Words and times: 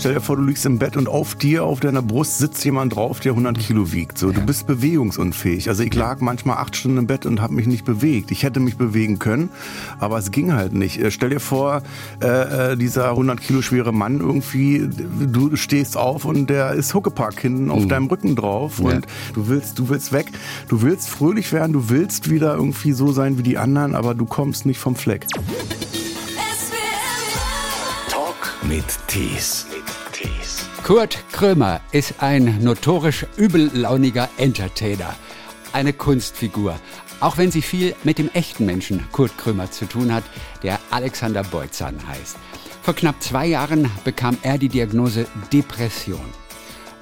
Stell 0.00 0.14
dir 0.14 0.20
vor, 0.22 0.36
du 0.36 0.42
liegst 0.42 0.64
im 0.64 0.78
Bett 0.78 0.96
und 0.96 1.10
auf 1.10 1.34
dir, 1.34 1.64
auf 1.64 1.80
deiner 1.80 2.00
Brust 2.00 2.38
sitzt 2.38 2.64
jemand 2.64 2.96
drauf, 2.96 3.20
der 3.20 3.32
100 3.32 3.58
Kilo 3.58 3.92
wiegt. 3.92 4.16
So, 4.16 4.32
du 4.32 4.40
bist 4.40 4.66
bewegungsunfähig. 4.66 5.68
Also 5.68 5.82
ich 5.82 5.92
lag 5.92 6.20
manchmal 6.20 6.56
acht 6.56 6.74
Stunden 6.74 6.96
im 6.96 7.06
Bett 7.06 7.26
und 7.26 7.42
habe 7.42 7.52
mich 7.52 7.66
nicht 7.66 7.84
bewegt. 7.84 8.30
Ich 8.30 8.42
hätte 8.42 8.60
mich 8.60 8.78
bewegen 8.78 9.18
können, 9.18 9.50
aber 9.98 10.16
es 10.16 10.30
ging 10.30 10.54
halt 10.54 10.72
nicht. 10.72 10.98
Äh, 11.02 11.10
stell 11.10 11.28
dir 11.28 11.40
vor, 11.40 11.82
äh, 12.22 12.72
äh 12.72 12.76
dieser 12.78 13.10
100 13.10 13.42
Kilo 13.42 13.60
schwere 13.60 13.92
Mann 13.92 14.20
irgendwie, 14.20 14.88
du 14.88 15.54
stehst 15.56 15.98
auf 15.98 16.24
und 16.24 16.48
der 16.48 16.72
ist 16.72 16.94
Huckepack 16.94 17.38
hinten 17.38 17.70
auf 17.70 17.82
mhm. 17.82 17.88
deinem 17.90 18.06
Rücken 18.06 18.36
drauf 18.36 18.80
und 18.80 18.92
ja. 18.92 19.00
du 19.34 19.48
willst, 19.48 19.78
du 19.78 19.90
willst 19.90 20.12
weg. 20.12 20.32
Du 20.68 20.80
willst 20.80 21.10
fröhlich 21.10 21.52
werden, 21.52 21.74
du 21.74 21.90
willst 21.90 22.30
wieder 22.30 22.54
irgendwie 22.54 22.92
so 22.92 23.12
sein 23.12 23.36
wie 23.36 23.42
die 23.42 23.58
anderen, 23.58 23.94
aber 23.94 24.14
du 24.14 24.24
kommst 24.24 24.64
nicht 24.64 24.78
vom 24.78 24.96
Fleck. 24.96 25.26
Mit 28.70 28.84
Tees. 29.08 29.66
Kurt 30.84 31.18
Krömer 31.32 31.80
ist 31.90 32.22
ein 32.22 32.62
notorisch 32.62 33.26
übellauniger 33.36 34.28
Entertainer. 34.36 35.16
Eine 35.72 35.92
Kunstfigur. 35.92 36.78
Auch 37.18 37.36
wenn 37.36 37.50
sie 37.50 37.62
viel 37.62 37.96
mit 38.04 38.18
dem 38.18 38.30
echten 38.32 38.66
Menschen 38.66 39.08
Kurt 39.10 39.36
Krömer 39.36 39.72
zu 39.72 39.86
tun 39.86 40.14
hat, 40.14 40.22
der 40.62 40.78
Alexander 40.90 41.42
Beutzahn 41.42 41.98
heißt. 42.06 42.36
Vor 42.82 42.94
knapp 42.94 43.20
zwei 43.20 43.46
Jahren 43.46 43.90
bekam 44.04 44.38
er 44.42 44.56
die 44.56 44.68
Diagnose 44.68 45.26
Depression. 45.52 46.32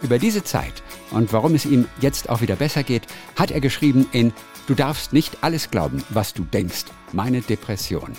Über 0.00 0.18
diese 0.18 0.42
Zeit 0.42 0.82
und 1.10 1.34
warum 1.34 1.54
es 1.54 1.66
ihm 1.66 1.86
jetzt 2.00 2.30
auch 2.30 2.40
wieder 2.40 2.56
besser 2.56 2.82
geht, 2.82 3.02
hat 3.36 3.50
er 3.50 3.60
geschrieben 3.60 4.06
in 4.12 4.32
Du 4.68 4.74
darfst 4.74 5.12
nicht 5.12 5.44
alles 5.44 5.70
glauben, 5.70 6.02
was 6.08 6.32
du 6.32 6.44
denkst. 6.44 6.86
Meine 7.12 7.42
Depression. 7.42 8.14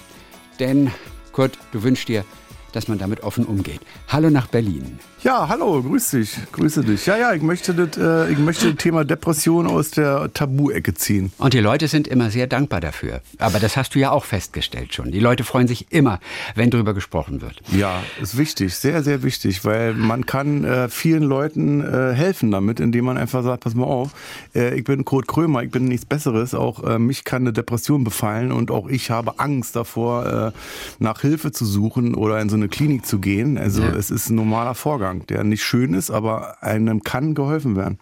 Denn, 0.59 0.91
Kurt, 1.31 1.57
du 1.71 1.81
wünschst 1.81 2.09
dir, 2.09 2.23
dass 2.71 2.87
man 2.87 2.97
damit 2.97 3.23
offen 3.23 3.45
umgeht. 3.45 3.81
Hallo 4.07 4.29
nach 4.29 4.47
Berlin. 4.47 4.99
Ja, 5.21 5.49
hallo, 5.49 5.83
grüß 5.83 6.11
dich, 6.11 6.37
grüße 6.53 6.81
dich. 6.81 7.05
Ja, 7.05 7.17
ja, 7.17 7.33
ich 7.33 7.41
möchte 7.41 7.73
das, 7.73 7.97
äh, 7.97 8.31
ich 8.31 8.37
möchte 8.37 8.67
das 8.67 8.81
Thema 8.81 9.03
Depression 9.03 9.67
aus 9.67 9.91
der 9.91 10.31
Tabu-Ecke 10.33 10.93
ziehen. 10.93 11.33
Und 11.37 11.53
die 11.53 11.59
Leute 11.59 11.89
sind 11.89 12.07
immer 12.07 12.31
sehr 12.31 12.47
dankbar 12.47 12.79
dafür. 12.79 13.19
Aber 13.37 13.59
das 13.59 13.75
hast 13.75 13.95
du 13.95 13.99
ja 13.99 14.11
auch 14.11 14.23
festgestellt 14.23 14.93
schon. 14.93 15.11
Die 15.11 15.19
Leute 15.19 15.43
freuen 15.43 15.67
sich 15.67 15.91
immer, 15.91 16.21
wenn 16.55 16.69
darüber 16.69 16.93
gesprochen 16.93 17.41
wird. 17.41 17.61
Ja, 17.69 18.01
ist 18.21 18.37
wichtig, 18.37 18.73
sehr, 18.75 19.03
sehr 19.03 19.21
wichtig, 19.21 19.65
weil 19.65 19.93
man 19.93 20.25
kann 20.25 20.63
äh, 20.63 20.87
vielen 20.87 21.23
Leuten 21.23 21.81
äh, 21.81 22.13
helfen 22.13 22.49
damit, 22.49 22.79
indem 22.79 23.03
man 23.03 23.17
einfach 23.17 23.43
sagt, 23.43 23.65
pass 23.65 23.75
mal 23.75 23.83
auf, 23.83 24.11
äh, 24.55 24.73
ich 24.77 24.85
bin 24.85 25.03
Kurt 25.03 25.27
Krömer, 25.27 25.63
ich 25.63 25.69
bin 25.69 25.83
nichts 25.83 26.05
Besseres, 26.05 26.53
auch 26.53 26.81
äh, 26.85 26.97
mich 26.97 27.25
kann 27.25 27.41
eine 27.41 27.51
Depression 27.51 28.05
befallen 28.05 28.53
und 28.53 28.71
auch 28.71 28.87
ich 28.87 29.11
habe 29.11 29.37
Angst 29.37 29.75
davor, 29.75 30.53
äh, 30.55 31.03
nach 31.03 31.19
Hilfe 31.19 31.51
zu 31.51 31.65
suchen 31.65 32.15
oder 32.15 32.39
in 32.39 32.47
so 32.47 32.55
eine 32.55 32.69
Klinik 32.69 33.05
zu 33.05 33.19
gehen. 33.19 33.57
Also 33.57 33.81
ja. 33.81 33.89
es 33.89 34.11
ist 34.11 34.29
ein 34.29 34.35
normaler 34.35 34.75
Vorgang. 34.75 35.08
Vorgang, 35.09 35.25
der 35.27 35.43
nicht 35.43 35.63
schön 35.63 35.93
ist, 35.93 36.11
aber 36.11 36.61
einem 36.61 37.03
kann 37.03 37.33
geholfen 37.33 37.75
werden. 37.75 37.99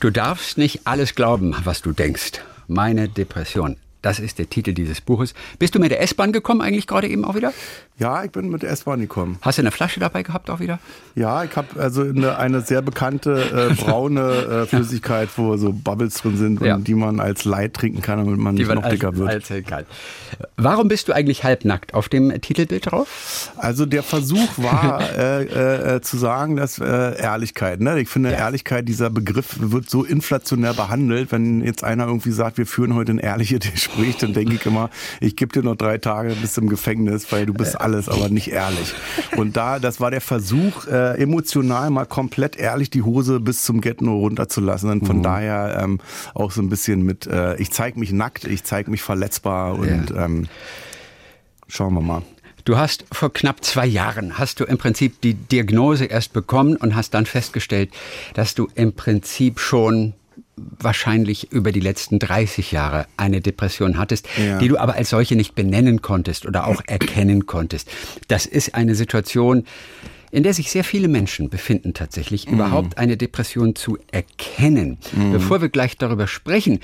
Du 0.00 0.10
darfst 0.10 0.58
nicht 0.58 0.80
alles 0.84 1.14
glauben, 1.14 1.54
was 1.64 1.80
du 1.80 1.92
denkst. 1.92 2.40
Meine 2.66 3.08
Depression. 3.08 3.76
Das 4.02 4.18
ist 4.18 4.38
der 4.38 4.48
Titel 4.48 4.72
dieses 4.72 5.00
Buches. 5.00 5.34
Bist 5.58 5.74
du 5.74 5.78
mit 5.78 5.90
der 5.90 6.00
S-Bahn 6.02 6.32
gekommen 6.32 6.62
eigentlich 6.62 6.86
gerade 6.86 7.06
eben 7.06 7.24
auch 7.24 7.34
wieder? 7.34 7.52
Ja, 8.00 8.24
ich 8.24 8.30
bin 8.30 8.48
mit 8.48 8.62
der 8.62 8.70
S-Bahn 8.70 8.98
gekommen. 8.98 9.38
Hast 9.42 9.58
du 9.58 9.62
eine 9.62 9.70
Flasche 9.70 10.00
dabei 10.00 10.22
gehabt 10.22 10.48
auch 10.48 10.58
wieder? 10.58 10.78
Ja, 11.14 11.44
ich 11.44 11.54
habe 11.54 11.78
also 11.78 12.00
eine, 12.00 12.38
eine, 12.38 12.62
sehr 12.62 12.80
bekannte 12.80 13.70
äh, 13.70 13.74
braune 13.82 14.20
äh, 14.22 14.66
Flüssigkeit, 14.66 15.28
wo 15.36 15.58
so 15.58 15.70
Bubbles 15.70 16.14
drin 16.14 16.38
sind 16.38 16.62
ja. 16.62 16.76
und 16.76 16.88
die 16.88 16.94
man 16.94 17.20
als 17.20 17.44
Light 17.44 17.74
trinken 17.74 18.00
kann, 18.00 18.24
damit 18.24 18.38
man 18.38 18.56
die 18.56 18.62
nicht 18.62 18.74
noch 18.74 18.84
als, 18.84 18.92
dicker 18.94 19.16
wird. 19.18 19.28
Als 19.28 19.52
kann. 19.66 19.84
Warum 20.56 20.88
bist 20.88 21.08
du 21.08 21.12
eigentlich 21.12 21.44
halbnackt 21.44 21.92
auf 21.92 22.08
dem 22.08 22.40
Titelbild 22.40 22.90
drauf? 22.90 23.52
Also 23.58 23.84
der 23.84 24.02
Versuch 24.02 24.48
war 24.56 25.02
äh, 25.18 25.44
äh, 25.44 25.96
äh, 25.96 26.00
zu 26.00 26.16
sagen, 26.16 26.56
dass 26.56 26.78
äh, 26.78 27.20
Ehrlichkeit. 27.20 27.80
Ne? 27.80 28.00
Ich 28.00 28.08
finde 28.08 28.30
ja. 28.30 28.38
Ehrlichkeit, 28.38 28.88
dieser 28.88 29.10
Begriff 29.10 29.56
wird 29.58 29.90
so 29.90 30.04
inflationär 30.04 30.72
behandelt. 30.72 31.32
Wenn 31.32 31.62
jetzt 31.62 31.84
einer 31.84 32.06
irgendwie 32.06 32.32
sagt, 32.32 32.56
wir 32.56 32.66
führen 32.66 32.94
heute 32.94 33.12
ein 33.12 33.18
ehrliches 33.18 33.60
Gespräch, 33.72 34.16
dann 34.16 34.32
denke 34.32 34.54
ich 34.54 34.64
immer, 34.64 34.88
ich 35.20 35.36
gebe 35.36 35.52
dir 35.52 35.62
noch 35.62 35.76
drei 35.76 35.98
Tage 35.98 36.34
bis 36.40 36.56
im 36.56 36.70
Gefängnis, 36.70 37.30
weil 37.30 37.44
du 37.44 37.52
bist 37.52 37.78
alles, 37.90 38.08
aber 38.08 38.28
nicht 38.28 38.48
ehrlich. 38.48 38.94
Und 39.36 39.56
da, 39.56 39.78
das 39.78 40.00
war 40.00 40.10
der 40.10 40.20
Versuch, 40.20 40.86
äh, 40.86 41.20
emotional 41.20 41.90
mal 41.90 42.06
komplett 42.06 42.56
ehrlich 42.56 42.90
die 42.90 43.02
Hose 43.02 43.40
bis 43.40 43.62
zum 43.62 43.80
nur 44.00 44.16
runterzulassen. 44.16 44.90
Und 44.90 45.06
von 45.06 45.18
mhm. 45.18 45.22
daher 45.22 45.80
ähm, 45.82 46.00
auch 46.34 46.52
so 46.52 46.62
ein 46.62 46.68
bisschen 46.68 47.02
mit, 47.02 47.26
äh, 47.26 47.56
ich 47.56 47.70
zeige 47.70 47.98
mich 47.98 48.12
nackt, 48.12 48.44
ich 48.44 48.64
zeige 48.64 48.90
mich 48.90 49.02
verletzbar 49.02 49.74
und 49.74 50.10
ja. 50.10 50.24
ähm, 50.24 50.46
schauen 51.68 51.94
wir 51.94 52.02
mal. 52.02 52.22
Du 52.64 52.76
hast 52.76 53.04
vor 53.10 53.32
knapp 53.32 53.64
zwei 53.64 53.86
Jahren 53.86 54.38
hast 54.38 54.60
du 54.60 54.64
im 54.64 54.78
Prinzip 54.78 55.20
die 55.22 55.34
Diagnose 55.34 56.04
erst 56.04 56.32
bekommen 56.32 56.76
und 56.76 56.94
hast 56.94 57.14
dann 57.14 57.26
festgestellt, 57.26 57.90
dass 58.34 58.54
du 58.54 58.68
im 58.74 58.92
Prinzip 58.92 59.58
schon 59.58 60.12
wahrscheinlich 60.56 61.52
über 61.52 61.72
die 61.72 61.80
letzten 61.80 62.18
30 62.18 62.72
Jahre 62.72 63.06
eine 63.16 63.40
Depression 63.40 63.98
hattest, 63.98 64.28
ja. 64.36 64.58
die 64.58 64.68
du 64.68 64.78
aber 64.78 64.94
als 64.94 65.10
solche 65.10 65.36
nicht 65.36 65.54
benennen 65.54 66.02
konntest 66.02 66.46
oder 66.46 66.66
auch 66.66 66.82
erkennen 66.86 67.46
konntest. 67.46 67.90
Das 68.28 68.46
ist 68.46 68.74
eine 68.74 68.94
Situation, 68.94 69.64
in 70.30 70.42
der 70.42 70.54
sich 70.54 70.70
sehr 70.70 70.84
viele 70.84 71.08
Menschen 71.08 71.50
befinden 71.50 71.94
tatsächlich, 71.94 72.46
mhm. 72.46 72.54
überhaupt 72.54 72.98
eine 72.98 73.16
Depression 73.16 73.74
zu 73.74 73.98
erkennen. 74.12 74.98
Mhm. 75.12 75.32
Bevor 75.32 75.60
wir 75.60 75.68
gleich 75.68 75.96
darüber 75.96 76.26
sprechen, 76.26 76.80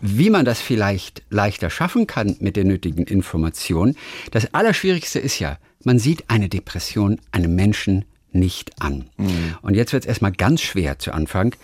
wie 0.00 0.30
man 0.30 0.44
das 0.44 0.60
vielleicht 0.60 1.22
leichter 1.30 1.70
schaffen 1.70 2.06
kann 2.06 2.36
mit 2.40 2.56
der 2.56 2.64
nötigen 2.64 3.04
Information, 3.04 3.96
das 4.30 4.52
Allerschwierigste 4.54 5.18
ist 5.18 5.38
ja, 5.38 5.58
man 5.84 5.98
sieht 5.98 6.24
eine 6.28 6.48
Depression 6.48 7.20
einem 7.32 7.54
Menschen 7.54 8.04
nicht 8.32 8.80
an. 8.80 9.08
Mhm. 9.16 9.56
Und 9.62 9.74
jetzt 9.74 9.92
wird 9.92 10.04
es 10.04 10.08
erstmal 10.08 10.32
ganz 10.32 10.60
schwer 10.62 10.98
zu 10.98 11.12
Anfang. 11.12 11.54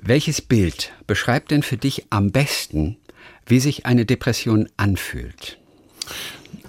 Welches 0.00 0.40
Bild 0.42 0.92
beschreibt 1.06 1.50
denn 1.50 1.62
für 1.62 1.76
dich 1.76 2.06
am 2.10 2.30
besten, 2.30 2.96
wie 3.46 3.60
sich 3.60 3.86
eine 3.86 4.04
Depression 4.04 4.68
anfühlt? 4.76 5.58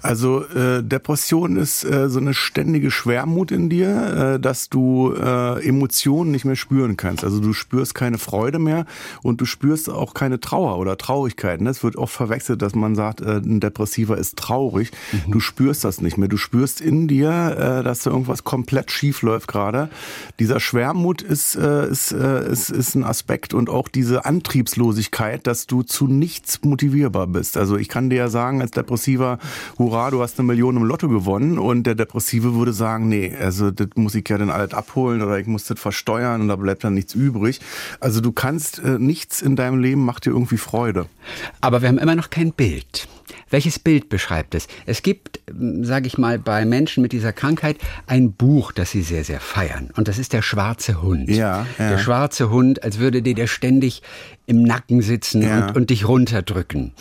Also 0.04 0.44
äh, 0.48 0.82
Depression 0.82 1.56
ist 1.56 1.82
äh, 1.82 2.10
so 2.10 2.18
eine 2.18 2.34
ständige 2.34 2.90
Schwermut 2.90 3.50
in 3.50 3.70
dir, 3.70 4.34
äh, 4.34 4.38
dass 4.38 4.68
du 4.68 5.14
äh, 5.14 5.66
Emotionen 5.66 6.30
nicht 6.30 6.44
mehr 6.44 6.56
spüren 6.56 6.98
kannst. 6.98 7.24
Also 7.24 7.40
du 7.40 7.54
spürst 7.54 7.94
keine 7.94 8.18
Freude 8.18 8.58
mehr 8.58 8.84
und 9.22 9.40
du 9.40 9.46
spürst 9.46 9.88
auch 9.88 10.12
keine 10.12 10.40
Trauer 10.40 10.76
oder 10.76 10.98
Traurigkeit. 10.98 11.62
Ne? 11.62 11.70
Es 11.70 11.82
wird 11.82 11.96
oft 11.96 12.12
verwechselt, 12.14 12.60
dass 12.60 12.74
man 12.74 12.94
sagt, 12.94 13.22
äh, 13.22 13.38
ein 13.38 13.60
Depressiver 13.60 14.18
ist 14.18 14.36
traurig. 14.36 14.90
Mhm. 15.12 15.32
Du 15.32 15.40
spürst 15.40 15.84
das 15.84 16.02
nicht 16.02 16.18
mehr. 16.18 16.28
Du 16.28 16.36
spürst 16.36 16.82
in 16.82 17.08
dir, 17.08 17.30
äh, 17.30 17.82
dass 17.82 18.02
da 18.02 18.10
irgendwas 18.10 18.44
komplett 18.44 18.90
schief 18.90 19.22
läuft 19.22 19.48
gerade. 19.48 19.88
Dieser 20.38 20.60
Schwermut 20.60 21.22
ist, 21.22 21.56
äh, 21.56 21.88
ist, 21.88 22.12
äh, 22.12 22.46
ist, 22.52 22.68
ist 22.68 22.94
ein 22.94 23.04
Aspekt 23.04 23.54
und 23.54 23.70
auch 23.70 23.88
diese 23.88 24.26
Antriebslosigkeit, 24.26 25.46
dass 25.46 25.66
du 25.66 25.82
zu 25.82 26.08
nichts 26.08 26.62
motivierbar 26.62 27.26
bist. 27.26 27.56
Also 27.56 27.78
ich 27.78 27.88
kann 27.88 28.10
dir 28.10 28.16
ja 28.16 28.28
sagen, 28.28 28.60
als 28.60 28.72
Depressiver, 28.72 29.38
hurra, 29.78 29.93
hurra, 29.94 30.10
du 30.10 30.22
hast 30.22 30.38
eine 30.38 30.46
Million 30.46 30.76
im 30.76 30.84
Lotto 30.84 31.08
gewonnen 31.08 31.58
und 31.58 31.84
der 31.84 31.94
Depressive 31.94 32.54
würde 32.54 32.72
sagen, 32.72 33.08
nee, 33.08 33.34
also 33.38 33.70
das 33.70 33.88
muss 33.94 34.14
ich 34.14 34.28
ja 34.28 34.38
dann 34.38 34.50
alles 34.50 34.74
abholen 34.74 35.22
oder 35.22 35.38
ich 35.38 35.46
muss 35.46 35.64
das 35.64 35.78
versteuern 35.78 36.40
und 36.40 36.48
da 36.48 36.56
bleibt 36.56 36.84
dann 36.84 36.94
nichts 36.94 37.14
übrig. 37.14 37.60
Also 38.00 38.20
du 38.20 38.32
kannst, 38.32 38.80
äh, 38.80 38.98
nichts 38.98 39.40
in 39.40 39.56
deinem 39.56 39.78
Leben 39.80 40.04
macht 40.04 40.26
dir 40.26 40.30
irgendwie 40.30 40.56
Freude. 40.56 41.06
Aber 41.60 41.82
wir 41.82 41.88
haben 41.88 41.98
immer 41.98 42.14
noch 42.14 42.30
kein 42.30 42.52
Bild. 42.52 43.08
Welches 43.50 43.78
Bild 43.78 44.08
beschreibt 44.08 44.54
es? 44.54 44.66
Es 44.84 45.02
gibt, 45.02 45.40
sage 45.80 46.06
ich 46.06 46.18
mal, 46.18 46.38
bei 46.38 46.64
Menschen 46.64 47.02
mit 47.02 47.12
dieser 47.12 47.32
Krankheit 47.32 47.78
ein 48.06 48.32
Buch, 48.32 48.72
das 48.72 48.90
sie 48.90 49.02
sehr, 49.02 49.24
sehr 49.24 49.40
feiern. 49.40 49.90
Und 49.96 50.08
das 50.08 50.18
ist 50.18 50.32
der 50.32 50.42
schwarze 50.42 51.02
Hund. 51.02 51.30
Ja, 51.30 51.66
ja. 51.78 51.90
Der 51.90 51.98
schwarze 51.98 52.50
Hund, 52.50 52.82
als 52.82 52.98
würde 52.98 53.22
dir 53.22 53.34
der 53.34 53.46
ständig 53.46 54.02
im 54.46 54.62
Nacken 54.62 55.02
sitzen 55.02 55.42
ja. 55.42 55.68
und, 55.68 55.76
und 55.76 55.90
dich 55.90 56.06
runterdrücken 56.08 56.92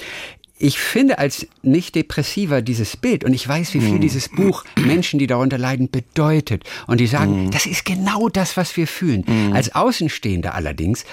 ich 0.63 0.79
finde 0.79 1.19
als 1.19 1.45
Nicht-Depressiver 1.61 2.61
dieses 2.61 2.95
Bild 2.95 3.25
und 3.25 3.33
ich 3.33 3.45
weiß, 3.45 3.73
wie 3.73 3.81
viel 3.81 3.97
mm. 3.97 4.01
dieses 4.01 4.29
Buch 4.29 4.63
Menschen, 4.77 5.19
die 5.19 5.27
darunter 5.27 5.57
leiden, 5.57 5.91
bedeutet. 5.91 6.63
Und 6.87 7.01
die 7.01 7.07
sagen, 7.07 7.47
mm. 7.47 7.51
das 7.51 7.65
ist 7.65 7.83
genau 7.83 8.29
das, 8.29 8.55
was 8.55 8.77
wir 8.77 8.87
fühlen. 8.87 9.25
Mm. 9.27 9.53
Als 9.53 9.75
Außenstehender 9.75 10.55
allerdings 10.55 11.03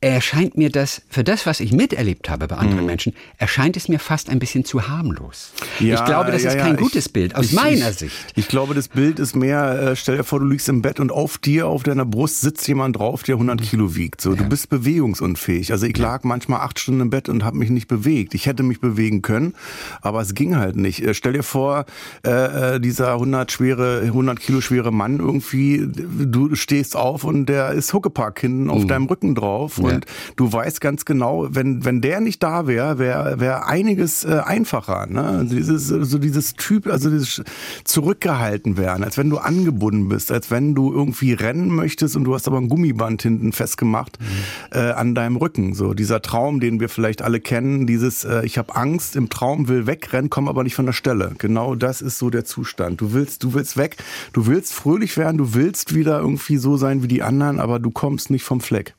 erscheint 0.00 0.56
mir 0.56 0.70
das, 0.70 1.02
für 1.08 1.24
das, 1.24 1.44
was 1.44 1.58
ich 1.58 1.72
miterlebt 1.72 2.30
habe 2.30 2.46
bei 2.46 2.56
anderen 2.56 2.82
mhm. 2.82 2.86
Menschen, 2.86 3.14
erscheint 3.36 3.76
es 3.76 3.88
mir 3.88 3.98
fast 3.98 4.30
ein 4.30 4.38
bisschen 4.38 4.64
zu 4.64 4.86
harmlos. 4.86 5.52
Ja, 5.80 5.96
ich 5.96 6.04
glaube, 6.04 6.30
das 6.30 6.44
ja, 6.44 6.50
ist 6.50 6.58
kein 6.58 6.74
ja. 6.74 6.80
gutes 6.80 7.06
ich, 7.06 7.12
Bild, 7.12 7.34
aus 7.34 7.46
ich, 7.46 7.52
meiner 7.52 7.90
ich, 7.90 7.96
Sicht. 7.96 8.14
Ich 8.36 8.46
glaube, 8.46 8.74
das 8.74 8.88
Bild 8.88 9.18
ist 9.18 9.34
mehr, 9.34 9.90
äh, 9.90 9.96
stell 9.96 10.18
dir 10.18 10.24
vor, 10.24 10.38
du 10.38 10.46
liegst 10.46 10.68
im 10.68 10.82
Bett 10.82 11.00
und 11.00 11.10
auf 11.10 11.38
dir, 11.38 11.66
auf 11.66 11.82
deiner 11.82 12.04
Brust 12.04 12.42
sitzt 12.42 12.68
jemand 12.68 12.96
drauf, 12.96 13.24
der 13.24 13.34
100 13.34 13.60
Kilo 13.60 13.96
wiegt. 13.96 14.20
So, 14.20 14.34
Du 14.34 14.44
bist 14.44 14.68
bewegungsunfähig. 14.68 15.72
Also 15.72 15.86
ich 15.86 15.98
lag 15.98 16.22
manchmal 16.22 16.60
acht 16.60 16.78
Stunden 16.78 17.00
im 17.00 17.10
Bett 17.10 17.28
und 17.28 17.44
habe 17.44 17.56
mich 17.56 17.70
nicht 17.70 17.88
bewegt. 17.88 18.34
Ich 18.34 18.46
hätte 18.46 18.62
mich 18.62 18.80
bewegen 18.80 19.20
können, 19.22 19.54
aber 20.00 20.20
es 20.20 20.34
ging 20.34 20.56
halt 20.56 20.76
nicht. 20.76 21.02
Äh, 21.04 21.12
stell 21.14 21.32
dir 21.32 21.42
vor, 21.42 21.86
äh, 22.24 22.76
äh 22.76 22.80
dieser 22.80 23.14
100, 23.14 23.50
schwere, 23.50 24.02
100 24.02 24.38
Kilo 24.38 24.60
schwere 24.60 24.92
Mann 24.92 25.18
irgendwie, 25.18 25.88
du 25.88 26.54
stehst 26.54 26.94
auf 26.94 27.24
und 27.24 27.46
der 27.46 27.70
ist 27.70 27.92
Huckepack 27.92 28.38
hinten 28.40 28.64
mhm. 28.64 28.70
auf 28.70 28.86
deinem 28.86 29.06
Rücken 29.06 29.34
drauf 29.34 29.78
Und 29.94 30.04
ja. 30.04 30.32
du 30.36 30.52
weißt 30.52 30.80
ganz 30.80 31.04
genau, 31.04 31.48
wenn, 31.50 31.84
wenn 31.84 32.00
der 32.00 32.20
nicht 32.20 32.42
da 32.42 32.66
wäre, 32.66 32.98
wäre 32.98 33.40
wär 33.40 33.66
einiges 33.66 34.24
äh, 34.24 34.40
einfacher. 34.44 35.06
Ne? 35.06 35.22
Also 35.22 35.54
dieses, 35.54 35.88
so 35.88 36.18
dieses 36.18 36.54
Typ, 36.54 36.86
also 36.86 37.10
dieses 37.10 37.42
zurückgehalten 37.84 38.76
werden, 38.76 39.04
als 39.04 39.18
wenn 39.18 39.30
du 39.30 39.38
angebunden 39.38 40.08
bist, 40.08 40.30
als 40.32 40.50
wenn 40.50 40.74
du 40.74 40.92
irgendwie 40.92 41.32
rennen 41.32 41.68
möchtest 41.68 42.16
und 42.16 42.24
du 42.24 42.34
hast 42.34 42.46
aber 42.46 42.58
ein 42.58 42.68
Gummiband 42.68 43.22
hinten 43.22 43.52
festgemacht 43.52 44.18
mhm. 44.20 44.78
äh, 44.78 44.90
an 44.92 45.14
deinem 45.14 45.36
Rücken. 45.36 45.74
So 45.74 45.94
dieser 45.94 46.22
Traum, 46.22 46.60
den 46.60 46.80
wir 46.80 46.88
vielleicht 46.88 47.22
alle 47.22 47.40
kennen, 47.40 47.86
dieses 47.86 48.24
äh, 48.24 48.44
ich 48.44 48.58
habe 48.58 48.74
Angst 48.74 49.16
im 49.16 49.28
Traum, 49.28 49.68
will 49.68 49.86
wegrennen, 49.86 50.30
komme 50.30 50.50
aber 50.50 50.62
nicht 50.64 50.74
von 50.74 50.86
der 50.86 50.92
Stelle. 50.92 51.34
Genau 51.38 51.74
das 51.74 52.00
ist 52.00 52.18
so 52.18 52.30
der 52.30 52.44
Zustand. 52.44 53.00
Du 53.00 53.12
willst, 53.12 53.44
du 53.44 53.54
willst 53.54 53.76
weg, 53.76 53.96
du 54.32 54.46
willst 54.46 54.72
fröhlich 54.72 55.16
werden, 55.16 55.38
du 55.38 55.54
willst 55.54 55.94
wieder 55.94 56.20
irgendwie 56.20 56.56
so 56.56 56.76
sein 56.76 57.02
wie 57.02 57.08
die 57.08 57.22
anderen, 57.22 57.60
aber 57.60 57.78
du 57.78 57.90
kommst 57.90 58.30
nicht 58.30 58.44
vom 58.44 58.60
Fleck. 58.60 58.94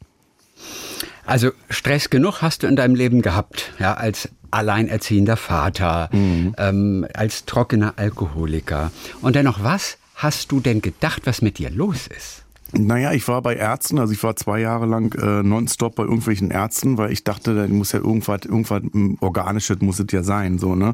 Also 1.25 1.51
Stress 1.69 2.09
genug 2.09 2.41
hast 2.41 2.63
du 2.63 2.67
in 2.67 2.75
deinem 2.75 2.95
Leben 2.95 3.21
gehabt, 3.21 3.71
ja, 3.79 3.93
als 3.93 4.29
alleinerziehender 4.51 5.37
Vater, 5.37 6.09
mhm. 6.11 6.55
ähm, 6.57 7.07
als 7.13 7.45
trockener 7.45 7.93
Alkoholiker. 7.97 8.91
Und 9.21 9.35
dennoch, 9.35 9.63
was 9.63 9.97
hast 10.15 10.51
du 10.51 10.59
denn 10.59 10.81
gedacht, 10.81 11.21
was 11.25 11.41
mit 11.41 11.59
dir 11.59 11.69
los 11.69 12.07
ist? 12.07 12.43
Naja, 12.71 13.13
ich 13.13 13.27
war 13.27 13.41
bei 13.41 13.55
Ärzten, 13.55 13.97
also 13.97 14.13
ich 14.13 14.21
war 14.23 14.35
zwei 14.35 14.59
Jahre 14.59 14.85
lang 14.85 15.13
äh, 15.15 15.41
nonstop 15.43 15.95
bei 15.95 16.03
irgendwelchen 16.03 16.51
Ärzten, 16.51 16.97
weil 16.97 17.11
ich 17.11 17.23
dachte, 17.23 17.55
da 17.55 17.67
muss 17.67 17.91
ja 17.93 17.99
irgendwas, 17.99 18.45
irgendwas 18.45 18.83
hm, 18.83 19.17
Organisches 19.21 19.81
muss 19.81 19.99
es 19.99 20.05
ja 20.11 20.21
sein, 20.21 20.59
so, 20.59 20.75
ne? 20.75 20.93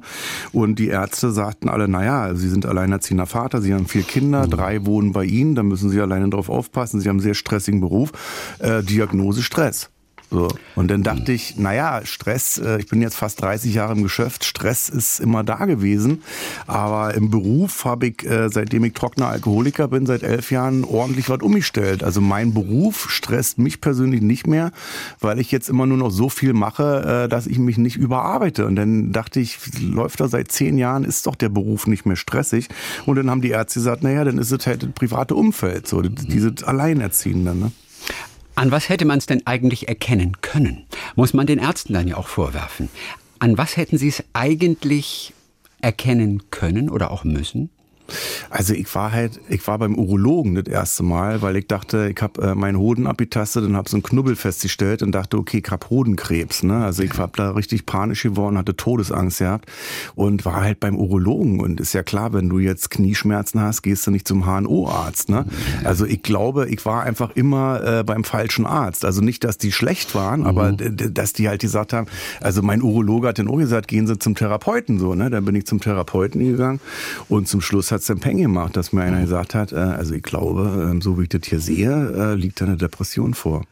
Und 0.53 0.79
die 0.79 0.87
Ärzte 0.87 1.31
sagten 1.31 1.67
alle, 1.67 1.87
naja, 1.87 2.33
Sie 2.33 2.47
sind 2.47 2.65
alleinerziehender 2.65 3.25
Vater, 3.25 3.61
Sie 3.61 3.73
haben 3.73 3.87
vier 3.87 4.03
Kinder, 4.03 4.45
mhm. 4.45 4.51
drei 4.51 4.85
wohnen 4.85 5.11
bei 5.11 5.25
Ihnen, 5.25 5.55
da 5.55 5.63
müssen 5.63 5.89
Sie 5.89 5.99
alleine 5.99 6.29
drauf 6.29 6.49
aufpassen, 6.49 7.01
Sie 7.01 7.09
haben 7.09 7.17
einen 7.17 7.23
sehr 7.23 7.33
stressigen 7.33 7.81
Beruf, 7.81 8.11
äh, 8.59 8.81
Diagnose 8.81 9.43
Stress. 9.43 9.89
So. 10.29 10.47
Und 10.75 10.89
dann 10.89 11.03
dachte 11.03 11.31
ich, 11.31 11.57
naja, 11.57 12.01
Stress, 12.03 12.57
äh, 12.57 12.79
ich 12.79 12.87
bin 12.87 13.01
jetzt 13.01 13.15
fast 13.15 13.41
30 13.41 13.73
Jahre 13.73 13.93
im 13.93 14.03
Geschäft, 14.03 14.43
Stress 14.43 14.89
ist 14.89 15.19
immer 15.19 15.43
da 15.43 15.65
gewesen. 15.65 16.23
Aber 16.67 17.13
im 17.13 17.29
Beruf 17.29 17.85
habe 17.85 18.07
ich, 18.07 18.25
äh, 18.25 18.49
seitdem 18.49 18.83
ich 18.83 18.93
trockener 18.93 19.27
Alkoholiker 19.27 19.87
bin, 19.87 20.05
seit 20.05 20.23
elf 20.23 20.51
Jahren 20.51 20.83
ordentlich 20.83 21.29
was 21.29 21.41
umgestellt. 21.41 22.03
Also 22.03 22.21
mein 22.21 22.53
Beruf 22.53 23.09
stresst 23.09 23.59
mich 23.59 23.81
persönlich 23.81 24.21
nicht 24.21 24.47
mehr, 24.47 24.71
weil 25.19 25.39
ich 25.39 25.51
jetzt 25.51 25.69
immer 25.69 25.85
nur 25.85 25.97
noch 25.97 26.11
so 26.11 26.29
viel 26.29 26.53
mache, 26.53 27.25
äh, 27.25 27.29
dass 27.29 27.47
ich 27.47 27.59
mich 27.59 27.77
nicht 27.77 27.97
überarbeite. 27.97 28.65
Und 28.65 28.75
dann 28.75 29.11
dachte 29.11 29.39
ich, 29.39 29.59
läuft 29.79 30.19
da 30.19 30.27
seit 30.27 30.51
zehn 30.51 30.77
Jahren, 30.77 31.03
ist 31.03 31.27
doch 31.27 31.35
der 31.35 31.49
Beruf 31.49 31.87
nicht 31.87 32.05
mehr 32.05 32.15
stressig. 32.15 32.67
Und 33.05 33.15
dann 33.15 33.29
haben 33.29 33.41
die 33.41 33.51
Ärzte 33.51 33.79
gesagt, 33.79 34.03
naja, 34.03 34.23
dann 34.23 34.37
ist 34.37 34.51
es 34.51 34.65
halt 34.65 34.83
das 34.83 34.89
private 34.91 35.35
Umfeld, 35.35 35.87
so 35.87 36.01
dieses 36.01 36.63
Alleinerziehende. 36.63 37.55
Ne? 37.55 37.71
An 38.55 38.71
was 38.71 38.87
hätte 38.87 39.03
man 39.03 39.17
es 39.17 39.25
denn 39.25 39.45
eigentlich 39.45 39.89
erkennen 39.89 40.41
können? 40.41 40.85
Muss 41.15 41.33
man 41.33 41.45
den 41.45 41.59
Ärzten 41.59 41.93
dann 41.93 42.07
ja 42.07 42.15
auch 42.15 42.29
vorwerfen. 42.29 42.87
An 43.39 43.57
was 43.57 43.75
hätten 43.75 43.97
sie 43.97 44.07
es 44.07 44.23
eigentlich 44.31 45.33
erkennen 45.81 46.49
können 46.51 46.89
oder 46.89 47.11
auch 47.11 47.25
müssen? 47.25 47.69
Also 48.49 48.73
ich 48.73 48.93
war 48.95 49.11
halt, 49.11 49.39
ich 49.49 49.65
war 49.67 49.77
beim 49.79 49.95
Urologen 49.95 50.55
das 50.55 50.67
erste 50.67 51.03
Mal, 51.03 51.41
weil 51.41 51.55
ich 51.55 51.67
dachte, 51.67 52.11
ich 52.15 52.21
habe 52.21 52.41
äh, 52.41 52.55
meinen 52.55 52.77
Hoden 52.77 53.07
abgetastet 53.07 53.63
und 53.65 53.75
habe 53.75 53.89
so 53.89 53.97
einen 53.97 54.03
Knubbel 54.03 54.35
festgestellt 54.35 55.01
und 55.01 55.11
dachte, 55.11 55.37
okay, 55.37 55.61
ich 55.63 55.71
habe 55.71 55.89
Hodenkrebs. 55.89 56.63
Ne? 56.63 56.83
Also 56.83 57.03
ich 57.03 57.17
war 57.17 57.29
da 57.35 57.51
richtig 57.51 57.85
panisch 57.85 58.23
geworden, 58.23 58.57
hatte 58.57 58.75
Todesangst 58.75 59.39
gehabt 59.39 59.71
und 60.15 60.45
war 60.45 60.61
halt 60.61 60.79
beim 60.79 60.95
Urologen. 60.95 61.59
Und 61.59 61.79
ist 61.79 61.93
ja 61.93 62.03
klar, 62.03 62.33
wenn 62.33 62.49
du 62.49 62.59
jetzt 62.59 62.89
Knieschmerzen 62.91 63.61
hast, 63.61 63.81
gehst 63.81 64.07
du 64.07 64.11
nicht 64.11 64.27
zum 64.27 64.45
HNO-Arzt. 64.45 65.29
Ne? 65.29 65.45
Also 65.83 66.05
ich 66.05 66.23
glaube, 66.23 66.67
ich 66.69 66.85
war 66.85 67.03
einfach 67.03 67.31
immer 67.35 67.99
äh, 67.99 68.03
beim 68.03 68.23
falschen 68.23 68.65
Arzt. 68.65 69.05
Also 69.05 69.21
nicht, 69.21 69.43
dass 69.43 69.57
die 69.57 69.71
schlecht 69.71 70.15
waren, 70.15 70.41
mhm. 70.41 70.45
aber 70.47 70.71
dass 70.71 71.33
die 71.33 71.47
halt 71.47 71.61
gesagt 71.61 71.93
haben, 71.93 72.07
also 72.41 72.61
mein 72.61 72.81
Urologe 72.81 73.27
hat 73.27 73.39
dann 73.39 73.47
auch 73.47 73.57
gesagt, 73.57 73.87
gehen 73.87 74.07
Sie 74.07 74.17
zum 74.19 74.35
Therapeuten 74.35 74.99
so. 74.99 75.15
Ne? 75.15 75.29
Dann 75.29 75.45
bin 75.45 75.55
ich 75.55 75.65
zum 75.65 75.79
Therapeuten 75.79 76.39
gegangen 76.39 76.79
und 77.29 77.47
zum 77.47 77.61
Schluss 77.61 77.91
hat 77.95 78.01
es 78.01 78.07
dann 78.07 78.19
Peng 78.19 78.37
gemacht, 78.37 78.75
dass 78.75 78.93
mir 78.93 79.03
einer 79.03 79.21
gesagt 79.21 79.55
hat, 79.55 79.71
äh, 79.71 79.77
also 79.77 80.13
ich 80.13 80.23
glaube, 80.23 80.89
ähm, 80.91 81.01
so 81.01 81.17
wie 81.17 81.23
ich 81.23 81.29
das 81.29 81.41
hier 81.45 81.59
sehe, 81.59 81.89
äh, 81.91 82.35
liegt 82.35 82.61
da 82.61 82.65
eine 82.65 82.77
Depression 82.77 83.33
vor. 83.33 83.63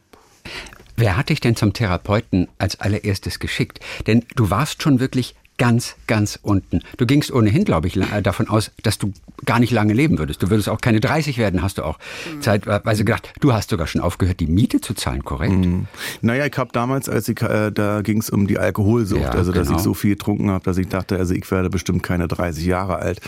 Wer 0.96 1.16
hat 1.16 1.28
dich 1.28 1.40
denn 1.40 1.56
zum 1.56 1.72
Therapeuten 1.72 2.48
als 2.58 2.80
allererstes 2.80 3.38
geschickt? 3.38 3.80
Denn 4.06 4.24
du 4.34 4.50
warst 4.50 4.82
schon 4.82 5.00
wirklich 5.00 5.34
ganz, 5.56 5.96
ganz 6.06 6.38
unten. 6.42 6.80
Du 6.96 7.06
gingst 7.06 7.32
ohnehin, 7.32 7.64
glaube 7.64 7.86
ich, 7.86 7.96
äh, 7.96 8.22
davon 8.22 8.48
aus, 8.48 8.70
dass 8.82 8.98
du 8.98 9.12
gar 9.44 9.60
nicht 9.60 9.70
lange 9.70 9.92
leben 9.92 10.18
würdest. 10.18 10.42
Du 10.42 10.50
würdest 10.50 10.68
auch 10.68 10.80
keine 10.80 11.00
30 11.00 11.38
werden, 11.38 11.62
hast 11.62 11.78
du 11.78 11.84
auch 11.84 11.98
mhm. 12.32 12.42
zeitweise 12.42 13.04
gedacht. 13.04 13.32
Du 13.40 13.52
hast 13.52 13.70
sogar 13.70 13.86
schon 13.86 14.00
aufgehört, 14.00 14.40
die 14.40 14.46
Miete 14.46 14.80
zu 14.80 14.94
zahlen, 14.94 15.24
korrekt? 15.24 15.54
Mhm. 15.54 15.86
Naja, 16.22 16.46
ich 16.46 16.56
habe 16.56 16.70
damals, 16.72 17.08
als 17.08 17.28
ich, 17.28 17.40
äh, 17.42 17.70
da 17.70 18.02
ging 18.02 18.18
es 18.18 18.30
um 18.30 18.46
die 18.46 18.58
Alkoholsucht, 18.58 19.20
ja, 19.20 19.30
also 19.30 19.52
dass 19.52 19.68
genau. 19.68 19.78
ich 19.78 19.84
so 19.84 19.94
viel 19.94 20.10
getrunken 20.10 20.50
habe, 20.50 20.64
dass 20.64 20.78
ich 20.78 20.88
dachte, 20.88 21.16
also 21.16 21.34
ich 21.34 21.48
werde 21.50 21.70
bestimmt 21.70 22.02
keine 22.02 22.26
30 22.26 22.64
Jahre 22.64 22.96
alt. 22.96 23.20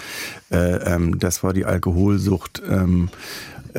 Äh, 0.50 0.94
ähm, 0.94 1.18
das 1.18 1.42
war 1.42 1.52
die 1.52 1.64
Alkoholsucht. 1.64 2.62
Ähm, 2.68 3.08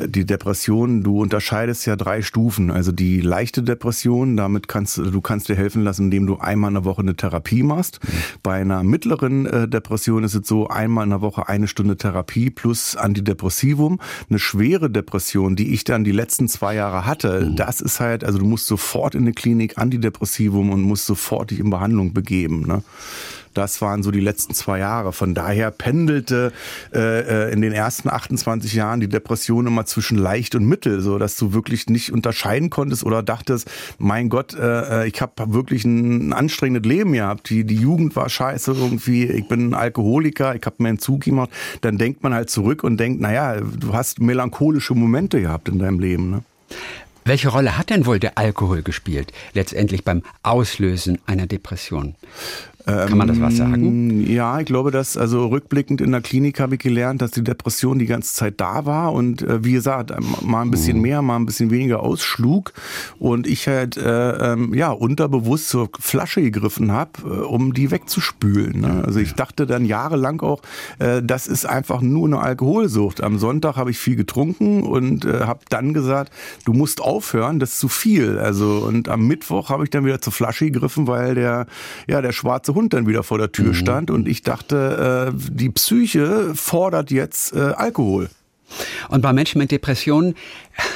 die 0.06 0.24
Depression, 0.24 1.02
du 1.02 1.20
unterscheidest 1.20 1.86
ja 1.86 1.96
drei 1.96 2.22
Stufen. 2.22 2.70
Also 2.70 2.92
die 2.92 3.20
leichte 3.20 3.62
Depression, 3.62 4.36
damit 4.36 4.68
kannst 4.68 4.98
du 4.98 5.20
kannst 5.20 5.48
dir 5.48 5.56
helfen 5.56 5.82
lassen, 5.82 6.04
indem 6.04 6.26
du 6.26 6.38
einmal 6.38 6.68
in 6.70 6.74
der 6.74 6.84
Woche 6.84 7.02
eine 7.02 7.16
Therapie 7.16 7.62
machst. 7.62 8.00
Mhm. 8.02 8.08
Bei 8.42 8.60
einer 8.60 8.82
mittleren 8.82 9.46
äh, 9.46 9.68
Depression 9.68 10.24
ist 10.24 10.34
es 10.34 10.46
so, 10.46 10.68
einmal 10.68 11.04
in 11.04 11.10
der 11.10 11.20
Woche 11.20 11.48
eine 11.48 11.68
Stunde 11.68 11.96
Therapie 11.96 12.50
plus 12.50 12.96
Antidepressivum. 12.96 14.00
Eine 14.28 14.38
schwere 14.38 14.90
Depression, 14.90 15.56
die 15.56 15.72
ich 15.72 15.84
dann 15.84 16.04
die 16.04 16.12
letzten 16.12 16.48
zwei 16.48 16.74
Jahre 16.74 17.06
hatte, 17.06 17.46
mhm. 17.46 17.56
das 17.56 17.80
ist 17.80 18.00
halt, 18.00 18.24
also 18.24 18.38
du 18.38 18.44
musst 18.44 18.66
sofort 18.66 19.14
in 19.14 19.22
eine 19.22 19.32
Klinik 19.32 19.78
Antidepressivum 19.78 20.70
und 20.70 20.82
musst 20.82 21.06
sofort 21.06 21.50
dich 21.50 21.60
in 21.60 21.70
Behandlung 21.70 22.12
begeben. 22.12 22.66
Ne? 22.66 22.82
Das 23.58 23.82
waren 23.82 24.04
so 24.04 24.12
die 24.12 24.20
letzten 24.20 24.54
zwei 24.54 24.78
Jahre. 24.78 25.12
Von 25.12 25.34
daher 25.34 25.72
pendelte 25.72 26.52
äh, 26.94 27.48
äh 27.48 27.52
in 27.52 27.60
den 27.60 27.72
ersten 27.72 28.08
28 28.08 28.72
Jahren 28.72 29.00
die 29.00 29.08
Depression 29.08 29.66
immer 29.66 29.84
zwischen 29.84 30.16
leicht 30.16 30.54
und 30.54 30.64
mittel, 30.64 31.00
so 31.00 31.18
dass 31.18 31.36
du 31.36 31.52
wirklich 31.52 31.88
nicht 31.88 32.12
unterscheiden 32.12 32.70
konntest 32.70 33.02
oder 33.02 33.24
dachtest, 33.24 33.68
mein 33.98 34.28
Gott, 34.28 34.54
äh, 34.54 35.02
äh 35.02 35.08
ich 35.08 35.20
habe 35.20 35.52
wirklich 35.52 35.84
ein 35.84 36.32
anstrengendes 36.32 36.88
Leben 36.88 37.14
gehabt. 37.14 37.50
Die, 37.50 37.64
die 37.64 37.74
Jugend 37.74 38.14
war 38.14 38.28
scheiße 38.28 38.74
irgendwie. 38.74 39.24
Ich 39.24 39.48
bin 39.48 39.70
ein 39.70 39.74
Alkoholiker, 39.74 40.54
ich 40.54 40.64
habe 40.64 40.76
mir 40.78 40.90
einen 40.90 41.00
Zug 41.00 41.22
gemacht. 41.22 41.50
Dann 41.80 41.98
denkt 41.98 42.22
man 42.22 42.32
halt 42.32 42.50
zurück 42.50 42.84
und 42.84 42.98
denkt, 42.98 43.20
naja, 43.20 43.56
du 43.60 43.92
hast 43.92 44.20
melancholische 44.20 44.94
Momente 44.94 45.40
gehabt 45.40 45.68
in 45.68 45.80
deinem 45.80 45.98
Leben. 45.98 46.30
Ne? 46.30 46.42
Welche 47.28 47.48
Rolle 47.48 47.76
hat 47.76 47.90
denn 47.90 48.06
wohl 48.06 48.18
der 48.18 48.38
Alkohol 48.38 48.80
gespielt, 48.82 49.34
letztendlich 49.52 50.02
beim 50.02 50.22
Auslösen 50.42 51.18
einer 51.26 51.46
Depression? 51.46 52.14
Kann 52.88 53.18
man 53.18 53.28
das 53.28 53.40
was 53.40 53.56
sagen? 53.56 53.74
Ähm, 53.74 54.26
ja, 54.30 54.58
ich 54.60 54.66
glaube, 54.66 54.90
dass, 54.90 55.16
also 55.16 55.46
rückblickend 55.46 56.00
in 56.00 56.12
der 56.12 56.20
Klinik 56.20 56.60
habe 56.60 56.76
ich 56.76 56.80
gelernt, 56.80 57.20
dass 57.22 57.32
die 57.32 57.44
Depression 57.44 57.98
die 57.98 58.06
ganze 58.06 58.34
Zeit 58.34 58.60
da 58.60 58.86
war 58.86 59.12
und 59.12 59.42
äh, 59.42 59.64
wie 59.64 59.72
gesagt, 59.72 60.10
ähm, 60.10 60.34
mal 60.42 60.62
ein 60.62 60.70
bisschen 60.70 60.96
mhm. 60.96 61.02
mehr, 61.02 61.22
mal 61.22 61.36
ein 61.36 61.46
bisschen 61.46 61.70
weniger 61.70 62.00
ausschlug 62.00 62.72
und 63.18 63.46
ich 63.46 63.68
halt, 63.68 63.96
äh, 63.96 64.52
ähm, 64.52 64.72
ja, 64.74 64.90
unterbewusst 64.90 65.68
zur 65.68 65.90
Flasche 65.98 66.40
gegriffen 66.40 66.92
habe, 66.92 67.10
äh, 67.24 67.28
um 67.28 67.74
die 67.74 67.90
wegzuspülen. 67.90 68.80
Ne? 68.80 69.02
Also 69.04 69.20
ich 69.20 69.34
dachte 69.34 69.66
dann 69.66 69.84
jahrelang 69.84 70.40
auch, 70.40 70.62
äh, 70.98 71.22
das 71.22 71.46
ist 71.46 71.66
einfach 71.66 72.00
nur 72.00 72.26
eine 72.26 72.40
Alkoholsucht. 72.40 73.22
Am 73.22 73.38
Sonntag 73.38 73.76
habe 73.76 73.90
ich 73.90 73.98
viel 73.98 74.16
getrunken 74.16 74.82
und 74.82 75.24
äh, 75.24 75.40
habe 75.40 75.60
dann 75.68 75.92
gesagt, 75.92 76.32
du 76.64 76.72
musst 76.72 77.00
aufhören, 77.02 77.58
das 77.58 77.72
ist 77.72 77.80
zu 77.80 77.88
viel. 77.88 78.38
Also 78.38 78.84
und 78.86 79.08
am 79.08 79.26
Mittwoch 79.26 79.68
habe 79.68 79.84
ich 79.84 79.90
dann 79.90 80.04
wieder 80.04 80.20
zur 80.20 80.32
Flasche 80.32 80.70
gegriffen, 80.70 81.06
weil 81.06 81.34
der, 81.34 81.66
ja, 82.06 82.22
der 82.22 82.32
schwarze 82.32 82.72
Hund 82.78 82.92
dann 82.92 83.08
wieder 83.08 83.24
vor 83.24 83.38
der 83.38 83.50
Tür 83.50 83.68
mhm. 83.68 83.74
stand 83.74 84.10
und 84.10 84.28
ich 84.28 84.42
dachte, 84.42 85.32
äh, 85.34 85.50
die 85.50 85.68
Psyche 85.70 86.54
fordert 86.54 87.10
jetzt 87.10 87.52
äh, 87.52 87.58
Alkohol. 87.58 88.30
Und 89.08 89.20
bei 89.20 89.32
Menschen 89.32 89.58
mit 89.58 89.72
Depressionen 89.72 90.36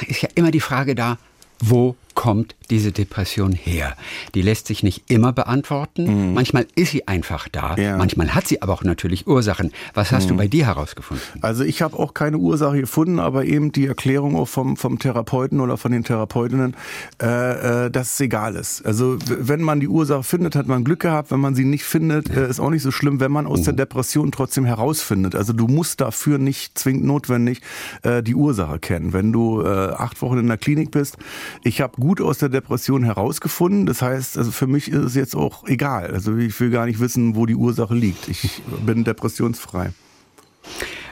ist 0.07 0.21
ja 0.21 0.29
immer 0.35 0.51
die 0.51 0.61
Frage 0.61 0.95
da, 0.95 1.17
wo 1.59 1.95
kommt 2.13 2.55
diese 2.69 2.91
Depression 2.91 3.51
her? 3.51 3.95
Die 4.35 4.41
lässt 4.41 4.67
sich 4.67 4.83
nicht 4.83 5.03
immer 5.09 5.33
beantworten. 5.33 6.29
Mhm. 6.29 6.33
Manchmal 6.33 6.67
ist 6.75 6.91
sie 6.91 7.07
einfach 7.07 7.47
da. 7.49 7.75
Ja. 7.75 7.97
Manchmal 7.97 8.35
hat 8.35 8.47
sie 8.47 8.61
aber 8.61 8.73
auch 8.73 8.83
natürlich 8.83 9.27
Ursachen. 9.27 9.71
Was 9.93 10.11
hast 10.11 10.25
mhm. 10.25 10.29
du 10.29 10.37
bei 10.37 10.47
dir 10.47 10.65
herausgefunden? 10.65 11.25
Also 11.41 11.63
ich 11.63 11.81
habe 11.81 11.97
auch 11.97 12.13
keine 12.13 12.37
Ursache 12.37 12.79
gefunden, 12.79 13.19
aber 13.19 13.45
eben 13.45 13.71
die 13.71 13.87
Erklärung 13.87 14.35
auch 14.35 14.47
vom, 14.47 14.77
vom 14.77 14.99
Therapeuten 14.99 15.59
oder 15.59 15.77
von 15.77 15.91
den 15.91 16.03
Therapeutinnen, 16.03 16.75
äh, 17.21 17.85
äh, 17.85 17.91
dass 17.91 18.13
es 18.13 18.19
egal 18.19 18.55
ist. 18.55 18.85
Also 18.85 19.17
wenn 19.27 19.61
man 19.61 19.79
die 19.79 19.87
Ursache 19.87 20.23
findet, 20.23 20.55
hat 20.55 20.67
man 20.67 20.83
Glück 20.83 21.01
gehabt. 21.01 21.31
Wenn 21.31 21.39
man 21.39 21.55
sie 21.55 21.65
nicht 21.65 21.83
findet, 21.83 22.29
äh, 22.29 22.47
ist 22.47 22.59
auch 22.59 22.69
nicht 22.69 22.83
so 22.83 22.91
schlimm, 22.91 23.19
wenn 23.19 23.31
man 23.31 23.47
aus 23.47 23.61
mhm. 23.61 23.65
der 23.65 23.73
Depression 23.73 24.31
trotzdem 24.31 24.65
herausfindet. 24.65 25.35
Also 25.35 25.53
du 25.53 25.67
musst 25.67 26.01
dafür 26.01 26.37
nicht 26.37 26.77
zwingend 26.77 27.05
notwendig 27.05 27.61
äh, 28.03 28.21
die 28.23 28.35
Ursache 28.35 28.79
kennen. 28.79 29.13
Wenn 29.13 29.31
du 29.31 29.61
äh, 29.61 29.67
acht 29.67 30.21
Wochen 30.21 30.37
in 30.37 30.47
der 30.47 30.57
Klinik 30.57 30.91
bist, 30.91 31.17
ich 31.63 31.81
habe 31.81 31.93
gut 32.03 32.19
aus 32.19 32.37
der 32.37 32.49
Depression 32.49 33.03
herausgefunden. 33.03 33.85
Das 33.85 34.01
heißt, 34.01 34.37
also 34.37 34.51
für 34.51 34.67
mich 34.67 34.89
ist 34.89 35.03
es 35.03 35.15
jetzt 35.15 35.35
auch 35.35 35.65
egal. 35.67 36.11
Also 36.11 36.35
ich 36.35 36.59
will 36.59 36.69
gar 36.69 36.85
nicht 36.85 36.99
wissen, 36.99 37.35
wo 37.35 37.45
die 37.45 37.55
Ursache 37.55 37.95
liegt. 37.95 38.27
Ich 38.27 38.61
bin 38.85 39.05
depressionsfrei. 39.05 39.93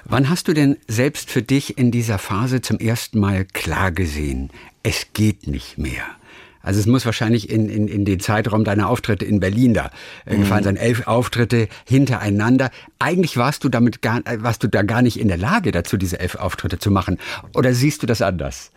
Wann 0.03 0.29
hast 0.29 0.49
du 0.49 0.53
denn 0.53 0.75
selbst 0.89 1.31
für 1.31 1.41
dich 1.41 1.77
in 1.77 1.91
dieser 1.91 2.17
Phase 2.17 2.59
zum 2.59 2.77
ersten 2.77 3.19
Mal 3.19 3.45
klar 3.45 3.91
gesehen, 3.91 4.49
es 4.83 5.07
geht 5.13 5.47
nicht 5.47 5.77
mehr? 5.77 6.03
Also 6.63 6.79
es 6.79 6.85
muss 6.85 7.05
wahrscheinlich 7.05 7.49
in, 7.49 7.69
in, 7.69 7.87
in 7.87 8.05
den 8.05 8.19
Zeitraum 8.19 8.63
deiner 8.63 8.89
Auftritte 8.89 9.25
in 9.25 9.39
Berlin 9.39 9.73
da 9.73 9.91
äh, 10.25 10.37
gefallen 10.37 10.63
sein. 10.63 10.77
Elf 10.77 11.07
Auftritte 11.07 11.67
hintereinander. 11.85 12.69
Eigentlich 12.99 13.37
warst 13.37 13.63
du 13.63 13.69
damit 13.69 14.01
gar, 14.01 14.19
äh, 14.25 14.41
warst 14.41 14.63
du 14.63 14.67
da 14.67 14.83
gar 14.83 15.01
nicht 15.01 15.19
in 15.19 15.27
der 15.27 15.37
Lage 15.37 15.71
dazu, 15.71 15.97
diese 15.97 16.19
elf 16.19 16.35
Auftritte 16.35 16.79
zu 16.79 16.91
machen. 16.91 17.17
Oder 17.55 17.73
siehst 17.73 18.03
du 18.03 18.07
das 18.07 18.21
anders? 18.21 18.71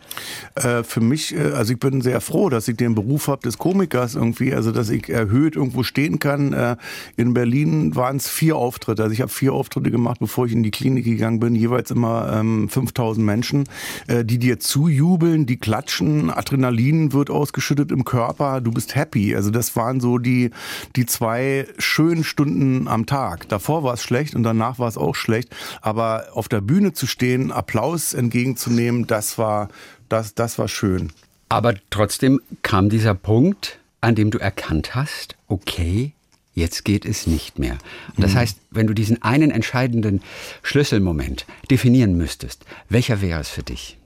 Äh, 0.55 0.83
für 0.83 1.01
mich, 1.01 1.35
äh, 1.35 1.51
also 1.51 1.73
ich 1.73 1.79
bin 1.79 2.01
sehr 2.01 2.21
froh, 2.21 2.49
dass 2.49 2.67
ich 2.67 2.77
den 2.77 2.95
Beruf 2.95 3.27
habe 3.27 3.41
des 3.41 3.57
Komikers 3.57 4.15
irgendwie, 4.15 4.53
also 4.53 4.71
dass 4.71 4.89
ich 4.89 5.09
erhöht 5.09 5.55
irgendwo 5.55 5.83
stehen 5.83 6.19
kann. 6.19 6.53
Äh, 6.53 6.77
in 7.17 7.33
Berlin 7.33 7.95
waren 7.95 8.17
es 8.17 8.27
vier 8.27 8.55
Auftritte. 8.55 9.03
Also 9.03 9.13
ich 9.13 9.21
habe 9.21 9.31
vier 9.31 9.53
Auftritte 9.53 9.91
gemacht, 9.91 10.19
bevor 10.19 10.45
ich 10.45 10.53
in 10.53 10.63
die 10.63 10.71
Klinik 10.71 11.05
gegangen 11.05 11.39
bin. 11.39 11.55
Jeweils 11.55 11.91
immer 11.91 12.31
ähm, 12.33 12.69
5000 12.69 13.25
Menschen, 13.25 13.65
die 14.07 14.39
dir 14.39 14.59
zujubeln, 14.59 15.45
die 15.45 15.57
klatschen, 15.57 16.29
Adrenalin 16.29 17.13
wird 17.13 17.29
ausgeschüttet 17.29 17.74
ausgeschüttet 17.75 17.91
im 17.91 18.05
Körper, 18.05 18.61
du 18.61 18.71
bist 18.71 18.95
happy. 18.95 19.35
Also 19.35 19.51
das 19.51 19.75
waren 19.75 19.99
so 19.99 20.17
die, 20.17 20.51
die 20.95 21.05
zwei 21.05 21.67
schönen 21.77 22.23
Stunden 22.23 22.87
am 22.87 23.05
Tag. 23.05 23.49
Davor 23.49 23.83
war 23.83 23.93
es 23.93 24.03
schlecht 24.03 24.35
und 24.35 24.43
danach 24.43 24.79
war 24.79 24.87
es 24.87 24.97
auch 24.97 25.15
schlecht. 25.15 25.49
Aber 25.81 26.27
auf 26.33 26.47
der 26.47 26.61
Bühne 26.61 26.93
zu 26.93 27.07
stehen, 27.07 27.51
Applaus 27.51 28.13
entgegenzunehmen, 28.13 29.07
das 29.07 29.37
war, 29.37 29.69
das, 30.09 30.35
das 30.35 30.57
war 30.57 30.67
schön. 30.67 31.11
Aber 31.49 31.75
trotzdem 31.89 32.41
kam 32.63 32.89
dieser 32.89 33.13
Punkt, 33.13 33.79
an 34.01 34.15
dem 34.15 34.31
du 34.31 34.37
erkannt 34.39 34.95
hast, 34.95 35.35
okay, 35.47 36.13
jetzt 36.53 36.85
geht 36.85 37.05
es 37.05 37.27
nicht 37.27 37.59
mehr. 37.59 37.77
Und 38.15 38.23
das 38.23 38.33
mhm. 38.33 38.37
heißt, 38.37 38.57
wenn 38.71 38.87
du 38.87 38.93
diesen 38.93 39.21
einen 39.21 39.51
entscheidenden 39.51 40.21
Schlüsselmoment 40.63 41.45
definieren 41.69 42.17
müsstest, 42.17 42.65
welcher 42.89 43.21
wäre 43.21 43.41
es 43.41 43.49
für 43.49 43.63
dich? 43.63 43.97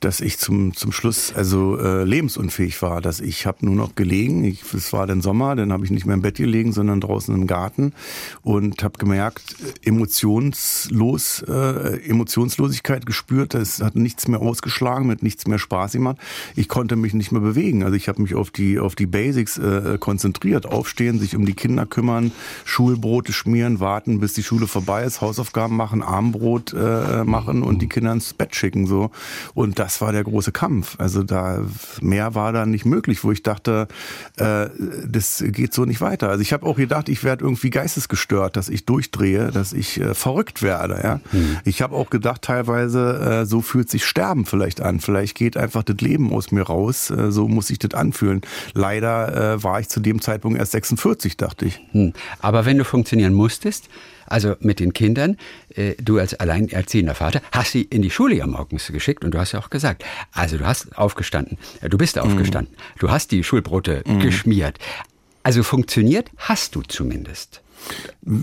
Dass 0.00 0.20
ich 0.20 0.38
zum, 0.38 0.74
zum 0.74 0.92
Schluss 0.92 1.32
also 1.34 1.78
äh, 1.78 2.04
lebensunfähig 2.04 2.80
war, 2.82 3.00
dass 3.00 3.20
ich 3.20 3.46
habe 3.46 3.64
nur 3.64 3.74
noch 3.74 3.94
gelegen. 3.94 4.44
Ich, 4.44 4.62
es 4.74 4.92
war 4.92 5.06
dann 5.06 5.22
Sommer, 5.22 5.56
dann 5.56 5.72
habe 5.72 5.84
ich 5.84 5.90
nicht 5.90 6.04
mehr 6.06 6.14
im 6.14 6.22
Bett 6.22 6.36
gelegen, 6.36 6.72
sondern 6.72 7.00
draußen 7.00 7.34
im 7.34 7.46
Garten 7.46 7.92
und 8.42 8.82
habe 8.82 8.98
gemerkt, 8.98 9.56
emotionslos, 9.82 11.42
äh, 11.48 12.08
Emotionslosigkeit 12.08 13.06
gespürt. 13.06 13.54
Es 13.54 13.80
hat 13.80 13.96
nichts 13.96 14.28
mehr 14.28 14.40
ausgeschlagen, 14.40 15.06
mit 15.06 15.22
nichts 15.22 15.46
mehr 15.46 15.58
Spaß 15.58 15.92
gemacht. 15.92 16.18
Ich 16.56 16.68
konnte 16.68 16.96
mich 16.96 17.14
nicht 17.14 17.32
mehr 17.32 17.40
bewegen. 17.40 17.82
Also 17.82 17.96
ich 17.96 18.08
habe 18.08 18.20
mich 18.20 18.34
auf 18.34 18.50
die 18.50 18.78
auf 18.78 18.94
die 18.94 19.06
Basics 19.06 19.56
äh, 19.56 19.96
konzentriert: 19.98 20.66
Aufstehen, 20.66 21.18
sich 21.18 21.36
um 21.36 21.46
die 21.46 21.54
Kinder 21.54 21.86
kümmern, 21.86 22.32
Schulbrote 22.64 23.32
schmieren, 23.32 23.80
warten, 23.80 24.20
bis 24.20 24.34
die 24.34 24.42
Schule 24.42 24.66
vorbei 24.66 25.04
ist, 25.04 25.22
Hausaufgaben 25.22 25.76
machen, 25.76 26.02
Armbrot 26.02 26.74
äh, 26.74 27.24
machen 27.24 27.62
und 27.62 27.80
die 27.80 27.88
Kinder 27.88 28.12
ins 28.12 28.34
Bett 28.34 28.54
schicken 28.54 28.86
so. 28.86 29.10
Und 29.54 29.78
das 29.86 30.00
war 30.00 30.10
der 30.10 30.24
große 30.24 30.50
Kampf. 30.50 30.96
Also 30.98 31.22
da 31.22 31.64
mehr 32.00 32.34
war 32.34 32.52
da 32.52 32.66
nicht 32.66 32.84
möglich, 32.84 33.22
wo 33.22 33.30
ich 33.30 33.44
dachte, 33.44 33.86
äh, 34.36 34.66
das 35.06 35.44
geht 35.46 35.72
so 35.72 35.84
nicht 35.84 36.00
weiter. 36.00 36.28
Also 36.28 36.42
ich 36.42 36.52
habe 36.52 36.66
auch 36.66 36.76
gedacht, 36.76 37.08
ich 37.08 37.22
werde 37.22 37.44
irgendwie 37.44 37.70
geistesgestört, 37.70 38.56
dass 38.56 38.68
ich 38.68 38.84
durchdrehe, 38.84 39.52
dass 39.52 39.72
ich 39.72 40.00
äh, 40.00 40.14
verrückt 40.14 40.60
werde. 40.60 41.00
Ja? 41.04 41.20
Mhm. 41.30 41.58
Ich 41.64 41.82
habe 41.82 41.94
auch 41.94 42.10
gedacht, 42.10 42.42
teilweise 42.42 43.42
äh, 43.42 43.46
so 43.46 43.60
fühlt 43.60 43.88
sich 43.88 44.04
Sterben 44.04 44.44
vielleicht 44.44 44.80
an. 44.80 44.98
Vielleicht 44.98 45.36
geht 45.36 45.56
einfach 45.56 45.84
das 45.84 45.98
Leben 45.98 46.32
aus 46.32 46.50
mir 46.50 46.62
raus. 46.62 47.10
Äh, 47.10 47.30
so 47.30 47.46
muss 47.46 47.70
ich 47.70 47.78
das 47.78 47.94
anfühlen. 47.94 48.40
Leider 48.74 49.54
äh, 49.54 49.62
war 49.62 49.78
ich 49.78 49.88
zu 49.88 50.00
dem 50.00 50.20
Zeitpunkt 50.20 50.58
erst 50.58 50.72
46, 50.72 51.36
dachte 51.36 51.66
ich. 51.66 51.80
Mhm. 51.92 52.12
Aber 52.40 52.66
wenn 52.66 52.76
du 52.76 52.84
funktionieren 52.84 53.34
musstest, 53.34 53.88
also 54.26 54.56
mit 54.60 54.80
den 54.80 54.92
Kindern, 54.92 55.36
äh, 55.74 55.94
du 56.02 56.18
als 56.18 56.34
alleinerziehender 56.34 57.14
Vater, 57.14 57.40
hast 57.52 57.72
sie 57.72 57.82
in 57.82 58.02
die 58.02 58.10
Schule 58.10 58.36
ja 58.36 58.46
morgens 58.46 58.86
geschickt 58.88 59.24
und 59.24 59.32
du 59.32 59.38
hast 59.38 59.52
ja 59.52 59.60
auch 59.60 59.70
gesagt, 59.70 60.04
also 60.32 60.58
du 60.58 60.66
hast 60.66 60.96
aufgestanden, 60.96 61.58
äh, 61.80 61.88
du 61.88 61.98
bist 61.98 62.18
aufgestanden, 62.18 62.74
mhm. 62.74 62.98
du 62.98 63.10
hast 63.10 63.32
die 63.32 63.44
Schulbrote 63.44 64.02
mhm. 64.06 64.20
geschmiert. 64.20 64.78
Also 65.42 65.62
funktioniert 65.62 66.30
hast 66.38 66.74
du 66.74 66.82
zumindest. 66.82 67.62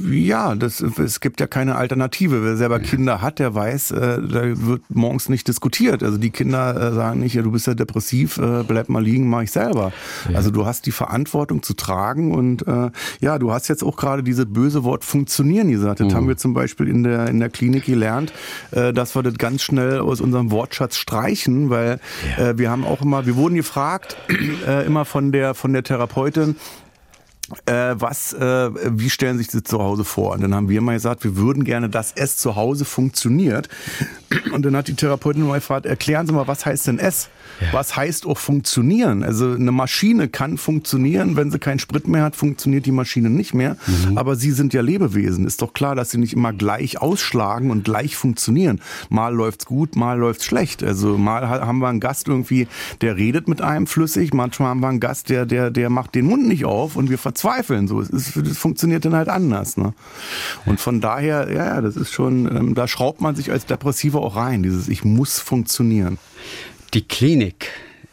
Ja, 0.10 0.56
das, 0.56 0.80
es 0.80 1.20
gibt 1.20 1.42
ja 1.42 1.48
keine 1.48 1.76
Alternative. 1.76 2.44
Wer 2.44 2.56
selber 2.56 2.80
Kinder 2.80 3.22
hat, 3.22 3.40
der 3.40 3.54
weiß, 3.54 3.92
äh, 3.92 4.22
da 4.22 4.44
wird 4.66 4.84
morgens 4.90 5.28
nicht 5.28 5.46
diskutiert. 5.48 6.04
Also 6.04 6.18
die 6.18 6.30
Kinder 6.30 6.76
äh, 6.76 6.94
sagen 6.94 7.20
nicht, 7.20 7.34
ja, 7.34 7.42
du 7.42 7.52
bist 7.52 7.68
ja 7.68 7.74
depressiv, 7.74 8.38
äh, 8.38 8.64
bleib 8.64 8.88
mal 8.88 9.04
liegen, 9.04 9.28
mach 9.28 9.42
ich 9.42 9.52
selber. 9.52 9.92
Ja. 10.30 10.38
Also 10.38 10.52
du 10.52 10.66
hast 10.66 10.86
die 10.86 10.92
Verantwortung 10.92 11.64
zu 11.64 11.74
tragen 11.74 12.32
und 12.32 12.66
äh, 12.66 12.92
ja, 13.20 13.38
du 13.40 13.52
hast 13.52 13.68
jetzt 13.68 13.84
auch 13.84 13.98
gerade 13.98 14.24
diese 14.24 14.46
böse 14.46 14.86
Wort 14.86 15.04
funktionieren 15.04 15.70
gesagt. 15.70 16.00
Das 16.00 16.08
mhm. 16.08 16.16
haben 16.16 16.28
wir 16.30 16.38
zum 16.38 16.54
Beispiel 16.54 16.88
in 16.88 17.04
der, 17.04 17.28
in 17.28 17.42
der 17.42 17.50
Klinik 17.50 17.84
gelernt, 17.84 18.32
äh, 18.72 18.94
dass 18.94 19.16
wir 19.16 19.24
das 19.24 19.38
ganz 19.38 19.64
schnell 19.64 20.00
aus 20.00 20.22
unserem 20.22 20.50
Wortschatz 20.52 20.96
streichen, 20.96 21.70
weil 21.70 22.00
ja. 22.38 22.52
äh, 22.52 22.58
wir 22.58 22.72
haben 22.72 22.86
auch 22.86 23.02
immer, 23.02 23.26
wir 23.26 23.36
wurden 23.36 23.56
gefragt, 23.56 24.16
äh, 24.66 24.86
immer 24.86 25.04
von 25.04 25.34
der, 25.34 25.56
von 25.56 25.74
der 25.74 25.84
Therapeutin, 25.84 26.56
äh, 27.66 27.96
was, 27.96 28.34
äh, 28.34 28.70
wie 28.98 29.10
stellen 29.10 29.38
sich 29.38 29.48
das 29.48 29.64
zu 29.64 29.80
Hause 29.80 30.04
vor? 30.04 30.32
Und 30.32 30.42
dann 30.42 30.56
haben 30.56 30.70
wir 30.70 30.82
mal 30.82 30.94
gesagt, 30.94 31.24
wir 31.24 31.36
würden 31.36 31.64
gerne, 31.66 31.90
dass 31.90 32.14
es 32.16 32.38
zu 32.38 32.56
Hause 32.56 32.86
funktioniert. 32.86 33.70
Und 34.54 34.66
dann 34.66 34.76
hat 34.76 34.88
die 34.88 34.96
Therapeutin 34.96 35.46
mal 35.46 35.56
gefragt, 35.56 35.86
erklären 35.86 36.26
Sie 36.26 36.34
mal, 36.34 36.48
was 36.48 36.66
heißt 36.66 36.88
denn 36.88 37.00
es? 37.00 37.30
Ja. 37.62 37.68
Was 37.74 37.96
heißt 37.96 38.26
auch 38.26 38.38
funktionieren? 38.38 39.24
Also 39.24 39.52
eine 39.52 39.72
Maschine 39.72 40.28
kann 40.28 40.58
funktionieren, 40.58 41.36
wenn 41.36 41.52
sie 41.52 41.60
keinen 41.60 41.80
Sprit 41.80 42.08
mehr 42.08 42.24
hat, 42.24 42.36
funktioniert 42.36 42.86
die 42.86 42.92
Maschine 42.92 43.30
nicht 43.30 43.54
mehr. 43.54 43.78
Mhm. 43.86 44.18
Aber 44.18 44.36
sie 44.36 44.52
sind 44.52 44.74
ja 44.74 44.82
Lebewesen. 44.82 45.46
Ist 45.46 45.62
doch 45.62 45.74
klar, 45.74 45.96
dass 45.96 46.12
sie 46.12 46.18
nicht 46.18 46.34
immer 46.34 46.54
gleich 46.54 47.02
ausschlagen 47.02 47.70
und 47.70 47.84
gleich 47.84 48.16
funktionieren. 48.16 48.82
Mal 49.10 49.34
läuft's 49.36 49.66
gut, 49.66 49.96
mal 49.96 50.18
läuft's 50.18 50.46
schlecht. 50.46 50.84
Also 50.84 51.18
mal 51.18 51.48
haben 51.48 51.80
wir 51.80 51.90
einen 51.90 52.00
Gast 52.00 52.28
irgendwie, 52.28 52.68
der 53.02 53.18
redet 53.18 53.48
mit 53.48 53.62
einem 53.62 53.86
flüssig. 53.86 54.34
Manchmal 54.34 54.70
haben 54.70 54.80
wir 54.80 54.88
einen 54.88 55.00
Gast, 55.00 55.30
der, 55.30 55.46
der, 55.46 55.70
der 55.70 55.90
macht 55.90 56.16
den 56.16 56.26
Mund 56.26 56.48
nicht 56.48 56.66
auf 56.66 56.96
und 56.96 57.10
wir 57.10 57.18
verzweifeln. 57.34 57.88
So, 57.88 58.00
es, 58.00 58.10
ist, 58.10 58.36
es 58.36 58.58
funktioniert 58.58 59.06
dann 59.06 59.16
halt 59.16 59.30
anders. 59.30 59.78
Ne? 59.78 59.94
Und 60.66 60.80
von 60.80 61.02
daher, 61.02 61.52
ja, 61.52 61.82
das 61.82 61.96
ist 61.96 62.12
schon, 62.12 62.46
ähm, 62.46 62.76
da 62.76 62.88
schraubt 62.88 63.22
man 63.22 63.36
sich 63.36 63.52
als 63.52 63.66
Depressiver 63.66 64.22
auch 64.22 64.36
rein. 64.36 64.64
Dieses, 64.64 64.88
ich 64.88 65.04
muss 65.04 65.40
funktionieren. 65.40 66.20
Die 66.94 67.06
Klinik, 67.08 67.70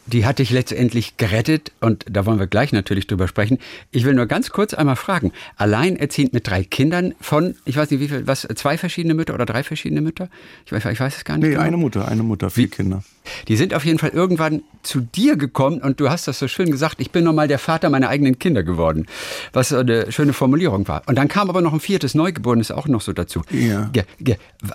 die 0.07 0.25
hat 0.25 0.39
dich 0.39 0.49
letztendlich 0.49 1.17
gerettet 1.17 1.71
und 1.79 2.05
da 2.09 2.25
wollen 2.25 2.39
wir 2.39 2.47
gleich 2.47 2.73
natürlich 2.73 3.07
drüber 3.07 3.27
sprechen. 3.27 3.59
Ich 3.91 4.03
will 4.03 4.13
nur 4.13 4.25
ganz 4.25 4.49
kurz 4.49 4.73
einmal 4.73 4.95
fragen. 4.95 5.31
Alleinerziehend 5.57 6.33
mit 6.33 6.47
drei 6.47 6.63
Kindern 6.63 7.13
von, 7.21 7.55
ich 7.65 7.77
weiß 7.77 7.91
nicht 7.91 7.99
wie 7.99 8.07
viel, 8.07 8.27
was, 8.27 8.47
zwei 8.55 8.77
verschiedene 8.77 9.13
Mütter 9.13 9.33
oder 9.33 9.45
drei 9.45 9.63
verschiedene 9.63 10.01
Mütter? 10.01 10.29
Ich 10.65 10.71
weiß, 10.71 10.85
ich 10.85 10.99
weiß 10.99 11.17
es 11.17 11.23
gar 11.23 11.37
nicht. 11.37 11.45
Nee, 11.45 11.51
genau. 11.51 11.61
eine 11.61 11.77
Mutter, 11.77 12.07
eine 12.07 12.23
Mutter, 12.23 12.49
vier 12.49 12.65
wie, 12.65 12.69
Kinder. 12.69 13.03
Die 13.47 13.55
sind 13.55 13.73
auf 13.73 13.85
jeden 13.85 13.99
Fall 13.99 14.09
irgendwann 14.09 14.63
zu 14.81 14.99
dir 14.99 15.35
gekommen 15.35 15.79
und 15.81 15.99
du 15.99 16.09
hast 16.09 16.27
das 16.27 16.39
so 16.39 16.47
schön 16.47 16.71
gesagt, 16.71 16.95
ich 16.99 17.11
bin 17.11 17.23
nochmal 17.23 17.47
der 17.47 17.59
Vater 17.59 17.89
meiner 17.89 18.09
eigenen 18.09 18.39
Kinder 18.39 18.63
geworden, 18.63 19.05
was 19.53 19.71
eine 19.71 20.11
schöne 20.11 20.33
Formulierung 20.33 20.87
war. 20.87 21.03
Und 21.05 21.15
dann 21.15 21.27
kam 21.27 21.49
aber 21.49 21.61
noch 21.61 21.73
ein 21.73 21.79
viertes 21.79 22.15
Neugeborenes 22.15 22.71
auch 22.71 22.87
noch 22.87 23.01
so 23.01 23.13
dazu. 23.13 23.43
Ja. 23.51 23.91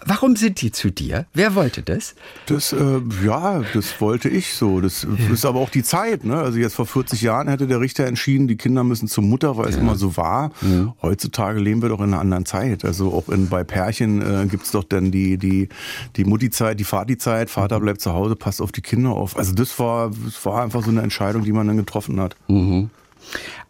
Warum 0.04 0.36
sind 0.36 0.62
die 0.62 0.70
zu 0.70 0.90
dir? 0.90 1.26
Wer 1.34 1.56
wollte 1.56 1.82
das? 1.82 2.14
Das, 2.46 2.72
äh, 2.72 3.00
ja, 3.24 3.64
das 3.74 4.00
wollte 4.00 4.28
ich 4.28 4.54
so. 4.54 4.80
Das 4.80 5.04
ja. 5.18 5.32
ist 5.32 5.44
aber 5.44 5.60
auch 5.60 5.70
die 5.70 5.82
Zeit. 5.82 6.24
Ne? 6.24 6.36
Also 6.36 6.58
jetzt 6.58 6.74
vor 6.74 6.86
40 6.86 7.22
Jahren 7.22 7.48
hätte 7.48 7.66
der 7.66 7.80
Richter 7.80 8.06
entschieden, 8.06 8.48
die 8.48 8.56
Kinder 8.56 8.84
müssen 8.84 9.08
zur 9.08 9.24
Mutter, 9.24 9.56
weil 9.56 9.68
es 9.68 9.76
immer 9.76 9.96
so 9.96 10.16
war. 10.16 10.50
Ja. 10.62 10.94
Heutzutage 11.02 11.60
leben 11.60 11.82
wir 11.82 11.88
doch 11.88 12.00
in 12.00 12.06
einer 12.06 12.20
anderen 12.20 12.46
Zeit. 12.46 12.84
Also 12.84 13.12
auch 13.12 13.28
in, 13.32 13.48
bei 13.48 13.64
Pärchen 13.64 14.22
äh, 14.22 14.46
gibt 14.46 14.64
es 14.64 14.72
doch 14.72 14.84
dann 14.84 15.10
die, 15.10 15.38
die, 15.38 15.68
die 16.16 16.24
Mutti-Zeit, 16.24 16.78
die 16.80 16.84
Vati-Zeit, 16.84 17.50
Vater 17.50 17.80
bleibt 17.80 18.00
zu 18.00 18.12
Hause, 18.12 18.36
passt 18.36 18.60
auf 18.60 18.72
die 18.72 18.82
Kinder 18.82 19.10
auf. 19.10 19.36
Also 19.36 19.54
das 19.54 19.78
war, 19.78 20.10
das 20.24 20.44
war 20.44 20.62
einfach 20.62 20.82
so 20.82 20.90
eine 20.90 21.02
Entscheidung, 21.02 21.44
die 21.44 21.52
man 21.52 21.66
dann 21.66 21.76
getroffen 21.76 22.20
hat. 22.20 22.36
Mhm. 22.48 22.90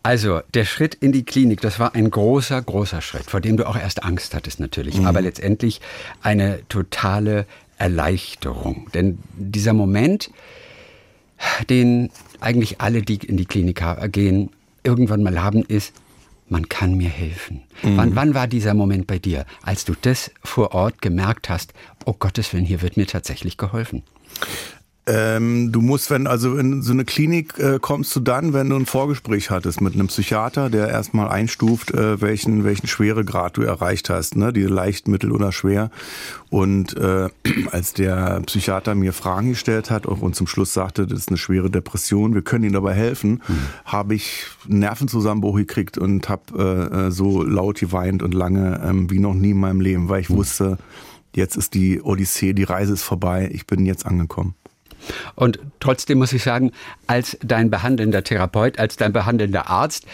Also, 0.03 0.41
der 0.55 0.65
Schritt 0.65 0.95
in 0.95 1.11
die 1.11 1.25
Klinik, 1.25 1.61
das 1.61 1.81
war 1.81 1.95
ein 1.97 2.11
großer, 2.11 2.63
großer 2.63 3.01
Schritt, 3.01 3.29
vor 3.29 3.41
dem 3.41 3.57
du 3.57 3.67
auch 3.67 3.77
erst 3.77 4.05
Angst 4.05 4.35
hattest 4.35 4.61
natürlich, 4.61 4.99
mhm. 4.99 5.07
aber 5.07 5.21
letztendlich 5.21 5.81
eine 6.23 6.61
totale 6.69 7.47
Erleichterung. 7.79 8.89
Denn 8.95 9.19
dieser 9.35 9.73
Moment, 9.73 10.31
den 11.69 12.11
eigentlich 12.41 12.81
alle, 12.81 13.03
die 13.03 13.17
in 13.17 13.37
die 13.37 13.47
Klinik 13.47 13.83
gehen, 14.13 14.51
irgendwann 14.83 15.23
mal 15.23 15.43
haben, 15.43 15.63
ist, 15.63 15.93
man 16.49 16.69
kann 16.69 16.97
mir 16.97 17.09
helfen. 17.09 17.63
Mhm. 17.83 17.97
Wann, 17.97 18.17
wann 18.17 18.35
war 18.35 18.47
dieser 18.47 18.75
Moment 18.75 19.07
bei 19.07 19.19
dir, 19.19 19.47
als 19.63 19.85
du 19.85 19.95
das 20.01 20.31
vor 20.45 20.73
Ort 20.75 21.03
gemerkt 21.03 21.49
hast, 21.49 21.73
oh 22.05 22.15
Gottes 22.19 22.53
Willen, 22.53 22.65
hier 22.65 22.83
wird 22.83 22.97
mir 22.97 23.07
tatsächlich 23.07 23.57
geholfen? 23.57 24.03
Ähm, 25.09 25.71
du 25.71 25.83
musst, 25.83 26.11
wenn 26.11 26.27
also 26.27 26.57
in 26.57 26.83
so 26.83 26.93
eine 26.93 27.05
Klinik 27.05 27.57
äh, 27.61 27.79
kommst 27.81 28.17
du 28.17 28.21
dann, 28.21 28.53
wenn 28.53 28.69
du 28.69 28.75
ein 28.75 28.87
Vorgespräch 28.87 29.51
hattest 29.51 29.81
mit 29.81 29.95
einem 29.95 30.09
Psychiater, 30.09 30.69
der 30.69 30.89
erstmal 30.89 31.29
einstuft, 31.29 31.93
äh, 31.93 32.21
welchen 32.21 32.65
welchen 32.65 32.89
Schweregrad 32.89 33.57
du 33.57 33.63
erreicht 33.63 34.11
hast, 34.11 34.35
ne, 34.35 34.53
die 34.53 34.63
leicht, 34.63 35.07
mittel 35.07 35.31
oder 35.31 35.53
schwer. 35.53 35.93
Und 36.51 36.97
äh, 36.97 37.29
als 37.71 37.93
der 37.93 38.41
Psychiater 38.47 38.97
mir 38.97 39.13
Fragen 39.13 39.51
gestellt 39.51 39.93
hat 39.93 40.07
und 40.07 40.35
zum 40.35 40.49
Schluss 40.49 40.73
sagte, 40.73 41.07
das 41.07 41.21
ist 41.21 41.29
eine 41.29 41.39
schwere 41.39 41.71
Depression, 41.71 42.35
wir 42.35 42.43
können 42.43 42.65
Ihnen 42.65 42.75
dabei 42.75 42.95
helfen, 42.95 43.43
mhm. 43.47 43.59
habe 43.85 44.17
ich 44.17 44.47
einen 44.69 44.81
Nervenzusammenbruch 44.81 45.57
gekriegt 45.57 45.99
und 45.99 46.29
habe 46.29 46.43
äh, 46.59 47.07
äh, 47.07 47.11
so 47.13 47.45
laut 47.45 47.79
geweint 47.79 48.25
und 48.25 48.35
lange 48.35 48.81
ähm, 48.85 49.09
wie 49.09 49.21
noch 49.21 49.35
nie 49.35 49.53
in 49.53 49.61
meinem 49.61 49.81
Leben, 49.81 50.09
weil 50.09 50.23
ich 50.23 50.31
mhm. 50.31 50.37
wusste, 50.37 50.79
jetzt 51.33 51.57
ist 51.57 51.75
die 51.75 52.03
Odyssee, 52.03 52.55
die 52.55 52.65
Reise 52.65 52.95
ist 52.95 53.05
vorbei, 53.05 53.49
ich 53.53 53.69
bin 53.69 53.87
jetzt 53.87 54.05
angekommen. 54.05 54.57
Und 55.35 55.59
trotzdem 55.81 56.19
muss 56.19 56.33
ich 56.33 56.43
sagen, 56.43 56.73
als 57.07 57.37
dein 57.43 57.71
behandelnder 57.71 58.25
Therapeut, 58.25 58.79
als 58.79 58.97
dein 58.97 59.13
behandelnder 59.13 59.69
Arzt, 59.69 60.07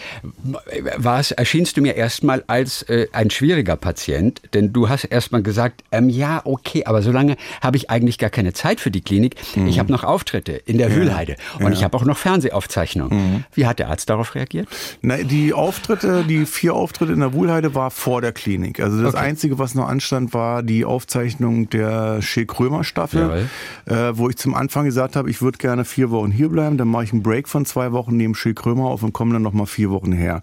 war 0.97 1.19
es, 1.19 1.31
erschienst 1.31 1.77
du 1.77 1.81
mir 1.81 1.95
erstmal 1.95 2.43
als 2.47 2.83
äh, 2.83 3.07
ein 3.11 3.29
schwieriger 3.29 3.75
Patient, 3.75 4.41
denn 4.53 4.73
du 4.73 4.89
hast 4.89 5.05
erstmal 5.05 5.41
gesagt, 5.41 5.83
ähm, 5.91 6.09
ja, 6.09 6.41
okay, 6.45 6.85
aber 6.85 7.01
so 7.01 7.11
lange 7.11 7.35
habe 7.61 7.77
ich 7.77 7.89
eigentlich 7.89 8.17
gar 8.17 8.29
keine 8.29 8.53
Zeit 8.53 8.79
für 8.79 8.91
die 8.91 9.01
Klinik. 9.01 9.35
Mhm. 9.55 9.67
Ich 9.67 9.79
habe 9.79 9.91
noch 9.91 10.03
Auftritte 10.03 10.53
in 10.53 10.77
der 10.77 10.89
ja. 10.89 10.95
Höhlheide 10.95 11.35
und 11.59 11.65
ja. 11.65 11.71
ich 11.71 11.83
habe 11.83 11.97
auch 11.97 12.05
noch 12.05 12.17
Fernsehaufzeichnungen. 12.17 13.17
Mhm. 13.17 13.43
Wie 13.53 13.65
hat 13.65 13.79
der 13.79 13.89
Arzt 13.89 14.09
darauf 14.09 14.35
reagiert? 14.35 14.67
Na, 15.01 15.17
die 15.17 15.53
Auftritte, 15.53 16.23
die 16.27 16.45
vier 16.45 16.73
Auftritte 16.73 17.13
in 17.13 17.19
der 17.19 17.33
Wuhlheide 17.33 17.75
war 17.75 17.91
vor 17.91 18.21
der 18.21 18.31
Klinik. 18.31 18.79
Also 18.79 19.01
das 19.01 19.15
okay. 19.15 19.23
Einzige, 19.25 19.59
was 19.59 19.75
noch 19.75 19.87
anstand, 19.87 20.33
war 20.33 20.63
die 20.63 20.85
Aufzeichnung 20.85 21.69
der 21.69 22.21
Shea 22.21 22.45
Krömer 22.45 22.83
Staffel, 22.83 23.49
äh, 23.85 23.93
wo 24.13 24.29
ich 24.29 24.37
zum 24.37 24.53
Anfang 24.53 24.82
gesagt 24.83 25.15
habe, 25.15 25.29
ich 25.29 25.41
würde 25.41 25.57
gerne 25.57 25.85
vier 25.85 26.11
Wochen 26.11 26.31
hierbleiben, 26.31 26.77
dann 26.77 26.87
mache 26.87 27.05
ich 27.05 27.13
einen 27.13 27.23
Break 27.23 27.47
von 27.47 27.65
zwei 27.65 27.91
Wochen, 27.91 28.15
nehme 28.17 28.35
Shea 28.35 28.53
Krömer 28.53 28.85
auf 28.85 29.03
und 29.03 29.13
komme 29.13 29.33
dann 29.33 29.41
nochmal 29.41 29.65
vier 29.65 29.89
Wochen 29.89 30.11
her. 30.11 30.41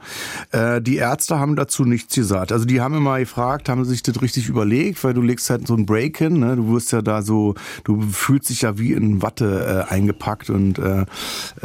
Äh, 0.53 0.81
die 0.81 0.97
Ärzte 0.97 1.39
haben 1.39 1.57
dazu 1.57 1.85
nichts 1.85 2.15
gesagt. 2.15 2.53
Also 2.53 2.65
die 2.65 2.81
haben 2.81 2.95
immer 2.95 3.19
gefragt, 3.19 3.69
haben 3.69 3.85
sich 3.85 4.03
das 4.03 4.21
richtig 4.23 4.49
überlegt, 4.49 5.03
weil 5.05 5.15
du 5.15 5.23
legst 5.23 5.51
halt 5.51 5.67
so 5.67 5.75
einen 5.75 5.87
Break 5.87 6.19
hin, 6.19 6.41
ne? 6.41 6.57
du 6.57 6.73
wirst 6.73 6.93
ja 6.93 7.03
da 7.03 7.23
so, 7.23 7.55
du 7.85 8.01
fühlst 8.03 8.51
dich 8.51 8.63
ja 8.63 8.79
wie 8.79 8.93
in 8.93 9.23
Watte 9.23 9.87
äh, 9.89 9.93
eingepackt 9.93 10.51
und 10.51 10.79
äh, 10.79 11.05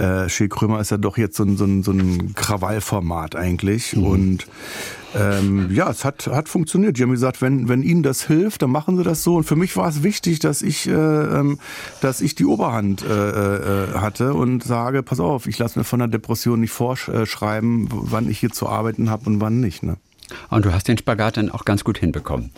äh, 0.01 0.29
Shea 0.29 0.47
Krömer 0.47 0.79
ist 0.79 0.91
ja 0.91 0.97
doch 0.97 1.17
jetzt 1.17 1.37
so 1.37 1.43
ein, 1.43 1.57
so 1.57 1.65
ein, 1.65 1.83
so 1.83 1.91
ein 1.91 2.33
Krawallformat 2.35 3.35
eigentlich 3.35 3.95
mhm. 3.95 4.03
und 4.03 4.47
ähm, 5.15 5.69
ja, 5.71 5.89
es 5.89 6.03
hat, 6.03 6.27
hat 6.27 6.49
funktioniert. 6.49 6.97
Die 6.97 7.03
haben 7.03 7.11
gesagt, 7.11 7.41
wenn, 7.41 7.69
wenn 7.69 7.81
ihnen 7.81 8.03
das 8.03 8.27
hilft, 8.27 8.61
dann 8.61 8.71
machen 8.71 8.97
sie 8.97 9.03
das 9.03 9.23
so. 9.23 9.35
Und 9.35 9.43
für 9.43 9.55
mich 9.55 9.75
war 9.77 9.87
es 9.87 10.03
wichtig, 10.03 10.39
dass 10.39 10.61
ich, 10.61 10.87
äh, 10.87 10.91
ähm, 10.91 11.59
dass 12.01 12.21
ich 12.21 12.35
die 12.35 12.45
Oberhand 12.45 13.03
äh, 13.03 13.07
äh, 13.07 13.93
hatte 13.95 14.33
und 14.33 14.63
sage, 14.63 15.03
pass 15.03 15.19
auf, 15.19 15.47
ich 15.47 15.57
lasse 15.57 15.79
mir 15.79 15.85
von 15.85 15.99
der 15.99 16.07
Depression 16.07 16.59
nicht 16.59 16.71
vorschreiben, 16.71 17.87
wann 17.91 18.29
ich 18.29 18.39
hier 18.39 18.51
zu 18.51 18.67
arbeiten 18.67 19.09
habe 19.09 19.27
und 19.27 19.41
wann 19.41 19.59
nicht. 19.59 19.83
Ne? 19.83 19.97
Und 20.49 20.65
du 20.65 20.73
hast 20.73 20.87
den 20.87 20.97
Spagat 20.97 21.37
dann 21.37 21.51
auch 21.51 21.65
ganz 21.65 21.83
gut 21.83 21.97
hinbekommen. 21.97 22.51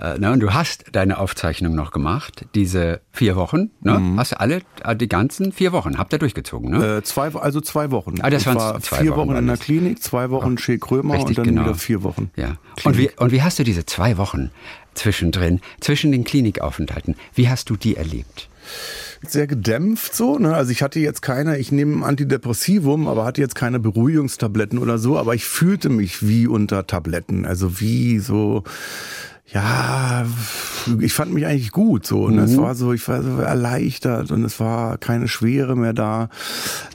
Äh, 0.00 0.18
ne, 0.18 0.32
und 0.32 0.40
du 0.40 0.54
hast 0.54 0.84
deine 0.92 1.18
Aufzeichnung 1.18 1.74
noch 1.74 1.90
gemacht, 1.90 2.46
diese 2.54 3.00
vier 3.12 3.36
Wochen. 3.36 3.70
Ne? 3.82 3.98
Mhm. 3.98 4.18
Hast 4.18 4.32
du 4.32 4.40
alle, 4.40 4.62
äh, 4.82 4.96
die 4.96 5.08
ganzen 5.08 5.52
vier 5.52 5.72
Wochen, 5.72 5.98
habt 5.98 6.12
ihr 6.12 6.18
durchgezogen, 6.18 6.70
ne? 6.70 6.96
Äh, 6.98 7.02
zwei, 7.02 7.34
also 7.34 7.60
zwei 7.60 7.90
Wochen. 7.90 8.14
Ah, 8.22 8.30
das 8.30 8.42
ich 8.42 8.48
war 8.48 8.80
zwei 8.80 8.98
vier 8.98 9.10
Wochen, 9.10 9.28
Wochen 9.30 9.36
in 9.36 9.46
der 9.46 9.58
Klinik, 9.58 10.02
zwei 10.02 10.30
Wochen 10.30 10.56
Shea 10.56 10.78
Krömer 10.78 11.14
Richtig, 11.14 11.38
und 11.38 11.46
dann 11.46 11.54
genau. 11.54 11.66
wieder 11.66 11.74
vier 11.74 12.02
Wochen. 12.02 12.30
Ja. 12.36 12.56
Und 12.84 12.96
wie, 12.96 13.10
und 13.16 13.30
wie 13.32 13.42
hast 13.42 13.58
du 13.58 13.64
diese 13.64 13.84
zwei 13.84 14.16
Wochen 14.16 14.50
zwischendrin, 14.94 15.60
zwischen 15.80 16.12
den 16.12 16.24
Klinikaufenthalten, 16.24 17.14
wie 17.34 17.48
hast 17.48 17.68
du 17.68 17.76
die 17.76 17.96
erlebt? 17.96 18.48
sehr 19.22 19.46
gedämpft 19.46 20.14
so. 20.14 20.38
Ne? 20.38 20.54
Also 20.54 20.72
ich 20.72 20.82
hatte 20.82 20.98
jetzt 20.98 21.20
keine, 21.20 21.58
ich 21.58 21.72
nehme 21.72 22.06
Antidepressivum, 22.06 23.06
aber 23.06 23.24
hatte 23.24 23.40
jetzt 23.40 23.54
keine 23.54 23.78
Beruhigungstabletten 23.78 24.78
oder 24.78 24.98
so, 24.98 25.18
aber 25.18 25.34
ich 25.34 25.44
fühlte 25.44 25.90
mich 25.90 26.26
wie 26.26 26.46
unter 26.46 26.86
Tabletten. 26.86 27.44
Also 27.44 27.80
wie 27.80 28.18
so 28.18 28.64
ja, 29.52 30.24
ich 31.00 31.12
fand 31.12 31.32
mich 31.32 31.44
eigentlich 31.44 31.72
gut 31.72 32.06
so. 32.06 32.24
Und 32.24 32.34
mhm. 32.34 32.42
es 32.42 32.56
war 32.56 32.74
so, 32.76 32.92
ich 32.92 33.06
war 33.08 33.22
so 33.22 33.38
erleichtert 33.38 34.30
und 34.30 34.44
es 34.44 34.60
war 34.60 34.96
keine 34.98 35.26
Schwere 35.26 35.76
mehr 35.76 35.92
da. 35.92 36.28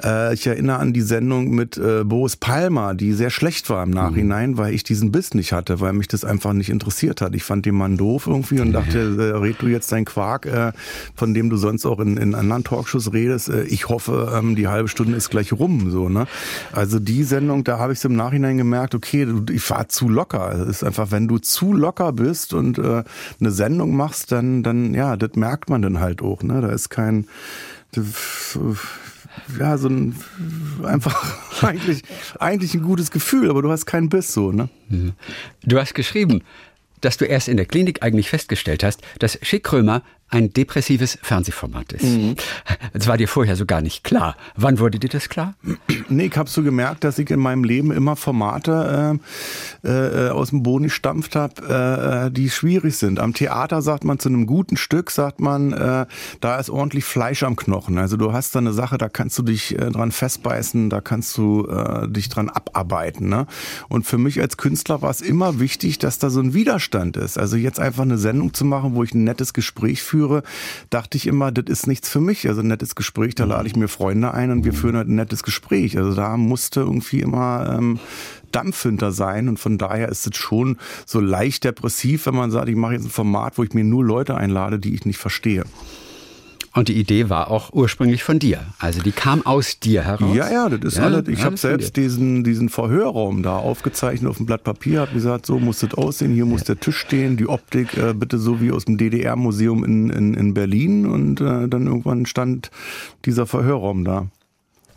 Äh, 0.03 0.33
ich 0.33 0.47
erinnere 0.47 0.77
an 0.77 0.93
die 0.93 1.01
Sendung 1.01 1.49
mit 1.49 1.77
äh, 1.77 2.03
Boris 2.05 2.37
Palmer, 2.37 2.95
die 2.95 3.11
sehr 3.11 3.29
schlecht 3.29 3.69
war 3.69 3.83
im 3.83 3.89
mhm. 3.89 3.95
Nachhinein, 3.95 4.51
mhm. 4.51 4.57
weil 4.57 4.73
ich 4.73 4.83
diesen 4.83 5.11
Biss 5.11 5.33
nicht 5.33 5.51
hatte, 5.51 5.81
weil 5.81 5.91
mich 5.93 6.07
das 6.07 6.23
einfach 6.23 6.53
nicht 6.53 6.69
interessiert 6.69 7.19
hat. 7.19 7.35
Ich 7.35 7.43
fand 7.43 7.65
den 7.65 7.75
Mann 7.75 7.97
doof 7.97 8.27
irgendwie 8.27 8.61
und 8.61 8.71
dachte, 8.71 8.99
äh, 8.99 9.37
red 9.37 9.61
du 9.61 9.67
jetzt 9.67 9.91
dein 9.91 10.05
Quark, 10.05 10.45
äh, 10.45 10.71
von 11.15 11.33
dem 11.33 11.49
du 11.49 11.57
sonst 11.57 11.85
auch 11.85 11.99
in, 11.99 12.15
in 12.15 12.35
anderen 12.35 12.63
Talkshows 12.63 13.11
redest. 13.11 13.49
Äh, 13.49 13.63
ich 13.63 13.89
hoffe, 13.89 14.31
ähm, 14.33 14.55
die 14.55 14.69
halbe 14.69 14.87
Stunde 14.87 15.17
ist 15.17 15.29
gleich 15.29 15.51
rum. 15.51 15.91
so 15.91 16.07
ne. 16.07 16.25
Also 16.71 16.99
die 16.99 17.23
Sendung, 17.23 17.65
da 17.65 17.79
habe 17.79 17.91
ich 17.91 17.99
es 17.99 18.05
im 18.05 18.15
Nachhinein 18.15 18.57
gemerkt, 18.57 18.95
okay, 18.95 19.27
ich 19.51 19.69
war 19.69 19.89
zu 19.89 20.07
locker. 20.07 20.53
Es 20.53 20.77
ist 20.77 20.83
einfach, 20.85 21.11
wenn 21.11 21.27
du 21.27 21.37
zu 21.37 21.73
locker 21.73 22.13
bist, 22.13 22.44
bist 22.45 22.53
und 22.53 22.77
äh, 22.77 23.03
eine 23.39 23.51
Sendung 23.51 23.95
machst, 23.95 24.31
dann, 24.31 24.63
dann, 24.63 24.93
ja, 24.93 25.17
das 25.17 25.35
merkt 25.35 25.69
man 25.69 25.81
dann 25.81 25.99
halt 25.99 26.21
auch. 26.21 26.43
Ne? 26.43 26.61
Da 26.61 26.69
ist 26.69 26.89
kein, 26.89 27.27
ja, 29.59 29.77
so 29.77 29.89
ein, 29.89 30.15
einfach 30.83 31.61
eigentlich, 31.63 32.03
eigentlich 32.39 32.73
ein 32.73 32.83
gutes 32.83 33.11
Gefühl, 33.11 33.49
aber 33.49 33.61
du 33.61 33.71
hast 33.71 33.85
keinen 33.85 34.09
Biss 34.09 34.33
so, 34.33 34.51
ne? 34.51 34.69
Mhm. 34.89 35.13
Du 35.63 35.79
hast 35.79 35.95
geschrieben, 35.95 36.43
dass 37.01 37.17
du 37.17 37.25
erst 37.25 37.47
in 37.47 37.57
der 37.57 37.65
Klinik 37.65 38.03
eigentlich 38.03 38.29
festgestellt 38.29 38.83
hast, 38.83 39.01
dass 39.19 39.37
Schick 39.41 39.63
Krömer 39.63 40.01
ein 40.35 40.51
depressives 40.51 41.17
Fernsehformat 41.21 41.93
ist. 41.93 42.03
Mhm. 42.03 42.35
Das 42.93 43.07
war 43.07 43.15
dir 43.17 43.27
vorher 43.27 43.55
so 43.55 43.65
gar 43.65 43.81
nicht 43.81 44.03
klar. 44.03 44.35
Wann 44.55 44.79
wurde 44.79 44.99
dir 44.99 45.09
das 45.09 45.29
klar? 45.29 45.55
Nee, 46.09 46.25
ich 46.25 46.37
habe 46.37 46.49
so 46.49 46.61
gemerkt, 46.61 47.05
dass 47.05 47.17
ich 47.19 47.29
in 47.29 47.39
meinem 47.39 47.63
Leben 47.63 47.91
immer 47.91 48.17
Formate 48.17 49.17
äh, 49.83 49.89
äh, 49.89 50.29
aus 50.29 50.49
dem 50.49 50.61
Boden 50.61 50.85
gestampft 50.85 51.37
habe, 51.37 52.27
äh, 52.27 52.31
die 52.31 52.49
schwierig 52.49 52.97
sind. 52.97 53.19
Am 53.19 53.33
Theater 53.33 53.81
sagt 53.81 54.03
man 54.03 54.19
zu 54.19 54.27
einem 54.27 54.45
guten 54.45 54.75
Stück, 54.75 55.09
sagt 55.09 55.39
man, 55.39 55.71
äh, 55.71 56.05
da 56.41 56.59
ist 56.59 56.69
ordentlich 56.69 57.05
Fleisch 57.05 57.43
am 57.43 57.55
Knochen. 57.55 57.97
Also 57.97 58.17
du 58.17 58.33
hast 58.33 58.55
da 58.55 58.59
eine 58.59 58.73
Sache, 58.73 58.97
da 58.97 59.07
kannst 59.07 59.37
du 59.37 59.43
dich 59.43 59.79
äh, 59.79 59.89
dran 59.89 60.11
festbeißen, 60.11 60.89
da 60.89 60.99
kannst 60.99 61.37
du 61.37 61.65
äh, 61.67 62.09
dich 62.09 62.27
dran 62.27 62.49
abarbeiten. 62.49 63.29
Ne? 63.29 63.47
Und 63.87 64.05
für 64.05 64.17
mich 64.17 64.41
als 64.41 64.57
Künstler 64.57 65.01
war 65.01 65.11
es 65.11 65.21
immer 65.21 65.61
wichtig, 65.61 65.97
dass 65.97 66.19
da 66.19 66.29
so 66.29 66.41
ein 66.41 66.53
Widerstand 66.53 67.15
ist. 67.15 67.37
Also 67.37 67.55
jetzt 67.55 67.79
einfach 67.79 68.03
eine 68.03 68.17
Sendung 68.17 68.53
zu 68.53 68.65
machen, 68.65 68.95
wo 68.95 69.03
ich 69.03 69.13
ein 69.13 69.23
nettes 69.23 69.53
Gespräch 69.53 70.03
führe, 70.03 70.24
führe, 70.25 70.43
dachte 70.89 71.17
ich 71.17 71.27
immer, 71.27 71.51
das 71.51 71.65
ist 71.67 71.87
nichts 71.87 72.09
für 72.09 72.21
mich. 72.21 72.47
Also 72.47 72.61
ein 72.61 72.67
nettes 72.67 72.95
Gespräch, 72.95 73.35
da 73.35 73.45
lade 73.45 73.67
ich 73.67 73.75
mir 73.75 73.87
Freunde 73.87 74.33
ein 74.33 74.51
und 74.51 74.65
wir 74.65 74.73
führen 74.73 74.95
halt 74.95 75.07
ein 75.07 75.15
nettes 75.15 75.43
Gespräch. 75.43 75.97
Also 75.97 76.13
da 76.13 76.37
musste 76.37 76.81
irgendwie 76.81 77.21
immer 77.21 77.75
ähm, 77.77 77.99
Dampf 78.51 78.83
hinter 78.83 79.11
sein 79.11 79.49
und 79.49 79.59
von 79.59 79.77
daher 79.77 80.09
ist 80.09 80.25
es 80.27 80.37
schon 80.37 80.77
so 81.05 81.19
leicht 81.19 81.63
depressiv, 81.63 82.25
wenn 82.25 82.35
man 82.35 82.51
sagt, 82.51 82.69
ich 82.69 82.75
mache 82.75 82.93
jetzt 82.93 83.05
ein 83.05 83.09
Format, 83.09 83.57
wo 83.57 83.63
ich 83.63 83.73
mir 83.73 83.83
nur 83.83 84.03
Leute 84.03 84.35
einlade, 84.35 84.79
die 84.79 84.93
ich 84.93 85.05
nicht 85.05 85.17
verstehe. 85.17 85.63
Und 86.75 86.89
die 86.89 86.97
Idee 86.97 87.29
war 87.29 87.49
auch 87.51 87.71
ursprünglich 87.71 88.23
von 88.23 88.37
dir. 88.37 88.59
Also 88.79 89.01
die 89.01 89.13
kam 89.13 89.45
aus 89.45 89.79
dir 89.79 90.03
heraus. 90.03 90.35
Ja, 90.35 90.51
ja, 90.51 90.67
das 90.67 90.93
ist 90.93 90.97
ja, 90.97 91.05
alles. 91.05 91.29
Ich 91.29 91.41
habe 91.41 91.55
selbst 91.55 91.95
diesen, 91.95 92.43
diesen 92.43 92.67
Verhörraum 92.67 93.43
da 93.43 93.55
aufgezeichnet 93.55 94.29
auf 94.29 94.37
dem 94.37 94.45
Blatt 94.45 94.65
Papier, 94.65 94.99
habe 94.99 95.13
gesagt, 95.13 95.45
so 95.45 95.57
muss 95.57 95.79
das 95.79 95.93
aussehen, 95.93 96.33
hier 96.33 96.45
muss 96.45 96.65
der 96.65 96.77
Tisch 96.77 96.97
stehen, 96.97 97.37
die 97.37 97.47
Optik 97.47 97.97
äh, 97.97 98.13
bitte 98.13 98.37
so 98.37 98.59
wie 98.59 98.73
aus 98.73 98.83
dem 98.83 98.97
DDR-Museum 98.97 99.85
in, 99.85 100.09
in, 100.09 100.33
in 100.33 100.53
Berlin. 100.53 101.05
Und 101.05 101.39
äh, 101.39 101.69
dann 101.69 101.87
irgendwann 101.87 102.25
stand 102.25 102.71
dieser 103.23 103.45
Verhörraum 103.45 104.03
da. 104.03 104.27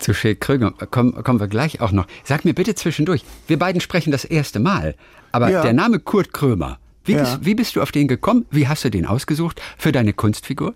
Zu 0.01 0.15
Schild 0.15 0.41
Krüger 0.41 0.73
kommen, 0.73 1.15
kommen 1.23 1.39
wir 1.39 1.47
gleich 1.47 1.81
auch 1.81 1.93
noch. 1.93 2.09
Sag 2.25 2.45
mir 2.45 2.55
bitte 2.55 2.75
zwischendurch, 2.75 3.23
wir 3.47 3.59
beiden 3.59 3.81
sprechen 3.81 4.11
das 4.11 4.25
erste 4.25 4.59
Mal, 4.59 4.97
aber 5.31 5.49
ja. 5.49 5.63
der 5.63 5.75
Name 5.75 6.01
Kurt 6.01 6.33
Krömer, 6.33 6.79
wie, 7.05 7.13
ja. 7.13 7.21
bist, 7.21 7.45
wie 7.45 7.55
bist 7.55 7.77
du 7.77 7.83
auf 7.83 7.93
den 7.93 8.09
gekommen? 8.09 8.47
Wie 8.51 8.67
hast 8.67 8.85
du 8.85 8.91
den 8.91 9.07
ausgesucht 9.07 9.63
für 9.77 9.93
deine 9.93 10.13
Kunstfigur? 10.13 10.75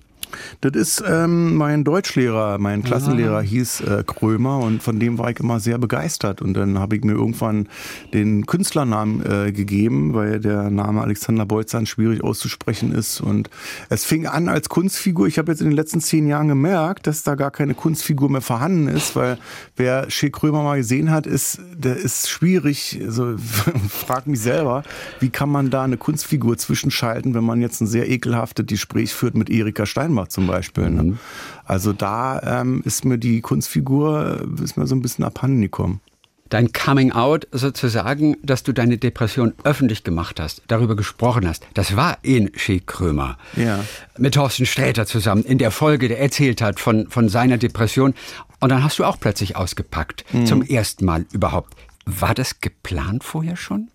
Das 0.60 0.72
ist 0.72 1.02
ähm, 1.06 1.56
mein 1.56 1.84
Deutschlehrer, 1.84 2.58
mein 2.58 2.82
Klassenlehrer 2.82 3.38
ah. 3.38 3.42
hieß 3.42 3.80
äh, 3.82 4.04
Krömer 4.06 4.58
und 4.58 4.82
von 4.82 4.98
dem 4.98 5.18
war 5.18 5.30
ich 5.30 5.40
immer 5.40 5.60
sehr 5.60 5.78
begeistert. 5.78 6.40
Und 6.40 6.54
dann 6.54 6.78
habe 6.78 6.96
ich 6.96 7.04
mir 7.04 7.12
irgendwann 7.12 7.68
den 8.12 8.46
Künstlernamen 8.46 9.24
äh, 9.24 9.52
gegeben, 9.52 10.14
weil 10.14 10.40
der 10.40 10.70
Name 10.70 11.02
Alexander 11.02 11.46
Bolzan 11.46 11.86
schwierig 11.86 12.22
auszusprechen 12.22 12.92
ist. 12.92 13.20
Und 13.20 13.50
es 13.88 14.04
fing 14.04 14.26
an 14.26 14.48
als 14.48 14.68
Kunstfigur. 14.68 15.26
Ich 15.26 15.38
habe 15.38 15.50
jetzt 15.52 15.60
in 15.60 15.68
den 15.68 15.76
letzten 15.76 16.00
zehn 16.00 16.26
Jahren 16.26 16.48
gemerkt, 16.48 17.06
dass 17.06 17.22
da 17.22 17.34
gar 17.34 17.50
keine 17.50 17.74
Kunstfigur 17.74 18.30
mehr 18.30 18.40
vorhanden 18.40 18.88
ist, 18.88 19.16
weil 19.16 19.38
wer 19.76 20.10
Shea 20.10 20.30
Krömer 20.30 20.62
mal 20.62 20.78
gesehen 20.78 21.10
hat, 21.10 21.26
ist, 21.26 21.60
der 21.74 21.96
ist 21.96 22.30
schwierig. 22.30 23.00
Also 23.04 23.36
frag 23.88 24.26
mich 24.26 24.40
selber, 24.40 24.82
wie 25.20 25.30
kann 25.30 25.50
man 25.50 25.70
da 25.70 25.82
eine 25.84 25.96
Kunstfigur 25.96 26.56
zwischenschalten, 26.56 27.34
wenn 27.34 27.44
man 27.44 27.60
jetzt 27.60 27.80
ein 27.80 27.86
sehr 27.86 28.08
ekelhaftes 28.08 28.66
Gespräch 28.66 29.12
führt 29.12 29.34
mit 29.34 29.50
Erika 29.50 29.86
Steinbach 29.86 30.11
Steinbach 30.12 30.28
zum 30.28 30.46
Beispiel. 30.46 30.90
Ne? 30.90 31.02
Mhm. 31.02 31.18
Also 31.64 31.92
da 31.92 32.60
ähm, 32.60 32.82
ist 32.84 33.04
mir 33.04 33.18
die 33.18 33.40
Kunstfigur 33.40 34.46
ist 34.62 34.76
mir 34.76 34.86
so 34.86 34.94
ein 34.94 35.02
bisschen 35.02 35.24
abhanden 35.24 35.62
gekommen 35.62 36.00
dein 36.48 36.70
Coming 36.70 37.12
Out 37.12 37.48
sozusagen, 37.50 38.36
dass 38.42 38.62
du 38.62 38.74
deine 38.74 38.98
Depression 38.98 39.54
öffentlich 39.64 40.04
gemacht 40.04 40.38
hast, 40.38 40.60
darüber 40.68 40.96
gesprochen 40.96 41.48
hast. 41.48 41.66
Das 41.72 41.96
war 41.96 42.18
in 42.20 42.50
Schick 42.56 42.86
Krömer. 42.86 43.38
Ja. 43.56 43.82
Mit 44.18 44.34
Thorsten 44.34 44.66
Sträter 44.66 45.06
zusammen 45.06 45.44
in 45.44 45.56
der 45.56 45.70
Folge, 45.70 46.08
der 46.08 46.20
erzählt 46.20 46.60
hat 46.60 46.78
von, 46.78 47.08
von 47.08 47.30
seiner 47.30 47.56
Depression. 47.56 48.12
Und 48.60 48.68
dann 48.68 48.84
hast 48.84 48.98
du 48.98 49.04
auch 49.06 49.18
plötzlich 49.18 49.56
ausgepackt. 49.56 50.26
Mhm. 50.34 50.44
Zum 50.44 50.62
ersten 50.62 51.06
Mal 51.06 51.24
überhaupt. 51.32 51.72
War 52.04 52.34
das 52.34 52.60
geplant 52.60 53.24
vorher 53.24 53.56
schon? 53.56 53.88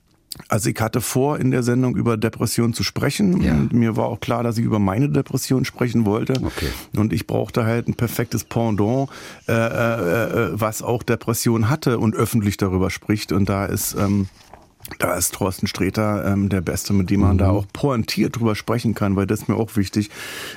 Also 0.49 0.69
ich 0.69 0.79
hatte 0.79 1.01
vor, 1.01 1.39
in 1.39 1.51
der 1.51 1.63
Sendung 1.63 1.95
über 1.95 2.15
Depression 2.15 2.73
zu 2.73 2.83
sprechen. 2.83 3.41
Ja. 3.41 3.53
Und 3.53 3.73
mir 3.73 3.95
war 3.95 4.05
auch 4.05 4.19
klar, 4.19 4.43
dass 4.43 4.57
ich 4.57 4.65
über 4.65 4.79
meine 4.79 5.09
Depression 5.09 5.65
sprechen 5.65 6.05
wollte. 6.05 6.33
Okay. 6.33 6.69
Und 6.95 7.11
ich 7.11 7.27
brauchte 7.27 7.65
halt 7.65 7.87
ein 7.87 7.95
perfektes 7.95 8.43
Pendant, 8.43 9.09
äh, 9.47 9.53
äh, 9.53 9.55
äh 9.55 10.49
was 10.53 10.81
auch 10.81 11.03
Depression 11.03 11.69
hatte 11.69 11.99
und 11.99 12.15
öffentlich 12.15 12.57
darüber 12.57 12.89
spricht. 12.89 13.31
Und 13.31 13.49
da 13.49 13.65
ist 13.65 13.95
ähm, 13.97 14.27
da 14.99 15.15
ist 15.15 15.33
Thorsten 15.35 15.67
Sträter 15.67 16.25
ähm, 16.25 16.49
der 16.49 16.61
Beste, 16.61 16.93
mit 16.93 17.09
dem 17.09 17.21
man 17.21 17.33
mhm. 17.33 17.39
da 17.39 17.49
auch 17.49 17.65
pointiert 17.71 18.37
drüber 18.37 18.55
sprechen 18.55 18.93
kann, 18.93 19.15
weil 19.15 19.27
das 19.27 19.41
ist 19.41 19.49
mir 19.49 19.55
auch 19.55 19.75
wichtig. 19.75 20.09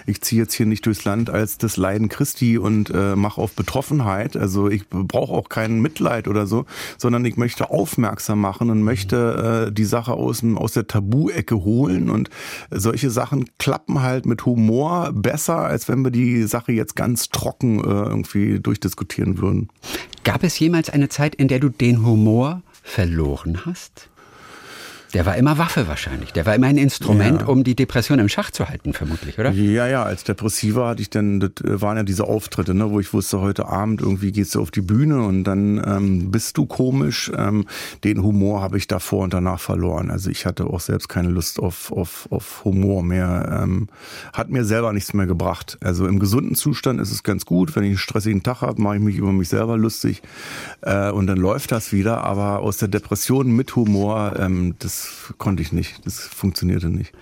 Ich 0.06 0.20
ziehe 0.22 0.42
jetzt 0.42 0.54
hier 0.54 0.66
nicht 0.66 0.86
durchs 0.86 1.04
Land 1.04 1.30
als 1.30 1.58
das 1.58 1.76
Leiden 1.76 2.08
Christi 2.08 2.58
und 2.58 2.90
äh, 2.90 3.16
mache 3.16 3.40
auf 3.40 3.52
Betroffenheit. 3.52 4.36
Also 4.36 4.68
ich 4.68 4.88
brauche 4.88 5.32
auch 5.32 5.48
kein 5.48 5.80
Mitleid 5.80 6.28
oder 6.28 6.46
so, 6.46 6.64
sondern 6.96 7.24
ich 7.24 7.36
möchte 7.36 7.70
aufmerksam 7.70 8.40
machen 8.40 8.70
und 8.70 8.82
möchte 8.82 9.66
äh, 9.68 9.72
die 9.72 9.84
Sache 9.84 10.12
aus, 10.12 10.42
aus 10.54 10.72
der 10.72 10.86
Tabu-Ecke 10.86 11.64
holen. 11.64 12.08
Und 12.08 12.30
solche 12.70 13.10
Sachen 13.10 13.46
klappen 13.58 14.02
halt 14.02 14.26
mit 14.26 14.46
Humor 14.46 15.10
besser, 15.12 15.58
als 15.58 15.88
wenn 15.88 16.02
wir 16.02 16.10
die 16.10 16.44
Sache 16.44 16.72
jetzt 16.72 16.96
ganz 16.96 17.28
trocken 17.28 17.80
äh, 17.80 17.88
irgendwie 17.88 18.60
durchdiskutieren 18.60 19.38
würden. 19.38 19.68
Gab 20.24 20.44
es 20.44 20.58
jemals 20.58 20.90
eine 20.90 21.08
Zeit, 21.08 21.34
in 21.34 21.48
der 21.48 21.58
du 21.58 21.68
den 21.68 22.04
Humor 22.04 22.62
verloren 22.82 23.64
hast? 23.64 24.09
Der 25.12 25.26
war 25.26 25.36
immer 25.36 25.58
Waffe 25.58 25.88
wahrscheinlich. 25.88 26.32
Der 26.32 26.46
war 26.46 26.54
immer 26.54 26.68
ein 26.68 26.76
Instrument, 26.76 27.40
ja. 27.42 27.46
um 27.46 27.64
die 27.64 27.74
Depression 27.74 28.18
im 28.18 28.28
Schach 28.28 28.50
zu 28.50 28.68
halten, 28.68 28.92
vermutlich, 28.92 29.38
oder? 29.38 29.50
Ja, 29.50 29.86
ja, 29.88 30.04
als 30.04 30.24
Depressiver 30.24 30.88
hatte 30.88 31.02
ich 31.02 31.10
dann, 31.10 31.40
das 31.40 31.50
waren 31.64 31.96
ja 31.96 32.02
diese 32.04 32.24
Auftritte, 32.24 32.74
ne, 32.74 32.90
wo 32.90 33.00
ich 33.00 33.12
wusste, 33.12 33.40
heute 33.40 33.66
Abend 33.66 34.00
irgendwie 34.00 34.30
gehst 34.30 34.54
du 34.54 34.60
auf 34.60 34.70
die 34.70 34.82
Bühne 34.82 35.22
und 35.22 35.44
dann 35.44 35.82
ähm, 35.84 36.30
bist 36.30 36.56
du 36.58 36.66
komisch. 36.66 37.30
Ähm, 37.36 37.66
den 38.04 38.22
Humor 38.22 38.62
habe 38.62 38.78
ich 38.78 38.86
davor 38.86 39.24
und 39.24 39.34
danach 39.34 39.58
verloren. 39.58 40.10
Also 40.10 40.30
ich 40.30 40.46
hatte 40.46 40.66
auch 40.66 40.80
selbst 40.80 41.08
keine 41.08 41.28
Lust 41.28 41.58
auf, 41.58 41.90
auf, 41.90 42.28
auf 42.30 42.64
Humor 42.64 43.02
mehr. 43.02 43.60
Ähm, 43.62 43.88
hat 44.32 44.50
mir 44.50 44.64
selber 44.64 44.92
nichts 44.92 45.12
mehr 45.12 45.26
gebracht. 45.26 45.78
Also 45.82 46.06
im 46.06 46.18
gesunden 46.18 46.54
Zustand 46.54 47.00
ist 47.00 47.10
es 47.10 47.22
ganz 47.22 47.46
gut. 47.46 47.74
Wenn 47.74 47.82
ich 47.82 47.90
einen 47.90 47.98
stressigen 47.98 48.42
Tag 48.42 48.60
habe, 48.60 48.80
mache 48.80 48.96
ich 48.96 49.02
mich 49.02 49.16
über 49.16 49.32
mich 49.32 49.48
selber 49.48 49.76
lustig 49.76 50.22
äh, 50.82 51.10
und 51.10 51.26
dann 51.26 51.38
läuft 51.38 51.72
das 51.72 51.92
wieder. 51.92 52.22
Aber 52.24 52.60
aus 52.60 52.76
der 52.76 52.88
Depression 52.88 53.50
mit 53.50 53.74
Humor, 53.74 54.34
ähm, 54.38 54.76
konnte 55.38 55.62
ich 55.62 55.72
nicht. 55.72 56.04
Das 56.04 56.20
funktionierte 56.20 56.88
nicht 56.88 57.12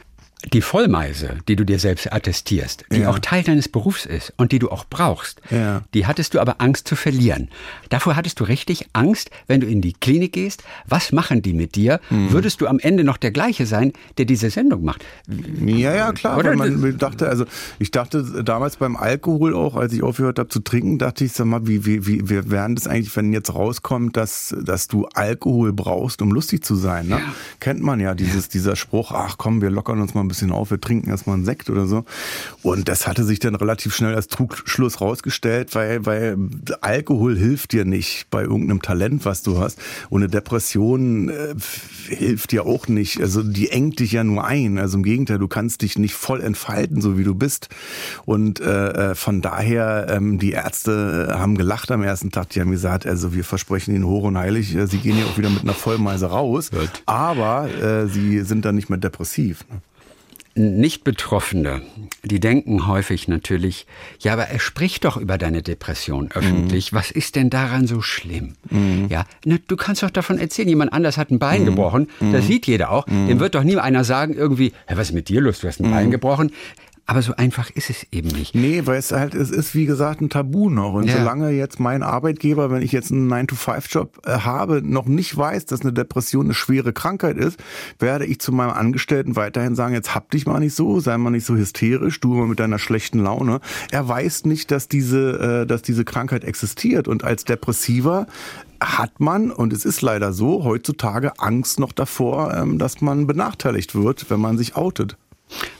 die 0.53 0.62
Vollmeise, 0.62 1.38
die 1.48 1.57
du 1.57 1.64
dir 1.64 1.79
selbst 1.81 2.12
attestierst, 2.12 2.85
die 2.92 3.01
ja. 3.01 3.11
auch 3.11 3.18
Teil 3.18 3.42
deines 3.42 3.68
Berufs 3.68 4.07
ist 4.07 4.33
und 4.37 4.53
die 4.53 4.61
du 4.61 4.70
auch 4.70 4.85
brauchst, 4.88 5.40
ja. 5.51 5.83
die 5.94 6.07
hattest 6.07 6.35
du 6.35 6.40
aber 6.40 6.61
Angst 6.61 6.87
zu 6.87 6.94
verlieren. 6.94 7.48
Davor 7.88 8.14
hattest 8.14 8.38
du 8.38 8.44
richtig 8.44 8.88
Angst, 8.92 9.31
wenn 9.48 9.61
du 9.61 9.66
in 9.66 9.81
die 9.81 9.94
Klinik 9.94 10.33
gehst. 10.33 10.62
Was 10.87 11.11
machen 11.11 11.42
die 11.42 11.55
mit 11.55 11.74
dir? 11.74 12.01
Mhm. 12.11 12.31
Würdest 12.31 12.61
du 12.61 12.68
am 12.68 12.79
Ende 12.79 13.03
noch 13.03 13.16
der 13.16 13.33
gleiche 13.33 13.66
sein, 13.66 13.92
der 14.16 14.27
diese 14.27 14.51
Sendung 14.51 14.85
macht? 14.85 15.05
Ja, 15.27 15.94
ja, 15.94 16.12
klar. 16.12 16.38
Oder 16.38 16.55
man 16.55 16.96
dachte, 16.98 17.29
also 17.29 17.44
ich 17.81 17.90
dachte 17.90 18.44
damals 18.44 18.77
beim 18.77 18.96
Alkohol 18.96 19.55
auch, 19.55 19.74
als 19.74 19.92
ich 19.92 20.05
aufgehört 20.05 20.38
habe 20.38 20.48
zu 20.48 20.61
trinken, 20.61 20.98
dachte 20.98 21.24
ich, 21.24 21.33
sag 21.33 21.46
mal, 21.46 21.66
wie, 21.66 21.85
wie, 21.85 22.07
wie, 22.07 22.31
wie 22.31 22.51
wären 22.51 22.77
das 22.77 22.87
eigentlich, 22.87 23.14
wenn 23.16 23.33
jetzt 23.33 23.53
rauskommt, 23.55 24.16
dass, 24.16 24.55
dass 24.62 24.87
du 24.87 25.07
Alkohol 25.14 25.72
brauchst, 25.72 26.22
um 26.22 26.31
lustig 26.31 26.62
zu 26.62 26.77
sein? 26.77 27.09
Ne? 27.09 27.16
Ja. 27.16 27.35
Kennt 27.59 27.83
man 27.83 27.98
ja 27.98 28.14
dieses, 28.14 28.48
dieser 28.48 28.77
Spruch, 28.77 29.11
ach 29.12 29.37
komm, 29.37 29.61
wir 29.61 29.70
lockern 29.70 30.01
uns 30.01 30.14
mal 30.14 30.27
ein 30.28 30.30
bisschen 30.30 30.52
auf, 30.52 30.70
wir 30.70 30.80
trinken 30.80 31.10
erstmal 31.10 31.36
einen 31.36 31.44
Sekt 31.44 31.70
oder 31.70 31.86
so. 31.86 32.04
Und 32.62 32.88
das 32.88 33.06
hatte 33.06 33.24
sich 33.24 33.38
dann 33.38 33.54
relativ 33.54 33.94
schnell 33.94 34.14
als 34.14 34.28
Trugschluss 34.28 35.00
rausgestellt, 35.00 35.74
weil, 35.74 36.04
weil 36.04 36.36
Alkohol 36.80 37.36
hilft 37.36 37.72
dir 37.72 37.84
nicht 37.84 38.26
bei 38.30 38.42
irgendeinem 38.42 38.82
Talent, 38.82 39.24
was 39.24 39.42
du 39.42 39.58
hast. 39.58 39.78
Und 40.10 40.22
eine 40.22 40.30
Depression 40.30 41.30
äh, 41.30 41.54
hilft 42.08 42.52
dir 42.52 42.66
auch 42.66 42.88
nicht. 42.88 43.20
Also 43.20 43.42
die 43.42 43.70
engt 43.70 44.00
dich 44.00 44.12
ja 44.12 44.24
nur 44.24 44.44
ein. 44.44 44.78
Also 44.78 44.98
im 44.98 45.02
Gegenteil, 45.02 45.38
du 45.38 45.48
kannst 45.48 45.82
dich 45.82 45.98
nicht 45.98 46.14
voll 46.14 46.40
entfalten, 46.40 47.00
so 47.00 47.18
wie 47.18 47.24
du 47.24 47.34
bist. 47.34 47.68
Und 48.24 48.60
äh, 48.60 49.12
äh 49.12 49.14
von 49.14 49.40
daher, 49.40 50.06
ähm, 50.10 50.38
die 50.38 50.52
Ärzte 50.52 51.34
haben 51.38 51.56
gelacht 51.56 51.90
am 51.90 52.02
ersten 52.02 52.30
Tag. 52.30 52.50
Die 52.50 52.60
haben 52.60 52.70
gesagt, 52.70 53.06
also 53.06 53.34
wir 53.34 53.44
versprechen 53.44 53.94
ihnen 53.94 54.06
hoch 54.06 54.24
und 54.24 54.36
heilig, 54.36 54.74
äh, 54.74 54.86
sie 54.86 54.98
gehen 54.98 55.18
ja 55.18 55.24
auch 55.24 55.38
wieder 55.38 55.50
mit 55.50 55.62
einer 55.62 55.74
Vollmeise 55.74 56.26
raus. 56.26 56.70
Aber 57.06 57.68
äh, 57.70 58.06
sie 58.08 58.40
sind 58.40 58.64
dann 58.64 58.74
nicht 58.74 58.88
mehr 58.88 58.98
depressiv. 58.98 59.64
Ne? 59.70 59.80
Nicht-Betroffene, 60.59 61.83
die 62.25 62.40
denken 62.40 62.87
häufig 62.87 63.29
natürlich, 63.29 63.87
ja, 64.21 64.33
aber 64.33 64.44
er 64.44 64.59
spricht 64.59 65.05
doch 65.05 65.16
über 65.16 65.38
deine 65.38 65.62
Depression 65.62 66.31
öffentlich. 66.33 66.92
Mhm. 66.92 66.97
Was 66.97 67.11
ist 67.11 67.37
denn 67.37 67.49
daran 67.49 67.87
so 67.87 68.03
schlimm? 68.03 68.57
Mhm. 68.71 69.07
Ja, 69.09 69.25
na, 69.44 69.57
du 69.66 69.77
kannst 69.77 70.03
doch 70.03 70.11
davon 70.11 70.38
erzählen, 70.38 70.68
jemand 70.68 70.92
anders 70.92 71.16
hat 71.16 71.31
ein 71.31 71.38
Bein 71.38 71.62
mhm. 71.62 71.66
gebrochen. 71.66 72.09
Das 72.21 72.44
mhm. 72.44 72.49
sieht 72.49 72.66
jeder 72.66 72.90
auch. 72.90 73.05
Dem 73.05 73.27
mhm. 73.27 73.40
wird 73.40 73.55
doch 73.55 73.62
nie 73.62 73.77
einer 73.77 74.05
sagen 74.05 74.35
irgendwie, 74.35 74.73
hey, 74.87 74.97
was 74.97 75.09
ist 75.09 75.14
mit 75.14 75.29
dir 75.29 75.40
los? 75.40 75.61
Du 75.61 75.68
hast 75.68 75.81
ein 75.81 75.90
Bein 75.90 76.07
mhm. 76.07 76.11
gebrochen. 76.11 76.53
Aber 77.11 77.23
so 77.23 77.35
einfach 77.37 77.71
ist 77.71 77.88
es 77.88 78.07
eben 78.12 78.29
nicht. 78.29 78.55
Nee, 78.55 78.83
weil 78.85 78.99
es 78.99 79.12
halt, 79.12 79.35
es 79.35 79.51
ist 79.51 79.75
wie 79.75 79.87
gesagt 79.87 80.21
ein 80.21 80.29
Tabu 80.29 80.68
noch. 80.68 80.92
Und 80.92 81.07
ja. 81.07 81.16
solange 81.16 81.49
jetzt 81.53 81.81
mein 81.81 82.03
Arbeitgeber, 82.03 82.71
wenn 82.71 82.83
ich 82.83 82.92
jetzt 82.92 83.11
einen 83.11 83.33
9-to-5-Job 83.33 84.21
äh, 84.27 84.40
habe, 84.40 84.83
noch 84.85 85.07
nicht 85.07 85.35
weiß, 85.35 85.64
dass 85.64 85.81
eine 85.81 85.94
Depression 85.94 86.44
eine 86.44 86.55
schwere 86.55 86.92
Krankheit 86.92 87.38
ist, 87.38 87.59
werde 87.99 88.27
ich 88.27 88.40
zu 88.40 88.53
meinem 88.53 88.73
Angestellten 88.73 89.37
weiterhin 89.37 89.75
sagen, 89.75 89.94
jetzt 89.94 90.14
hab 90.14 90.31
dich 90.33 90.44
mal 90.44 90.61
nicht 90.61 90.75
so, 90.75 91.01
sei 91.01 91.16
mal 91.16 91.31
nicht 91.31 91.47
so 91.47 91.57
hysterisch, 91.57 92.21
du 92.21 92.35
immer 92.35 92.47
mit 92.47 92.61
deiner 92.61 92.79
schlechten 92.79 93.21
Laune. 93.21 93.61
Er 93.90 94.07
weiß 94.07 94.44
nicht, 94.44 94.71
dass 94.71 94.87
diese, 94.87 95.62
äh, 95.62 95.66
dass 95.66 95.81
diese 95.81 96.05
Krankheit 96.05 96.44
existiert. 96.44 97.09
Und 97.09 97.25
als 97.25 97.47
Depressiver 97.47 98.27
hat 98.83 99.18
man, 99.18 99.51
und 99.51 99.73
es 99.73 99.87
ist 99.87 100.03
leider 100.03 100.35
so, 100.35 100.62
heutzutage 100.62 101.38
Angst 101.38 101.81
noch 101.81 101.92
davor, 101.92 102.55
ähm, 102.55 102.79
dass 102.79 103.01
man 103.01 103.27
benachteiligt 103.27 103.94
wird, 103.94 104.29
wenn 104.29 104.40
man 104.40 104.59
sich 104.59 104.77
outet. 104.77 105.16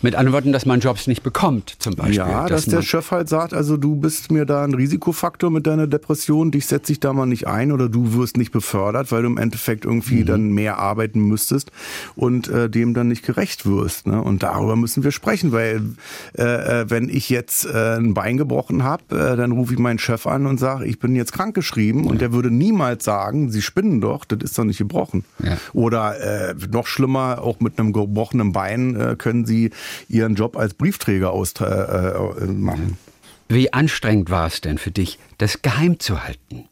Mit 0.00 0.14
anderen 0.14 0.33
Worten, 0.33 0.52
dass 0.52 0.64
man 0.64 0.81
Jobs 0.81 1.07
nicht 1.09 1.22
bekommt, 1.22 1.74
zum 1.78 1.94
Beispiel. 1.94 2.16
Ja, 2.16 2.46
dass, 2.46 2.64
dass 2.64 2.74
der 2.74 2.83
Chef 2.83 3.11
halt 3.11 3.28
sagt, 3.28 3.52
also 3.52 3.76
du 3.76 3.96
bist 3.96 4.31
mir 4.31 4.44
da 4.44 4.64
ein 4.64 4.74
Risikofaktor 4.74 5.50
mit 5.50 5.66
deiner 5.66 5.87
Depression, 5.87 6.50
dich 6.50 6.66
setze 6.66 6.92
ich 6.92 7.00
da 7.00 7.12
mal 7.12 7.26
nicht 7.26 7.46
ein 7.46 7.72
oder 7.72 7.88
du 7.88 8.14
wirst 8.14 8.37
nicht 8.37 8.52
befördert, 8.52 9.11
weil 9.12 9.22
du 9.22 9.28
im 9.28 9.38
Endeffekt 9.38 9.85
irgendwie 9.85 10.20
mhm. 10.20 10.26
dann 10.26 10.50
mehr 10.52 10.78
arbeiten 10.78 11.20
müsstest 11.20 11.72
und 12.14 12.48
äh, 12.48 12.70
dem 12.70 12.94
dann 12.94 13.09
nicht 13.09 13.24
gerecht 13.24 13.66
wirst. 13.66 14.07
Ne? 14.07 14.22
Und 14.22 14.42
darüber 14.42 14.76
müssen 14.76 15.04
wir 15.04 15.11
sprechen, 15.11 15.52
weil 15.52 15.83
äh, 16.37 16.42
äh 16.42 16.90
wenn 16.90 17.09
ich 17.09 17.28
jetzt 17.28 17.66
äh, 17.66 17.96
ein 17.96 18.14
Bein 18.14 18.37
gebrochen 18.37 18.85
habe, 18.85 19.02
äh, 19.11 19.37
dann 19.37 19.52
rufe 19.52 19.74
ich 19.74 19.78
meinen 19.78 19.98
Chef 19.98 20.26
an 20.26 20.46
und 20.46 20.59
sage, 20.59 20.87
ich 20.87 20.98
bin 21.00 21.16
jetzt 21.16 21.33
krankgeschrieben 21.33 22.04
ja. 22.04 22.11
und 22.11 22.20
der 22.20 22.33
würde 22.33 22.50
niemals 22.50 23.04
sagen, 23.04 23.50
Sie 23.50 23.62
spinnen 23.62 24.00
doch, 24.00 24.24
das 24.24 24.38
ist 24.42 24.59
doch 24.59 24.64
nicht 24.64 24.78
gebrochen. 24.78 25.24
Ja. 25.42 25.57
Oder 25.72 26.50
äh, 26.50 26.54
noch 26.70 26.87
schlimmer, 26.87 27.42
auch 27.42 27.61
mit 27.61 27.78
einem 27.78 27.92
gebrochenen 27.92 28.52
Bein 28.52 29.16
können 29.18 29.44
Sie 29.44 29.58
die 29.59 29.71
ihren 30.09 30.35
Job 30.35 30.57
als 30.57 30.75
Briefträger 30.75 31.33
aus, 31.33 31.55
äh, 31.61 31.64
äh, 31.64 32.47
machen. 32.47 32.99
Wie 33.49 33.73
anstrengend 33.73 34.31
war 34.31 34.47
es 34.47 34.61
denn 34.61 34.79
für 34.79 34.90
dich, 34.90 35.18
das 35.38 35.62
geheim 35.62 35.99
zu 35.99 36.23
halten? 36.23 36.64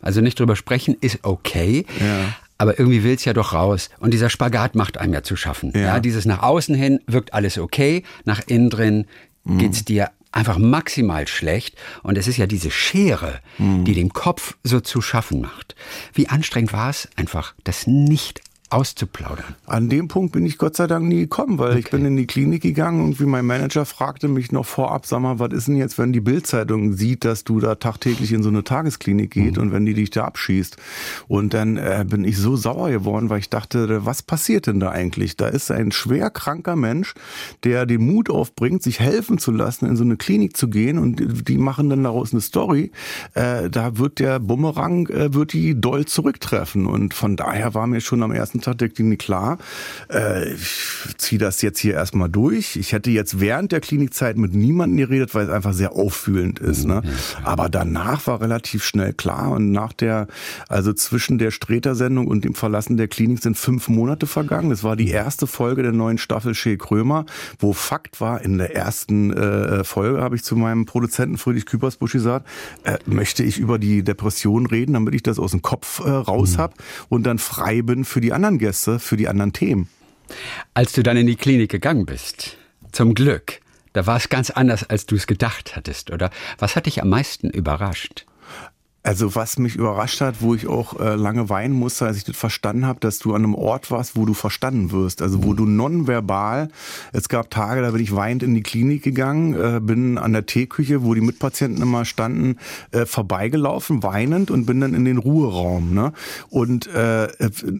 Also 0.00 0.20
nicht 0.20 0.38
drüber 0.38 0.54
sprechen 0.54 0.96
ist 1.00 1.20
okay, 1.22 1.86
ja. 1.98 2.34
aber 2.58 2.78
irgendwie 2.78 3.02
will 3.02 3.14
es 3.14 3.24
ja 3.24 3.32
doch 3.32 3.52
raus. 3.52 3.90
Und 3.98 4.12
dieser 4.12 4.30
Spagat 4.30 4.74
macht 4.74 4.98
einem 4.98 5.14
ja 5.14 5.22
zu 5.22 5.34
schaffen. 5.34 5.72
Ja. 5.74 5.80
ja 5.80 6.00
dieses 6.00 6.24
nach 6.26 6.42
außen 6.42 6.74
hin 6.74 7.00
wirkt 7.06 7.34
alles 7.34 7.58
okay, 7.58 8.04
nach 8.24 8.42
innen 8.46 8.70
drin 8.70 9.06
mhm. 9.44 9.58
geht's 9.58 9.84
dir 9.84 10.10
einfach 10.30 10.58
maximal 10.58 11.26
schlecht. 11.26 11.76
Und 12.02 12.18
es 12.18 12.28
ist 12.28 12.36
ja 12.36 12.46
diese 12.46 12.70
Schere, 12.70 13.40
mhm. 13.58 13.84
die 13.84 13.94
dem 13.94 14.12
Kopf 14.12 14.56
so 14.62 14.80
zu 14.80 15.00
schaffen 15.00 15.40
macht. 15.40 15.74
Wie 16.12 16.28
anstrengend 16.28 16.72
war 16.72 16.90
es 16.90 17.08
einfach, 17.16 17.54
das 17.64 17.86
nicht 17.86 18.42
auszuplaudern? 18.70 19.54
An 19.66 19.88
dem 19.88 20.08
Punkt 20.08 20.32
bin 20.32 20.44
ich 20.46 20.58
Gott 20.58 20.76
sei 20.76 20.86
Dank 20.86 21.06
nie 21.06 21.20
gekommen, 21.20 21.58
weil 21.58 21.70
okay. 21.70 21.78
ich 21.80 21.90
bin 21.90 22.04
in 22.04 22.16
die 22.16 22.26
Klinik 22.26 22.62
gegangen 22.62 23.04
und 23.04 23.20
wie 23.20 23.26
mein 23.26 23.46
Manager 23.46 23.84
fragte 23.84 24.28
mich 24.28 24.52
noch 24.52 24.66
vorab, 24.66 25.06
sag 25.06 25.20
mal, 25.20 25.38
was 25.38 25.52
ist 25.52 25.68
denn 25.68 25.76
jetzt, 25.76 25.98
wenn 25.98 26.12
die 26.12 26.20
Bildzeitung 26.20 26.94
sieht, 26.94 27.24
dass 27.24 27.44
du 27.44 27.60
da 27.60 27.76
tagtäglich 27.76 28.32
in 28.32 28.42
so 28.42 28.48
eine 28.48 28.64
Tagesklinik 28.64 29.30
geht 29.30 29.56
mhm. 29.56 29.62
und 29.62 29.72
wenn 29.72 29.86
die 29.86 29.94
dich 29.94 30.10
da 30.10 30.24
abschießt? 30.24 30.76
Und 31.28 31.54
dann 31.54 31.76
äh, 31.76 32.04
bin 32.08 32.24
ich 32.24 32.36
so 32.38 32.56
sauer 32.56 32.90
geworden, 32.90 33.30
weil 33.30 33.38
ich 33.38 33.50
dachte, 33.50 34.04
was 34.04 34.22
passiert 34.22 34.66
denn 34.66 34.80
da 34.80 34.90
eigentlich? 34.90 35.36
Da 35.36 35.48
ist 35.48 35.70
ein 35.70 35.92
schwer 35.92 36.30
kranker 36.30 36.76
Mensch, 36.76 37.14
der 37.62 37.86
den 37.86 38.04
Mut 38.06 38.30
aufbringt, 38.30 38.82
sich 38.82 39.00
helfen 39.00 39.38
zu 39.38 39.52
lassen, 39.52 39.86
in 39.86 39.96
so 39.96 40.04
eine 40.04 40.16
Klinik 40.16 40.56
zu 40.56 40.68
gehen 40.68 40.98
und 40.98 41.48
die 41.48 41.58
machen 41.58 41.90
dann 41.90 42.02
daraus 42.02 42.32
eine 42.32 42.40
Story. 42.40 42.90
Äh, 43.34 43.70
da 43.70 43.98
wird 43.98 44.18
der 44.18 44.40
Bumerang, 44.40 45.08
äh, 45.08 45.32
wird 45.34 45.52
die 45.52 45.80
doll 45.80 46.06
zurücktreffen 46.06 46.86
und 46.86 47.14
von 47.14 47.36
daher 47.36 47.74
war 47.74 47.86
mir 47.86 48.00
schon 48.00 48.22
am 48.22 48.32
ersten 48.32 48.53
Tag 48.60 48.78
der 48.78 48.88
Klinik 48.88 49.20
klar, 49.20 49.58
äh, 50.12 50.52
ich 50.52 51.14
ziehe 51.16 51.38
das 51.38 51.62
jetzt 51.62 51.78
hier 51.78 51.94
erstmal 51.94 52.28
durch. 52.28 52.76
Ich 52.76 52.92
hätte 52.92 53.10
jetzt 53.10 53.40
während 53.40 53.72
der 53.72 53.80
Klinikzeit 53.80 54.36
mit 54.36 54.54
niemandem 54.54 54.98
geredet, 54.98 55.34
weil 55.34 55.46
es 55.46 55.50
einfach 55.50 55.72
sehr 55.72 55.92
auffühlend 55.92 56.58
ist. 56.58 56.84
Ne? 56.84 57.02
Aber 57.42 57.68
danach 57.68 58.26
war 58.26 58.40
relativ 58.40 58.84
schnell 58.84 59.12
klar 59.12 59.50
und 59.52 59.70
nach 59.70 59.92
der, 59.92 60.26
also 60.68 60.92
zwischen 60.92 61.38
der 61.38 61.50
Streter-Sendung 61.50 62.26
und 62.26 62.44
dem 62.44 62.54
Verlassen 62.54 62.96
der 62.96 63.08
Klinik 63.08 63.42
sind 63.42 63.56
fünf 63.56 63.88
Monate 63.88 64.26
vergangen. 64.26 64.70
Das 64.70 64.84
war 64.84 64.96
die 64.96 65.08
erste 65.08 65.46
Folge 65.46 65.82
der 65.82 65.92
neuen 65.92 66.18
Staffel 66.18 66.54
Shea 66.54 66.76
Krömer, 66.76 67.24
wo 67.58 67.72
Fakt 67.72 68.20
war, 68.20 68.42
in 68.42 68.58
der 68.58 68.74
ersten 68.74 69.32
äh, 69.32 69.84
Folge 69.84 70.20
habe 70.20 70.36
ich 70.36 70.42
zu 70.42 70.56
meinem 70.56 70.84
Produzenten 70.84 71.38
Friedrich 71.38 71.66
Küpersbusch 71.66 72.12
gesagt, 72.12 72.46
äh, 72.84 72.98
möchte 73.06 73.42
ich 73.42 73.58
über 73.58 73.78
die 73.78 74.02
Depression 74.02 74.66
reden, 74.66 74.92
damit 74.92 75.14
ich 75.14 75.22
das 75.22 75.38
aus 75.38 75.52
dem 75.52 75.62
Kopf 75.62 76.00
äh, 76.00 76.10
raus 76.10 76.56
mhm. 76.56 76.58
habe 76.58 76.74
und 77.08 77.24
dann 77.24 77.38
frei 77.38 77.82
bin 77.82 78.04
für 78.04 78.20
die 78.20 78.32
anderen 78.32 78.43
anderen 78.44 78.58
Gäste 78.58 78.98
für 78.98 79.16
die 79.16 79.26
anderen 79.26 79.54
Themen. 79.54 79.88
Als 80.74 80.92
du 80.92 81.02
dann 81.02 81.16
in 81.16 81.26
die 81.26 81.36
Klinik 81.36 81.70
gegangen 81.70 82.04
bist, 82.04 82.58
zum 82.92 83.14
Glück, 83.14 83.60
da 83.94 84.06
war 84.06 84.16
es 84.18 84.28
ganz 84.28 84.50
anders, 84.50 84.88
als 84.88 85.06
du 85.06 85.14
es 85.16 85.26
gedacht 85.26 85.76
hattest, 85.76 86.10
oder? 86.10 86.30
Was 86.58 86.76
hat 86.76 86.84
dich 86.84 87.00
am 87.00 87.08
meisten 87.08 87.48
überrascht? 87.48 88.26
Also 89.06 89.34
was 89.34 89.58
mich 89.58 89.76
überrascht 89.76 90.22
hat, 90.22 90.36
wo 90.40 90.54
ich 90.54 90.66
auch 90.66 90.98
äh, 90.98 91.14
lange 91.14 91.50
weinen 91.50 91.74
musste, 91.74 92.06
als 92.06 92.16
ich 92.16 92.24
das 92.24 92.36
verstanden 92.38 92.86
habe, 92.86 93.00
dass 93.00 93.18
du 93.18 93.34
an 93.34 93.44
einem 93.44 93.54
Ort 93.54 93.90
warst, 93.90 94.16
wo 94.16 94.24
du 94.24 94.32
verstanden 94.32 94.92
wirst. 94.92 95.20
Also 95.20 95.44
wo 95.44 95.52
du 95.52 95.66
nonverbal, 95.66 96.68
es 97.12 97.28
gab 97.28 97.50
Tage, 97.50 97.82
da 97.82 97.90
bin 97.90 98.00
ich 98.00 98.16
weinend 98.16 98.42
in 98.42 98.54
die 98.54 98.62
Klinik 98.62 99.02
gegangen, 99.02 99.52
äh, 99.52 99.80
bin 99.80 100.16
an 100.16 100.32
der 100.32 100.46
Teeküche, 100.46 101.04
wo 101.04 101.12
die 101.12 101.20
Mitpatienten 101.20 101.82
immer 101.82 102.06
standen, 102.06 102.56
äh, 102.92 103.04
vorbeigelaufen, 103.04 104.02
weinend 104.02 104.50
und 104.50 104.64
bin 104.64 104.80
dann 104.80 104.94
in 104.94 105.04
den 105.04 105.18
Ruheraum. 105.18 105.92
Ne? 105.92 106.14
Und 106.48 106.86
äh, 106.86 107.28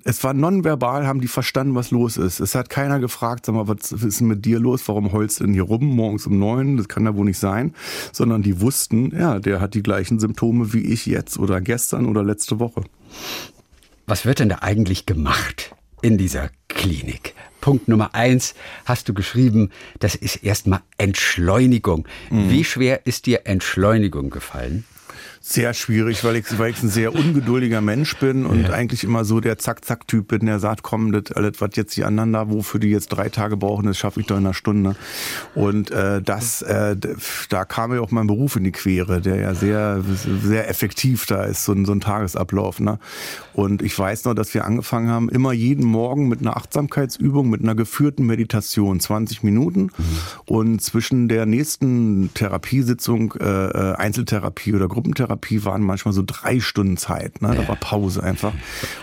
es 0.05 0.23
war 0.25 0.35
nonverbal, 0.35 1.07
haben 1.07 1.23
die 1.23 1.29
verstanden, 1.29 1.75
was 1.75 1.91
los 1.91 2.19
ist. 2.19 2.39
Es 2.39 2.55
hat 2.55 2.69
keiner 2.69 3.01
gefragt, 3.01 3.47
sag 3.47 3.55
mal, 3.55 3.67
was 3.67 3.93
ist 3.93 4.21
denn 4.21 4.27
mit 4.27 4.45
dir 4.45 4.59
los? 4.59 4.87
Warum 4.89 5.11
heulst 5.13 5.41
du 5.41 5.45
denn 5.45 5.55
hier 5.55 5.63
rum 5.63 5.87
morgens 5.87 6.27
um 6.27 6.39
neun? 6.39 6.77
Das 6.77 6.89
kann 6.89 7.07
ja 7.07 7.17
wohl 7.17 7.25
nicht 7.25 7.39
sein. 7.39 7.73
Sondern 8.13 8.43
die 8.43 8.61
wussten, 8.61 9.11
ja, 9.19 9.39
der 9.39 9.63
hat 9.63 9.73
die 9.73 9.83
gleichen 9.83 10.21
Symptome 10.21 10.75
wie 10.75 10.81
ich 10.81 11.14
jetzt 11.15 11.39
oder 11.39 11.61
gestern 11.61 12.07
oder 12.07 12.23
letzte 12.23 12.61
Woche. 12.61 12.83
Was 14.07 14.27
wird 14.27 14.41
denn 14.41 14.51
da 14.51 14.59
eigentlich 14.61 15.07
gemacht 15.07 15.75
in 16.03 16.19
dieser 16.19 16.51
Klinik? 16.69 17.35
Punkt 17.63 17.89
Nummer 17.89 18.15
eins 18.15 18.55
hast 18.85 19.09
du 19.09 19.15
geschrieben, 19.15 19.71
das 19.99 20.15
ist 20.15 20.45
erstmal 20.45 20.81
Entschleunigung. 20.99 22.07
Mhm. 22.29 22.51
Wie 22.51 22.65
schwer 22.65 23.07
ist 23.07 23.25
dir 23.25 23.47
Entschleunigung 23.47 24.29
gefallen? 24.29 24.85
Sehr 25.47 25.75
schwierig, 25.75 26.25
weil 26.25 26.37
ich, 26.37 26.59
weil 26.59 26.71
ich 26.71 26.83
ein 26.83 26.89
sehr 26.89 27.15
ungeduldiger 27.15 27.83
Mensch 27.83 28.17
bin 28.17 28.47
und 28.47 28.63
ja. 28.63 28.71
eigentlich 28.71 29.05
immer 29.05 29.27
so 29.27 29.41
der 29.41 29.59
Zack-Zack-Typ 29.59 30.29
bin, 30.29 30.47
der 30.47 30.59
sagt, 30.59 30.83
komm, 30.83 31.13
das 31.13 31.37
alles, 31.37 31.61
was 31.61 31.73
jetzt 31.75 31.95
die 31.99 32.05
anderen 32.05 32.33
da, 32.33 32.49
wofür 32.49 32.81
die 32.81 32.89
jetzt 32.89 33.09
drei 33.09 33.29
Tage 33.29 33.59
brauchen, 33.59 33.85
das 33.85 33.99
schaffe 33.99 34.21
ich 34.21 34.27
doch 34.27 34.39
in 34.39 34.47
einer 34.47 34.55
Stunde. 34.55 34.97
Und 35.55 35.91
äh, 35.91 36.23
das, 36.23 36.63
äh, 36.63 36.97
da 37.51 37.67
kam 37.67 37.91
mir 37.91 38.01
auch 38.01 38.11
mein 38.11 38.27
Beruf 38.27 38.57
in 38.57 38.65
die 38.65 38.73
Quere, 38.73 39.21
der 39.21 39.37
ja 39.37 39.55
sehr, 39.55 40.03
sehr 40.43 40.71
effektiv 40.71 41.27
da 41.27 41.45
ist, 41.45 41.67
so 41.67 41.73
ein, 41.73 41.85
so 41.85 41.93
ein 41.93 42.01
Tagesablauf. 42.01 42.81
Ne? 42.81 42.99
Und 43.55 43.83
ich 43.83 43.99
weiß 43.99 44.25
noch, 44.25 44.35
dass 44.35 44.53
wir 44.55 44.65
angefangen 44.65 45.09
haben, 45.09 45.29
immer 45.29 45.53
jeden 45.53 45.85
Morgen 45.85 46.29
mit 46.29 46.41
einer 46.41 46.57
Achtsamkeitsübung, 46.57 47.49
mit 47.49 47.63
einer 47.63 47.75
geführten 47.75 48.27
Meditation, 48.27 49.01
20 49.01 49.43
Minuten. 49.43 49.83
Mhm. 49.83 49.91
Und 50.47 50.83
zwischen 50.83 51.29
der 51.29 51.47
nächsten 51.47 52.33
Therapiesitzung, 52.35 53.35
äh, 53.41 53.45
äh 53.45 53.95
Einzeltherapie 53.95 54.75
oder 54.75 54.89
Gruppentherapie, 54.89 55.25
Therapie 55.25 55.65
waren 55.65 55.83
manchmal 55.83 56.15
so 56.15 56.23
drei 56.25 56.61
Stunden 56.61 56.97
Zeit. 56.97 57.43
Ne? 57.43 57.55
Da 57.57 57.67
war 57.69 57.77
Pause 57.77 58.23
einfach. 58.23 58.53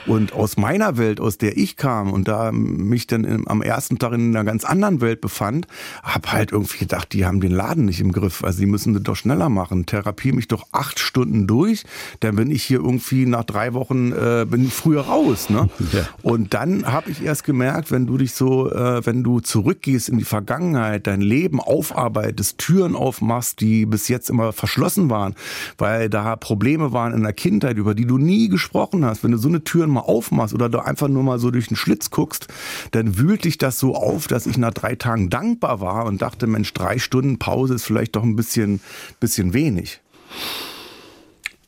Und 0.05 0.33
aus 0.33 0.57
meiner 0.57 0.97
Welt, 0.97 1.19
aus 1.19 1.37
der 1.37 1.57
ich 1.57 1.77
kam 1.77 2.11
und 2.11 2.27
da 2.27 2.51
mich 2.51 3.07
dann 3.07 3.23
im, 3.23 3.47
am 3.47 3.61
ersten 3.61 3.99
Tag 3.99 4.13
in 4.13 4.35
einer 4.35 4.43
ganz 4.43 4.63
anderen 4.63 5.01
Welt 5.01 5.21
befand, 5.21 5.67
habe 6.03 6.31
halt 6.31 6.51
irgendwie 6.51 6.79
gedacht, 6.79 7.13
die 7.13 7.25
haben 7.25 7.41
den 7.41 7.51
Laden 7.51 7.85
nicht 7.85 7.99
im 7.99 8.11
Griff. 8.11 8.43
Also 8.43 8.59
die 8.59 8.65
müssen 8.65 8.93
das 8.93 9.03
doch 9.03 9.15
schneller 9.15 9.49
machen. 9.49 9.85
Therapie 9.85 10.31
mich 10.31 10.47
doch 10.47 10.67
acht 10.71 10.99
Stunden 10.99 11.47
durch, 11.47 11.83
dann 12.19 12.35
bin 12.35 12.51
ich 12.51 12.63
hier 12.63 12.79
irgendwie 12.79 13.25
nach 13.25 13.43
drei 13.43 13.73
Wochen 13.73 14.11
äh, 14.11 14.40
bin 14.45 14.65
ich 14.65 14.73
früher 14.73 15.01
raus. 15.01 15.49
Ne? 15.49 15.69
Ja. 15.91 16.07
Und 16.21 16.53
dann 16.53 16.85
habe 16.85 17.11
ich 17.11 17.21
erst 17.21 17.43
gemerkt, 17.43 17.91
wenn 17.91 18.07
du 18.07 18.17
dich 18.17 18.33
so, 18.33 18.71
äh, 18.71 19.05
wenn 19.05 19.23
du 19.23 19.41
zurückgehst 19.41 20.09
in 20.09 20.17
die 20.17 20.23
Vergangenheit, 20.23 21.07
dein 21.07 21.21
Leben 21.21 21.59
aufarbeitest, 21.59 22.57
Türen 22.57 22.95
aufmachst, 22.95 23.59
die 23.59 23.85
bis 23.85 24.07
jetzt 24.07 24.29
immer 24.29 24.53
verschlossen 24.53 25.09
waren, 25.09 25.35
weil 25.77 26.09
da 26.09 26.21
da 26.23 26.35
Probleme 26.35 26.93
waren 26.93 27.13
in 27.13 27.23
der 27.23 27.33
Kindheit, 27.33 27.77
über 27.77 27.95
die 27.95 28.05
du 28.05 28.17
nie 28.17 28.47
gesprochen 28.47 29.03
hast, 29.05 29.23
wenn 29.23 29.31
du 29.31 29.37
so 29.37 29.47
eine 29.47 29.63
Türen 29.63 29.89
mal 29.89 30.01
aufmachst 30.01 30.53
oder 30.53 30.69
du 30.69 30.79
einfach 30.79 31.07
nur 31.07 31.23
mal 31.23 31.39
so 31.39 31.49
durch 31.49 31.67
den 31.67 31.77
Schlitz 31.77 32.11
guckst, 32.11 32.47
dann 32.91 33.17
wühlt 33.17 33.43
dich 33.43 33.57
das 33.57 33.79
so 33.79 33.95
auf, 33.95 34.27
dass 34.27 34.45
ich 34.45 34.57
nach 34.57 34.73
drei 34.73 34.95
Tagen 34.95 35.29
dankbar 35.29 35.81
war 35.81 36.05
und 36.05 36.21
dachte, 36.21 36.45
Mensch, 36.47 36.73
drei 36.73 36.99
Stunden 36.99 37.39
Pause 37.39 37.73
ist 37.73 37.85
vielleicht 37.85 38.15
doch 38.15 38.23
ein 38.23 38.35
bisschen, 38.35 38.81
bisschen 39.19 39.53
wenig. 39.53 40.01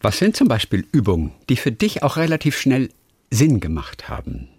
Was 0.03 0.17
sind 0.17 0.35
zum 0.35 0.49
Beispiel 0.49 0.85
Übungen, 0.91 1.31
die 1.47 1.55
für 1.55 1.71
dich 1.71 2.03
auch 2.03 2.17
relativ 2.17 2.57
schnell 2.57 2.89
Sinn 3.31 3.61
gemacht 3.61 4.09
haben? 4.09 4.49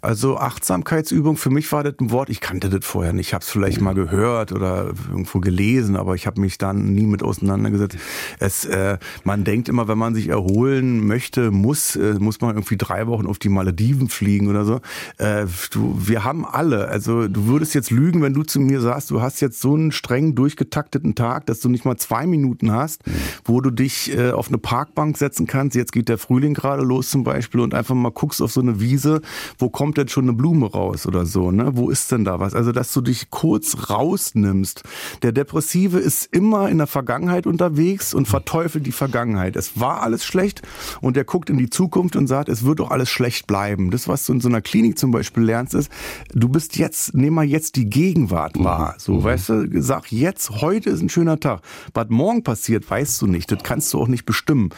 Also 0.00 0.38
Achtsamkeitsübung, 0.38 1.36
für 1.36 1.50
mich 1.50 1.70
war 1.72 1.84
das 1.84 1.94
ein 2.00 2.10
Wort, 2.10 2.30
ich 2.30 2.40
kannte 2.40 2.68
das 2.68 2.84
vorher 2.84 3.12
nicht. 3.12 3.28
Ich 3.28 3.34
habe 3.34 3.42
es 3.42 3.50
vielleicht 3.50 3.80
mal 3.80 3.94
gehört 3.94 4.52
oder 4.52 4.92
irgendwo 5.08 5.40
gelesen, 5.40 5.96
aber 5.96 6.14
ich 6.14 6.26
habe 6.26 6.40
mich 6.40 6.58
dann 6.58 6.94
nie 6.94 7.06
mit 7.06 7.22
auseinandergesetzt. 7.22 7.96
Es, 8.38 8.64
äh, 8.64 8.98
man 9.24 9.44
denkt 9.44 9.68
immer, 9.68 9.88
wenn 9.88 9.98
man 9.98 10.14
sich 10.14 10.28
erholen 10.28 11.06
möchte, 11.06 11.50
muss, 11.50 11.96
äh, 11.96 12.14
muss 12.18 12.40
man 12.40 12.56
irgendwie 12.56 12.76
drei 12.76 13.06
Wochen 13.06 13.26
auf 13.26 13.38
die 13.38 13.48
Malediven 13.48 14.08
fliegen 14.08 14.48
oder 14.48 14.64
so. 14.64 14.80
Äh, 15.18 15.46
du, 15.70 15.96
wir 15.98 16.24
haben 16.24 16.44
alle, 16.44 16.88
also 16.88 17.28
du 17.28 17.46
würdest 17.46 17.74
jetzt 17.74 17.90
lügen, 17.90 18.22
wenn 18.22 18.34
du 18.34 18.42
zu 18.42 18.60
mir 18.60 18.80
sagst, 18.80 19.10
du 19.10 19.20
hast 19.20 19.40
jetzt 19.40 19.60
so 19.60 19.74
einen 19.74 19.92
streng 19.92 20.34
durchgetakteten 20.34 21.14
Tag, 21.14 21.46
dass 21.46 21.60
du 21.60 21.68
nicht 21.68 21.84
mal 21.84 21.96
zwei 21.96 22.26
Minuten 22.26 22.72
hast, 22.72 23.02
wo 23.44 23.60
du 23.60 23.70
dich 23.70 24.16
äh, 24.16 24.30
auf 24.30 24.48
eine 24.48 24.58
Parkbank 24.58 25.16
setzen 25.16 25.46
kannst. 25.46 25.76
Jetzt 25.76 25.92
geht 25.92 26.08
der 26.08 26.18
Frühling 26.18 26.54
gerade 26.54 26.82
los 26.82 27.10
zum 27.10 27.24
Beispiel 27.24 27.60
und 27.60 27.74
einfach 27.74 27.94
mal 27.94 28.10
guckst 28.10 28.42
auf 28.42 28.52
so 28.52 28.60
eine 28.60 28.80
Wiese 28.80 29.20
wo 29.58 29.70
kommt 29.70 29.98
denn 29.98 30.08
schon 30.08 30.24
eine 30.24 30.32
Blume 30.32 30.70
raus 30.70 31.06
oder 31.06 31.26
so, 31.26 31.50
ne? 31.50 31.72
Wo 31.74 31.90
ist 31.90 32.12
denn 32.12 32.24
da 32.24 32.40
was? 32.40 32.54
Also, 32.54 32.72
dass 32.72 32.92
du 32.92 33.00
dich 33.00 33.30
kurz 33.30 33.90
rausnimmst. 33.90 34.82
Der 35.22 35.32
Depressive 35.32 35.98
ist 35.98 36.28
immer 36.32 36.68
in 36.68 36.78
der 36.78 36.86
Vergangenheit 36.86 37.46
unterwegs 37.46 38.14
und 38.14 38.26
verteufelt 38.26 38.86
die 38.86 38.92
Vergangenheit. 38.92 39.56
Es 39.56 39.78
war 39.80 40.02
alles 40.02 40.24
schlecht 40.24 40.62
und 41.00 41.16
er 41.16 41.24
guckt 41.24 41.50
in 41.50 41.58
die 41.58 41.70
Zukunft 41.70 42.16
und 42.16 42.26
sagt, 42.26 42.48
es 42.48 42.64
wird 42.64 42.80
doch 42.80 42.90
alles 42.90 43.10
schlecht 43.10 43.46
bleiben. 43.46 43.90
Das, 43.90 44.08
was 44.08 44.26
du 44.26 44.32
in 44.32 44.40
so 44.40 44.48
einer 44.48 44.60
Klinik 44.60 44.98
zum 44.98 45.10
Beispiel 45.10 45.42
lernst, 45.42 45.74
ist, 45.74 45.90
du 46.32 46.48
bist 46.48 46.76
jetzt, 46.76 47.14
nimm 47.14 47.34
mal 47.34 47.44
jetzt 47.44 47.76
die 47.76 47.88
Gegenwart 47.88 48.58
wahr. 48.62 48.94
So, 48.98 49.14
mhm. 49.14 49.24
weißt 49.24 49.48
du, 49.48 49.82
sag 49.82 50.12
jetzt, 50.12 50.50
heute 50.62 50.90
ist 50.90 51.02
ein 51.02 51.08
schöner 51.08 51.40
Tag. 51.40 51.62
Was 51.94 52.08
morgen 52.08 52.42
passiert, 52.42 52.88
weißt 52.88 53.20
du 53.22 53.26
nicht. 53.26 53.50
Das 53.50 53.62
kannst 53.62 53.92
du 53.92 54.00
auch 54.00 54.08
nicht 54.08 54.24
bestimmen. 54.24 54.70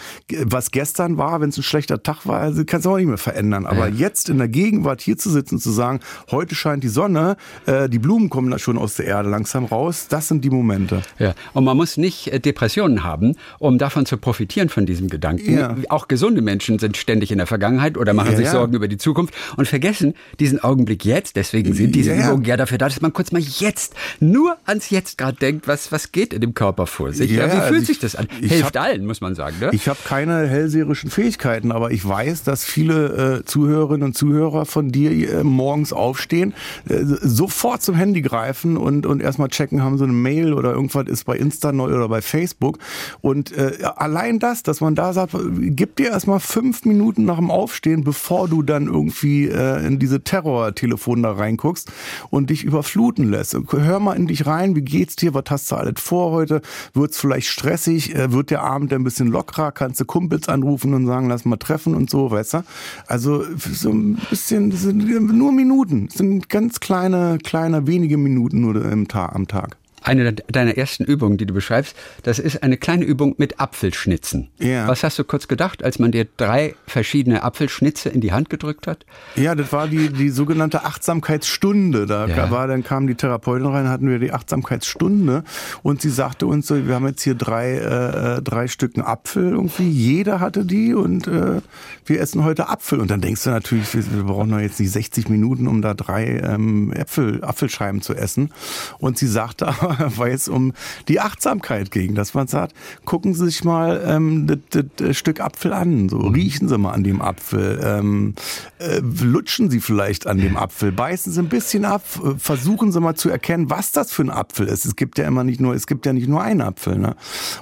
Was 0.44 0.70
gestern 0.70 1.16
war, 1.16 1.40
wenn 1.40 1.50
es 1.50 1.58
ein 1.58 1.62
schlechter 1.62 2.02
Tag 2.02 2.26
war, 2.26 2.40
also 2.40 2.64
kannst 2.64 2.86
du 2.86 2.90
auch 2.90 2.96
nicht 2.96 3.06
mehr 3.06 3.18
verändern. 3.18 3.66
Aber 3.66 3.88
ja. 3.88 3.94
jetzt 3.94 4.28
in 4.28 4.38
der 4.38 4.48
Gegenwart 4.48 4.63
hier 5.00 5.18
zu 5.18 5.30
sitzen, 5.30 5.58
zu 5.58 5.70
sagen, 5.70 6.00
heute 6.30 6.54
scheint 6.54 6.84
die 6.84 6.88
Sonne, 6.88 7.36
äh, 7.66 7.88
die 7.88 7.98
Blumen 7.98 8.30
kommen 8.30 8.50
da 8.50 8.58
schon 8.58 8.78
aus 8.78 8.94
der 8.94 9.06
Erde 9.06 9.28
langsam 9.28 9.64
raus, 9.64 10.06
das 10.08 10.28
sind 10.28 10.44
die 10.44 10.50
Momente. 10.50 11.02
Ja, 11.18 11.34
und 11.52 11.64
man 11.64 11.76
muss 11.76 11.96
nicht 11.96 12.28
äh, 12.28 12.40
Depressionen 12.40 13.04
haben, 13.04 13.36
um 13.58 13.78
davon 13.78 14.06
zu 14.06 14.16
profitieren 14.16 14.68
von 14.68 14.86
diesem 14.86 15.08
Gedanken. 15.08 15.54
Ja. 15.54 15.76
Auch 15.88 16.08
gesunde 16.08 16.42
Menschen 16.42 16.78
sind 16.78 16.96
ständig 16.96 17.30
in 17.30 17.38
der 17.38 17.46
Vergangenheit 17.46 17.98
oder 17.98 18.14
machen 18.14 18.32
ja, 18.32 18.36
sich 18.36 18.48
Sorgen 18.48 18.74
über 18.74 18.88
die 18.88 18.96
Zukunft 18.96 19.34
und 19.56 19.66
vergessen 19.68 20.14
diesen 20.38 20.62
Augenblick 20.62 21.04
jetzt. 21.04 21.36
Deswegen 21.36 21.74
sind 21.74 21.94
diese 21.94 22.14
ja. 22.14 22.26
Übungen 22.26 22.44
ja 22.44 22.56
dafür 22.56 22.78
da, 22.78 22.88
dass 22.88 23.00
man 23.00 23.12
kurz 23.12 23.32
mal 23.32 23.40
jetzt, 23.40 23.94
nur 24.20 24.56
ans 24.64 24.90
Jetzt 24.90 25.18
gerade 25.18 25.36
denkt, 25.36 25.66
was, 25.66 25.90
was 25.92 26.12
geht 26.12 26.32
in 26.32 26.40
dem 26.40 26.54
Körper 26.54 26.86
vor 26.86 27.12
sich. 27.12 27.30
Ja, 27.30 27.46
wie 27.46 27.50
fühlt 27.50 27.62
also 27.62 27.84
sich 27.86 27.98
das 27.98 28.14
an? 28.14 28.28
Hilft 28.40 28.76
hab, 28.76 28.82
allen, 28.82 29.06
muss 29.06 29.20
man 29.20 29.34
sagen. 29.34 29.56
Ne? 29.60 29.70
Ich 29.72 29.88
habe 29.88 29.98
keine 30.04 30.46
hellseherischen 30.46 31.10
Fähigkeiten, 31.10 31.72
aber 31.72 31.90
ich 31.90 32.06
weiß, 32.06 32.44
dass 32.44 32.64
viele 32.64 33.40
äh, 33.40 33.44
Zuhörerinnen 33.44 34.04
und 34.04 34.16
Zuhörer 34.16 34.43
Zuhörer 34.44 34.66
von 34.66 34.90
dir 34.90 35.10
äh, 35.10 35.44
morgens 35.44 35.92
aufstehen, 35.92 36.54
äh, 36.88 36.98
sofort 37.02 37.82
zum 37.82 37.94
Handy 37.94 38.20
greifen 38.22 38.76
und, 38.76 39.06
und 39.06 39.22
erstmal 39.22 39.48
checken, 39.48 39.82
haben 39.82 39.96
sie 39.96 40.04
eine 40.04 40.12
Mail 40.12 40.52
oder 40.52 40.72
irgendwas 40.72 41.06
ist 41.06 41.24
bei 41.24 41.36
Insta 41.36 41.72
neu 41.72 41.86
oder 41.86 42.08
bei 42.08 42.20
Facebook. 42.20 42.78
Und 43.20 43.52
äh, 43.56 43.78
allein 43.96 44.38
das, 44.38 44.62
dass 44.62 44.80
man 44.80 44.94
da 44.94 45.12
sagt, 45.12 45.34
gib 45.58 45.96
dir 45.96 46.10
erstmal 46.10 46.40
fünf 46.40 46.84
Minuten 46.84 47.24
nach 47.24 47.38
dem 47.38 47.50
Aufstehen, 47.50 48.04
bevor 48.04 48.48
du 48.48 48.62
dann 48.62 48.86
irgendwie 48.86 49.46
äh, 49.48 49.86
in 49.86 49.98
diese 49.98 50.22
Terror-Telefon 50.22 51.22
da 51.22 51.32
reinguckst 51.32 51.90
und 52.30 52.50
dich 52.50 52.64
überfluten 52.64 53.30
lässt. 53.30 53.56
Hör 53.70 54.00
mal 54.00 54.14
in 54.14 54.26
dich 54.26 54.46
rein, 54.46 54.76
wie 54.76 54.82
geht's 54.82 55.16
dir, 55.16 55.34
was 55.34 55.44
hast 55.48 55.70
du 55.70 55.76
alles 55.76 56.00
vor 56.00 56.32
heute? 56.32 56.60
Wird's 56.92 57.18
vielleicht 57.18 57.48
stressig? 57.48 58.14
Äh, 58.14 58.32
wird 58.32 58.50
der 58.50 58.62
Abend 58.62 58.92
ein 58.92 59.04
bisschen 59.04 59.28
lockerer? 59.28 59.72
Kannst 59.72 60.00
du 60.00 60.04
Kumpels 60.04 60.48
anrufen 60.48 60.92
und 60.94 61.06
sagen, 61.06 61.28
lass 61.28 61.44
mal 61.44 61.56
treffen 61.56 61.94
und 61.94 62.10
so, 62.10 62.30
weißt 62.30 62.54
du? 62.54 62.64
Also 63.06 63.44
so 63.56 63.90
ein 63.90 64.18
bisschen, 64.34 64.70
das 64.70 64.80
sind 64.80 65.06
nur 65.06 65.52
Minuten. 65.52 66.08
Das 66.08 66.16
sind 66.16 66.48
ganz 66.48 66.80
kleine, 66.80 67.38
kleine, 67.44 67.86
wenige 67.86 68.16
Minuten 68.16 68.62
nur 68.62 68.84
im 68.84 69.06
Tag, 69.06 69.32
am 69.32 69.46
Tag 69.46 69.76
eine 70.04 70.32
deiner 70.32 70.76
ersten 70.76 71.04
Übungen, 71.04 71.38
die 71.38 71.46
du 71.46 71.54
beschreibst, 71.54 71.96
das 72.22 72.38
ist 72.38 72.62
eine 72.62 72.76
kleine 72.76 73.04
Übung 73.04 73.34
mit 73.38 73.58
Apfelschnitzen. 73.58 74.50
Ja. 74.58 74.86
Was 74.86 75.02
hast 75.02 75.18
du 75.18 75.24
kurz 75.24 75.48
gedacht, 75.48 75.82
als 75.82 75.98
man 75.98 76.12
dir 76.12 76.26
drei 76.36 76.74
verschiedene 76.86 77.42
Apfelschnitze 77.42 78.10
in 78.10 78.20
die 78.20 78.32
Hand 78.32 78.50
gedrückt 78.50 78.86
hat? 78.86 79.06
Ja, 79.34 79.54
das 79.54 79.72
war 79.72 79.88
die, 79.88 80.10
die 80.10 80.28
sogenannte 80.28 80.84
Achtsamkeitsstunde. 80.84 82.06
Da 82.06 82.26
ja. 82.26 82.50
war, 82.50 82.66
dann 82.66 82.84
kam 82.84 83.06
die 83.06 83.14
Therapeutin 83.14 83.66
rein, 83.66 83.88
hatten 83.88 84.08
wir 84.08 84.18
die 84.18 84.32
Achtsamkeitsstunde 84.32 85.42
und 85.82 86.02
sie 86.02 86.10
sagte 86.10 86.46
uns 86.46 86.66
so, 86.66 86.86
wir 86.86 86.94
haben 86.94 87.06
jetzt 87.06 87.22
hier 87.22 87.34
drei, 87.34 87.76
äh, 87.76 88.42
drei 88.42 88.68
Stücken 88.68 89.00
Apfel 89.00 89.52
irgendwie, 89.52 89.88
jeder 89.88 90.40
hatte 90.40 90.64
die 90.64 90.94
und 90.94 91.26
äh, 91.26 91.60
wir 92.04 92.20
essen 92.20 92.44
heute 92.44 92.68
Apfel. 92.68 93.00
Und 93.00 93.10
dann 93.10 93.20
denkst 93.20 93.44
du 93.44 93.50
natürlich, 93.50 93.92
wir, 93.94 94.04
wir 94.14 94.24
brauchen 94.24 94.50
doch 94.50 94.58
jetzt 94.58 94.80
nicht 94.80 94.92
60 94.92 95.28
Minuten, 95.28 95.66
um 95.66 95.80
da 95.82 95.94
drei 95.94 96.40
ähm, 96.44 96.92
Äpfel, 96.92 97.42
Apfelscheiben 97.42 98.02
zu 98.02 98.14
essen. 98.14 98.52
Und 98.98 99.18
sie 99.18 99.26
sagte 99.26 99.66
aber, 99.80 99.93
weil 100.16 100.32
es 100.32 100.48
um 100.48 100.72
die 101.08 101.20
Achtsamkeit 101.20 101.90
ging, 101.90 102.14
dass 102.14 102.34
man 102.34 102.46
sagt, 102.46 102.74
gucken 103.04 103.34
Sie 103.34 103.46
sich 103.46 103.64
mal 103.64 104.02
ähm, 104.06 104.46
das, 104.46 104.84
das 104.96 105.16
Stück 105.16 105.40
Apfel 105.40 105.72
an, 105.72 106.08
so 106.08 106.18
riechen 106.18 106.68
Sie 106.68 106.78
mal 106.78 106.92
an 106.92 107.04
dem 107.04 107.20
Apfel, 107.20 107.80
ähm, 107.82 108.34
äh, 108.78 108.98
lutschen 109.00 109.70
Sie 109.70 109.80
vielleicht 109.80 110.26
an 110.26 110.38
dem 110.38 110.56
Apfel, 110.56 110.92
beißen 110.92 111.32
Sie 111.32 111.40
ein 111.40 111.48
bisschen 111.48 111.84
ab, 111.84 112.02
äh, 112.24 112.38
versuchen 112.38 112.92
Sie 112.92 113.00
mal 113.00 113.14
zu 113.14 113.28
erkennen, 113.28 113.70
was 113.70 113.92
das 113.92 114.12
für 114.12 114.22
ein 114.22 114.30
Apfel 114.30 114.66
ist. 114.66 114.84
Es 114.84 114.96
gibt 114.96 115.18
ja 115.18 115.26
immer 115.26 115.44
nicht 115.44 115.60
nur, 115.60 115.74
es 115.74 115.86
gibt 115.86 116.06
ja 116.06 116.12
nicht 116.12 116.28
nur 116.28 116.42
einen 116.42 116.60
Apfel, 116.60 116.98
ne? 116.98 117.16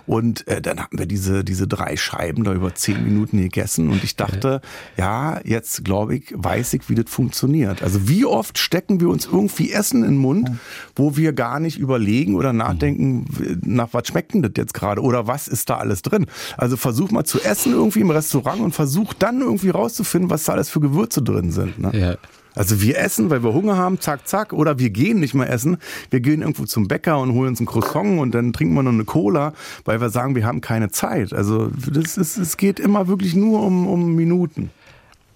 Und 0.07 0.47
äh, 0.49 0.61
dann 0.61 0.81
haben 0.81 0.99
wir 0.99 1.07
diese 1.07 1.45
diese 1.45 1.67
drei 1.67 1.97
Scheiben 1.97 2.45
da 2.45 2.55
über 2.55 2.75
zehn 2.75 3.05
Minuten 3.05 3.39
gegessen 3.39 3.91
und 3.91 4.03
ich 4.05 4.17
dachte, 4.17 4.61
ja, 4.97 5.41
jetzt 5.45 5.85
glaube 5.85 6.17
ich, 6.17 6.33
weiß 6.35 6.73
ich, 6.75 6.89
wie 6.89 6.95
das 6.95 7.11
funktioniert. 7.11 7.83
Also 7.83 8.09
wie 8.09 8.25
oft 8.25 8.59
stecken 8.59 9.01
wir 9.01 9.09
uns 9.09 9.27
irgendwie 9.27 9.71
Essen 9.71 10.03
in 10.03 10.13
den 10.13 10.19
Mund, 10.19 10.51
wo 10.97 11.17
wir 11.17 11.33
gar 11.33 11.61
nicht 11.61 11.79
überlegen 11.79 12.22
oder 12.31 12.53
nachdenken, 12.53 13.27
nach 13.63 13.89
was 13.93 14.09
schmeckt 14.09 14.35
denn 14.35 14.43
das 14.43 14.53
jetzt 14.57 14.75
gerade 14.75 15.03
oder 15.03 15.27
was 15.27 15.49
ist 15.49 15.71
da 15.71 15.77
alles 15.77 16.03
drin. 16.03 16.27
Also 16.57 16.77
versuch 16.77 17.11
mal 17.11 17.25
zu 17.25 17.41
essen 17.41 17.73
irgendwie 17.73 18.01
im 18.01 18.11
Restaurant 18.11 18.61
und 18.61 18.73
versuch 18.73 19.13
dann 19.15 19.41
irgendwie 19.41 19.71
rauszufinden, 19.71 20.31
was 20.31 20.45
da 20.45 20.53
alles 20.53 20.71
für 20.71 20.81
Gewürze 20.81 21.23
drin 21.23 21.51
sind. 21.51 21.79
Ne? 21.79 21.91
Ja. 21.93 22.17
Also 22.55 22.83
wir 22.83 22.99
essen, 22.99 23.31
weil 23.31 23.43
wir 23.43 23.55
Hunger 23.55 23.77
haben, 23.77 23.99
zack, 24.01 24.29
zack, 24.29 24.53
oder 24.53 24.79
wir 24.79 24.91
gehen 24.91 25.21
nicht 25.21 25.35
mehr 25.35 25.49
essen. 25.49 25.79
Wir 26.11 26.21
gehen 26.21 26.43
irgendwo 26.43 26.65
zum 26.65 26.87
Bäcker 26.87 27.19
und 27.19 27.33
holen 27.33 27.49
uns 27.49 27.61
ein 27.61 27.67
Croissant 27.67 28.19
und 28.19 28.35
dann 28.35 28.53
trinken 28.53 28.75
wir 28.75 28.83
noch 28.83 28.93
eine 28.93 29.05
Cola, 29.05 29.55
weil 29.85 30.01
wir 30.01 30.11
sagen, 30.11 30.35
wir 30.35 30.45
haben 30.45 30.61
keine 30.61 30.91
Zeit. 30.91 31.33
Also 31.33 31.71
das 31.91 32.19
ist, 32.19 32.37
es 32.37 32.57
geht 32.57 32.79
immer 32.79 33.09
wirklich 33.09 33.35
nur 33.35 33.63
um, 33.63 33.87
um 33.87 34.15
Minuten. 34.15 34.71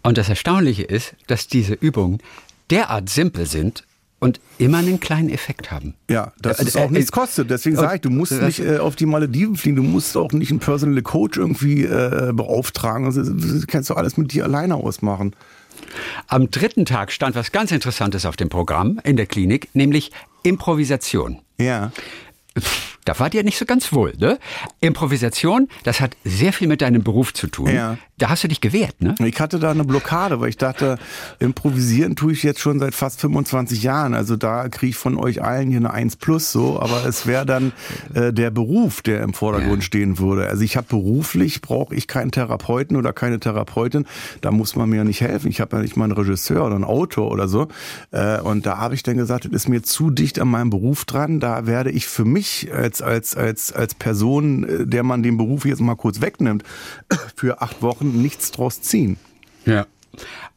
Und 0.03 0.18
das 0.18 0.29
Erstaunliche 0.29 0.83
ist, 0.83 1.14
dass 1.27 1.49
diese 1.49 1.75
Übungen 1.75 2.18
derart 2.70 3.09
simpel 3.09 3.46
sind 3.46 3.85
und 4.18 4.40
immer 4.59 4.79
einen 4.79 4.98
kleinen 5.00 5.29
Effekt 5.29 5.70
haben. 5.70 5.94
Ja, 6.11 6.33
dass 6.40 6.59
Äh, 6.61 6.64
es 6.64 6.76
auch 6.76 6.88
äh, 6.88 6.92
nichts 6.92 7.11
äh, 7.11 7.12
kostet. 7.12 7.50
Deswegen 7.50 7.76
äh, 7.76 7.81
sage 7.81 7.94
ich, 7.96 8.00
du 8.00 8.11
musst 8.11 8.33
das- 8.33 8.40
nicht 8.42 8.61
äh, 8.61 8.79
auf 8.79 8.96
die 8.96 9.07
Malediven 9.07 9.57
fliegen, 9.57 9.76
du 9.76 9.83
musst 9.83 10.16
auch 10.16 10.33
nicht 10.33 10.50
einen 10.50 10.61
Personal 10.61 11.02
Coach 11.02 11.37
irgendwie 11.38 11.85
äh, 11.85 12.33
beauftragen. 12.33 13.07
Also, 13.07 13.22
das 13.22 13.66
kannst 13.66 13.90
du 13.90 13.94
alles 13.94 14.16
mit 14.16 14.33
dir 14.33 14.44
alleine 14.44 14.74
ausmachen. 14.76 15.35
Am 16.29 16.50
dritten 16.50 16.85
Tag 16.87 17.12
stand 17.12 17.37
was 17.37 17.52
ganz 17.52 17.70
Interessantes 17.70 18.24
auf 18.24 18.37
dem 18.37 18.48
Programm 18.48 18.98
in 19.05 19.16
der 19.16 19.26
Klinik, 19.26 19.68
nämlich 19.74 20.11
Improvisation. 20.42 21.40
Ja. 21.59 21.92
Pff, 22.59 22.96
Da 23.05 23.18
wart 23.20 23.35
ihr 23.35 23.44
nicht 23.44 23.59
so 23.59 23.66
ganz 23.66 23.92
wohl, 23.92 24.14
ne? 24.18 24.38
Improvisation, 24.81 25.68
das 25.85 26.00
hat 26.00 26.16
sehr 26.24 26.52
viel 26.52 26.66
mit 26.68 26.81
deinem 26.81 27.05
Beruf 27.05 27.35
zu 27.35 27.46
tun. 27.46 27.68
Ja. 27.72 27.98
Da 28.18 28.31
hast 28.31 28.42
du 28.42 28.48
dich 28.48 28.62
gewehrt, 28.62 29.02
ne? 29.02 29.14
Ich 29.26 29.38
hatte 29.40 29.59
da 29.59 29.70
eine 29.70 29.85
Blockade, 29.85 30.40
weil 30.40 30.48
ich 30.48 30.57
dachte, 30.57 30.96
improvisieren 31.38 32.16
tue 32.16 32.33
ich 32.33 32.42
jetzt 32.42 32.61
schon 32.61 32.79
seit 32.79 32.94
fast 32.94 33.20
25 33.20 33.83
Jahren. 33.83 34.14
Also 34.14 34.37
da 34.37 34.70
kriege 34.70 34.90
ich 34.90 34.96
von 34.96 35.18
euch 35.18 35.42
allen 35.42 35.68
hier 35.68 35.81
eine 35.81 35.92
1 35.92 36.16
plus 36.16 36.50
so, 36.50 36.81
aber 36.81 37.05
es 37.05 37.26
wäre 37.26 37.44
dann 37.44 37.72
äh, 38.14 38.33
der 38.33 38.50
Beruf, 38.50 39.02
der 39.02 39.22
im 39.22 39.35
Vordergrund 39.35 39.85
stehen 39.85 40.18
würde. 40.18 40.48
Also 40.48 40.62
ich 40.62 40.79
habe 40.79 40.87
beruflich, 40.88 41.61
brauche 41.61 41.94
ich 41.94 42.09
keinen 42.09 42.31
Therapeuten 42.31 42.96
oder 42.96 43.12
keine 43.12 43.38
Therapeutin. 43.38 44.07
Da 44.40 44.50
muss 44.50 44.76
man 44.76 44.88
mir 44.88 45.05
nicht 45.05 45.20
helfen. 45.20 45.50
Ich 45.50 45.61
habe 45.61 45.76
ja 45.76 45.83
nicht 45.83 45.98
mal 45.98 46.05
einen 46.05 46.14
Regisseur 46.14 46.64
oder 46.64 46.76
einen 46.76 46.85
Autor 46.85 47.31
oder 47.31 47.48
so. 47.48 47.68
Äh, 48.12 48.40
und 48.40 48.64
da 48.64 48.79
habe 48.79 48.94
ich 48.94 49.02
dann 49.02 49.18
gesagt, 49.18 49.44
das 49.44 49.52
ist 49.52 49.68
mir 49.68 49.83
zu 49.83 50.11
dicht 50.11 50.38
an 50.38 50.48
meinem 50.48 50.70
Beruf 50.70 51.05
dran. 51.05 51.38
Da 51.38 51.66
werde 51.66 51.90
ich 51.90 52.07
für 52.07 52.24
mich 52.24 52.72
als, 52.72 53.02
als, 53.02 53.37
als, 53.37 53.74
als 53.74 53.94
Person, 53.94 54.64
äh, 54.64 54.87
der 54.87 55.02
man 55.02 55.22
den 55.22 55.37
Beruf 55.37 55.66
jetzt 55.66 55.83
mal 55.83 55.96
kurz 55.96 56.22
wegnimmt, 56.22 56.64
für 57.37 57.61
acht 57.61 57.83
Wochen 57.83 58.05
nichts 58.14 58.50
draus 58.50 58.80
ziehen. 58.80 59.18
Ja. 59.64 59.86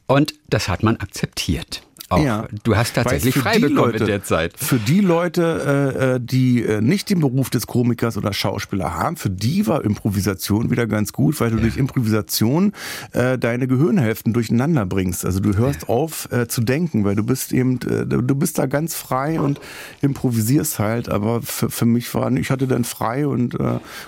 Und 0.08 0.34
das 0.50 0.68
hat 0.70 0.84
man 0.84 0.98
akzeptiert. 0.98 1.84
Auch. 2.10 2.24
Ja. 2.24 2.48
Du 2.64 2.76
hast 2.76 2.96
tatsächlich 2.96 3.36
frei 3.36 3.58
die 3.58 3.62
bekommen 3.62 3.92
Leute, 3.92 3.98
in 4.00 4.06
der 4.08 4.24
Zeit. 4.24 4.54
Für 4.58 4.78
die 4.78 5.00
Leute, 5.00 5.94
äh, 5.96 6.16
äh, 6.16 6.20
die 6.20 6.64
äh, 6.64 6.82
nicht 6.82 7.12
den 7.12 7.20
Beruf 7.20 7.52
des 7.52 7.68
Komikers 7.68 8.18
oder 8.18 8.34
Schauspieler 8.34 8.96
haben, 8.96 9.16
für 9.16 9.30
die 9.30 9.68
war 9.68 9.86
Improvisation 9.86 10.72
wieder 10.72 10.88
ganz 10.88 11.14
gut, 11.14 11.40
weil 11.40 11.52
du 11.52 11.58
durch 11.58 11.78
Improvisation 11.78 12.74
äh, 13.12 13.38
deine 13.38 13.68
Gehirnhälften 13.68 14.34
durcheinander 14.34 14.88
bringst. 14.88 15.24
Also 15.24 15.40
du 15.40 15.56
hörst 15.56 15.88
auf 15.88 16.28
äh, 16.32 16.48
zu 16.48 16.62
denken, 16.62 17.06
weil 17.06 17.16
du 17.16 17.24
bist 17.24 17.54
eben, 17.54 17.78
du 17.80 18.36
bist 18.36 18.58
da 18.58 18.66
ganz 18.66 18.96
frei 18.96 19.40
und 19.40 19.62
improvisierst 20.02 20.80
halt. 20.80 21.10
Aber 21.10 21.44
für, 21.44 21.70
für 21.70 21.86
mich 21.86 22.12
war, 22.16 22.32
ich 22.32 22.50
hatte 22.50 22.66
dann 22.66 22.86
frei 22.86 23.28
und 23.28 23.56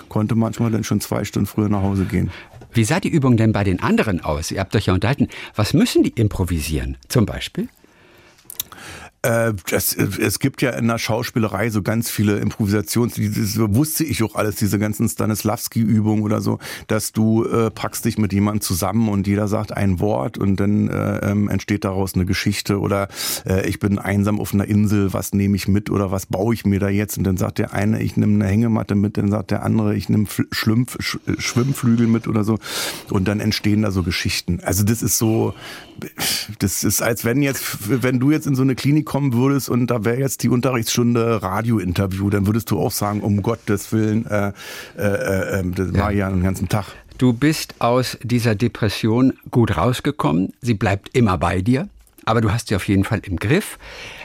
konnte 0.08 0.34
manchmal 0.34 0.70
dann 0.70 0.82
schon 0.84 1.00
zwei 1.00 1.24
Stunden 1.24 1.46
früher 1.46 1.68
nach 1.68 1.82
Hause 1.82 2.04
gehen. 2.04 2.30
Wie 2.74 2.84
sah 2.84 3.00
die 3.00 3.10
Übung 3.10 3.36
denn 3.36 3.52
bei 3.52 3.64
den 3.64 3.80
anderen 3.80 4.20
aus? 4.20 4.50
Ihr 4.50 4.60
habt 4.60 4.74
euch 4.74 4.86
ja 4.86 4.94
unterhalten. 4.94 5.28
Was 5.54 5.74
müssen 5.74 6.02
die 6.02 6.10
improvisieren? 6.10 6.96
Zum 7.08 7.26
Beispiel? 7.26 7.68
Äh, 9.22 9.52
das, 9.70 9.94
es 9.94 10.40
gibt 10.40 10.62
ja 10.62 10.70
in 10.70 10.88
der 10.88 10.98
Schauspielerei 10.98 11.70
so 11.70 11.82
ganz 11.82 12.10
viele 12.10 12.38
Improvisations, 12.38 13.14
das 13.14 13.56
wusste 13.56 14.02
ich 14.02 14.20
auch 14.24 14.34
alles, 14.34 14.56
diese 14.56 14.80
ganzen 14.80 15.08
Stanislavski-Übungen 15.08 16.24
oder 16.24 16.40
so, 16.40 16.58
dass 16.88 17.12
du 17.12 17.44
äh, 17.44 17.70
packst 17.70 18.04
dich 18.04 18.18
mit 18.18 18.32
jemandem 18.32 18.62
zusammen 18.62 19.08
und 19.08 19.28
jeder 19.28 19.46
sagt 19.46 19.76
ein 19.76 20.00
Wort 20.00 20.38
und 20.38 20.56
dann 20.56 20.88
äh, 20.88 21.18
ähm, 21.30 21.48
entsteht 21.48 21.84
daraus 21.84 22.14
eine 22.14 22.26
Geschichte 22.26 22.80
oder 22.80 23.06
äh, 23.46 23.68
ich 23.68 23.78
bin 23.78 24.00
einsam 24.00 24.40
auf 24.40 24.54
einer 24.54 24.64
Insel, 24.64 25.12
was 25.12 25.32
nehme 25.32 25.54
ich 25.54 25.68
mit 25.68 25.88
oder 25.88 26.10
was 26.10 26.26
baue 26.26 26.52
ich 26.52 26.66
mir 26.66 26.80
da 26.80 26.88
jetzt 26.88 27.16
und 27.16 27.22
dann 27.22 27.36
sagt 27.36 27.58
der 27.58 27.72
eine, 27.72 28.02
ich 28.02 28.16
nehme 28.16 28.34
eine 28.34 28.50
Hängematte 28.50 28.96
mit, 28.96 29.18
dann 29.18 29.30
sagt 29.30 29.52
der 29.52 29.62
andere, 29.62 29.94
ich 29.94 30.08
nehme 30.08 30.26
Schlumpf, 30.50 30.96
Sch 30.98 31.18
äh, 31.28 31.40
Schwimmflügel 31.40 32.08
mit 32.08 32.26
oder 32.26 32.42
so 32.42 32.58
und 33.08 33.28
dann 33.28 33.38
entstehen 33.38 33.82
da 33.82 33.92
so 33.92 34.02
Geschichten. 34.02 34.58
Also 34.64 34.82
das 34.82 35.00
ist 35.00 35.16
so, 35.16 35.54
das 36.58 36.82
ist 36.82 37.02
als 37.02 37.24
wenn 37.24 37.40
jetzt, 37.40 38.02
wenn 38.02 38.18
du 38.18 38.32
jetzt 38.32 38.48
in 38.48 38.56
so 38.56 38.62
eine 38.62 38.74
Klinik 38.74 39.11
kommen 39.12 39.34
würdest 39.34 39.68
und 39.68 39.88
da 39.88 40.06
wäre 40.06 40.18
jetzt 40.18 40.42
die 40.42 40.48
Unterrichtsstunde 40.48 41.42
Radiointerview, 41.42 42.30
dann 42.30 42.46
würdest 42.46 42.70
du 42.70 42.80
auch 42.80 42.90
sagen, 42.90 43.20
um 43.20 43.42
Gottes 43.42 43.92
Willen, 43.92 44.24
äh, 44.24 44.52
äh, 44.96 45.60
äh, 45.60 45.70
das 45.70 45.92
war 45.92 46.10
ja 46.10 46.30
den 46.30 46.42
ganzen 46.42 46.66
Tag. 46.70 46.86
Du 47.18 47.34
bist 47.34 47.74
aus 47.78 48.16
dieser 48.22 48.54
Depression 48.54 49.34
gut 49.50 49.76
rausgekommen. 49.76 50.54
Sie 50.62 50.72
bleibt 50.72 51.14
immer 51.14 51.36
bei 51.36 51.60
dir. 51.60 51.90
Aber 52.24 52.40
du 52.40 52.52
hast 52.52 52.68
sie 52.68 52.76
auf 52.76 52.86
jeden 52.88 53.04
Fall 53.04 53.20
im 53.24 53.36
Griff. 53.36 53.78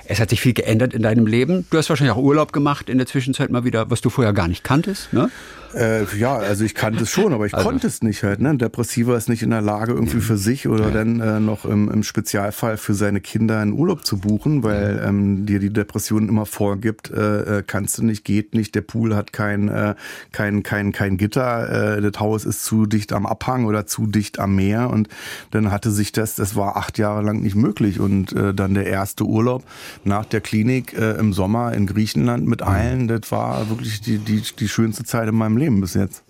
Es 0.05 0.19
hat 0.19 0.29
sich 0.29 0.39
viel 0.39 0.53
geändert 0.53 0.93
in 0.93 1.01
deinem 1.01 1.25
Leben. 1.25 1.65
Du 1.69 1.77
hast 1.77 1.89
wahrscheinlich 1.89 2.15
auch 2.15 2.21
Urlaub 2.21 2.53
gemacht 2.53 2.89
in 2.89 2.97
der 2.97 3.07
Zwischenzeit 3.07 3.49
mal 3.49 3.65
wieder, 3.65 3.89
was 3.89 4.01
du 4.01 4.09
vorher 4.09 4.33
gar 4.33 4.47
nicht 4.47 4.63
kanntest. 4.63 5.11
Ne? 5.11 5.29
Äh, 5.75 6.05
ja, 6.17 6.35
also 6.37 6.63
ich 6.63 6.75
kannte 6.75 7.03
es 7.03 7.11
schon, 7.11 7.33
aber 7.33 7.45
ich 7.45 7.51
konnte 7.51 7.87
es 7.87 8.01
nicht 8.01 8.23
halt. 8.23 8.39
Ne? 8.39 8.49
Ein 8.49 8.57
Depressiver 8.57 9.17
ist 9.17 9.29
nicht 9.29 9.43
in 9.43 9.49
der 9.49 9.61
Lage, 9.61 9.93
irgendwie 9.93 10.21
für 10.21 10.37
sich 10.37 10.67
oder 10.67 10.91
dann 10.91 11.19
äh, 11.19 11.39
noch 11.39 11.65
im, 11.65 11.89
im 11.91 12.03
Spezialfall 12.03 12.77
für 12.77 12.93
seine 12.93 13.21
Kinder 13.21 13.59
einen 13.59 13.73
Urlaub 13.73 14.05
zu 14.05 14.17
buchen, 14.17 14.63
weil 14.63 15.01
ähm, 15.05 15.45
dir 15.45 15.59
die 15.59 15.71
Depression 15.71 16.29
immer 16.29 16.45
vorgibt, 16.45 17.11
äh, 17.11 17.59
äh, 17.59 17.63
kannst 17.65 17.97
du 17.97 18.03
nicht, 18.03 18.23
geht 18.23 18.53
nicht, 18.53 18.75
der 18.75 18.81
Pool 18.81 19.15
hat 19.15 19.33
kein, 19.33 19.67
äh, 19.67 19.95
kein, 20.31 20.63
kein, 20.63 20.91
kein 20.91 21.17
Gitter, 21.17 21.97
äh, 21.97 22.01
das 22.01 22.19
Haus 22.19 22.45
ist 22.45 22.63
zu 22.63 22.85
dicht 22.85 23.13
am 23.13 23.25
Abhang 23.25 23.65
oder 23.65 23.85
zu 23.85 24.07
dicht 24.07 24.39
am 24.39 24.55
Meer 24.55 24.89
und 24.89 25.09
dann 25.51 25.71
hatte 25.71 25.91
sich 25.91 26.11
das, 26.11 26.35
das 26.35 26.55
war 26.55 26.77
acht 26.77 26.97
Jahre 26.97 27.21
lang 27.21 27.41
nicht 27.41 27.55
möglich 27.55 27.99
und 27.99 28.33
äh, 28.33 28.53
dann 28.53 28.73
der 28.73 28.87
erste 28.87 29.25
Urlaub 29.25 29.63
nach 30.03 30.25
der 30.25 30.41
Klinik 30.41 30.97
äh, 30.97 31.13
im 31.13 31.33
Sommer 31.33 31.73
in 31.73 31.87
Griechenland 31.87 32.47
mit 32.47 32.61
allen, 32.61 33.07
das 33.07 33.31
war 33.31 33.69
wirklich 33.69 34.01
die, 34.01 34.19
die, 34.19 34.41
die 34.41 34.69
schönste 34.69 35.03
Zeit 35.03 35.27
in 35.27 35.35
meinem 35.35 35.56
Leben 35.57 35.81
bis 35.81 35.93
jetzt. 35.93 36.23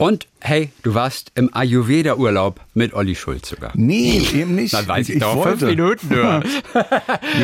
Und 0.00 0.26
hey, 0.42 0.70
du 0.82 0.94
warst 0.94 1.30
im 1.34 1.54
Ayurveda-Urlaub 1.54 2.58
mit 2.72 2.94
Olli 2.94 3.14
Schulz 3.14 3.50
sogar. 3.50 3.72
Nee, 3.74 4.22
eben 4.34 4.54
nicht. 4.54 4.72
Dann 4.72 4.88
weiß 4.88 5.10
ich, 5.10 5.18
doch, 5.18 5.36
wollte. 5.36 5.58
fünf 5.66 5.70
Minuten 5.72 6.08
nur. 6.08 6.42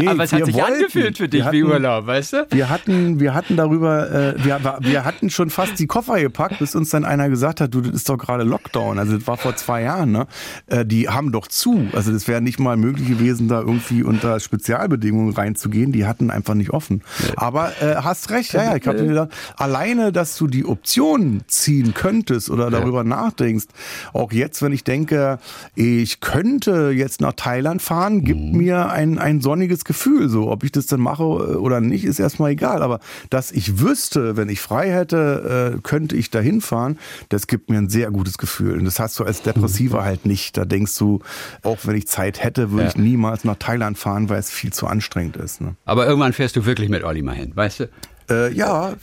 Nee, 0.00 0.08
Aber 0.08 0.24
es 0.24 0.32
hat 0.32 0.46
sich 0.46 0.54
wollten. 0.54 0.72
angefühlt 0.72 1.18
für 1.18 1.28
dich 1.28 1.44
Wir 1.44 1.52
wie 1.52 1.62
hatten- 1.64 1.72
Urlaub, 1.72 2.06
weißt 2.06 2.32
du? 2.32 2.46
Wir 2.52 2.70
hatten, 2.70 3.20
wir 3.20 3.34
hatten 3.34 3.58
darüber, 3.58 4.10
äh, 4.10 4.42
wir, 4.42 4.58
wir 4.80 5.04
hatten 5.04 5.28
schon 5.28 5.50
fast 5.50 5.78
die 5.78 5.86
Koffer 5.86 6.18
gepackt, 6.18 6.58
bis 6.58 6.74
uns 6.74 6.88
dann 6.88 7.04
einer 7.04 7.28
gesagt 7.28 7.60
hat, 7.60 7.74
du, 7.74 7.82
das 7.82 7.92
ist 7.94 8.08
doch 8.08 8.16
gerade 8.16 8.44
Lockdown. 8.44 8.98
Also 8.98 9.18
das 9.18 9.26
war 9.26 9.36
vor 9.36 9.54
zwei 9.56 9.82
Jahren, 9.82 10.12
ne? 10.12 10.26
Äh, 10.66 10.86
die 10.86 11.10
haben 11.10 11.32
doch 11.32 11.48
zu. 11.48 11.88
Also 11.92 12.10
das 12.12 12.26
wäre 12.26 12.40
nicht 12.40 12.58
mal 12.58 12.78
möglich 12.78 13.06
gewesen, 13.08 13.48
da 13.48 13.60
irgendwie 13.60 14.02
unter 14.02 14.40
Spezialbedingungen 14.40 15.34
reinzugehen. 15.34 15.92
Die 15.92 16.06
hatten 16.06 16.30
einfach 16.30 16.54
nicht 16.54 16.70
offen. 16.70 17.02
Aber 17.36 17.72
äh, 17.82 17.96
hast 17.96 18.30
recht, 18.30 18.54
ja, 18.54 18.64
ja. 18.64 18.76
Ich 18.76 18.86
habe 18.86 19.02
mir 19.02 19.08
gedacht, 19.08 19.28
alleine, 19.58 20.10
dass 20.12 20.38
du 20.38 20.46
die 20.46 20.64
Option 20.64 21.42
ziehen 21.48 21.92
könntest 21.92 22.45
oder 22.50 22.70
darüber 22.70 23.04
nachdenkst, 23.04 23.66
auch 24.12 24.32
jetzt, 24.32 24.62
wenn 24.62 24.72
ich 24.72 24.84
denke, 24.84 25.38
ich 25.74 26.20
könnte 26.20 26.90
jetzt 26.94 27.20
nach 27.20 27.32
Thailand 27.34 27.82
fahren, 27.82 28.22
gibt 28.24 28.54
mir 28.54 28.90
ein, 28.90 29.18
ein 29.18 29.40
sonniges 29.40 29.84
Gefühl. 29.84 30.28
So, 30.28 30.50
ob 30.50 30.64
ich 30.64 30.72
das 30.72 30.86
dann 30.86 31.00
mache 31.00 31.24
oder 31.24 31.80
nicht, 31.80 32.04
ist 32.04 32.18
erstmal 32.18 32.50
egal. 32.52 32.82
Aber 32.82 33.00
dass 33.30 33.52
ich 33.52 33.80
wüsste, 33.80 34.36
wenn 34.36 34.48
ich 34.48 34.60
frei 34.60 34.90
hätte, 34.90 35.74
äh, 35.76 35.80
könnte 35.82 36.16
ich 36.16 36.30
da 36.30 36.40
hinfahren, 36.40 36.98
das 37.28 37.46
gibt 37.46 37.70
mir 37.70 37.78
ein 37.78 37.88
sehr 37.88 38.10
gutes 38.10 38.38
Gefühl. 38.38 38.78
Und 38.78 38.84
das 38.84 38.98
hast 39.00 39.18
du 39.18 39.24
als 39.24 39.42
Depressiver 39.42 40.04
halt 40.04 40.26
nicht. 40.26 40.56
Da 40.56 40.64
denkst 40.64 40.96
du, 40.98 41.20
auch 41.62 41.78
wenn 41.84 41.96
ich 41.96 42.06
Zeit 42.06 42.42
hätte, 42.42 42.70
würde 42.70 42.84
Ja. 42.84 42.88
ich 42.90 42.96
niemals 42.96 43.44
nach 43.44 43.56
Thailand 43.58 43.98
fahren, 43.98 44.28
weil 44.28 44.38
es 44.40 44.50
viel 44.50 44.72
zu 44.72 44.86
anstrengend 44.86 45.36
ist. 45.36 45.60
Ne? 45.60 45.74
Aber 45.84 46.06
irgendwann 46.06 46.32
fährst 46.32 46.56
du 46.56 46.64
wirklich 46.66 46.88
mit 46.88 47.04
Olli 47.04 47.22
mal 47.22 47.34
hin, 47.34 47.52
weißt 47.54 47.80
du? 47.80 47.88
Äh, 48.30 48.52
ja, 48.52 48.94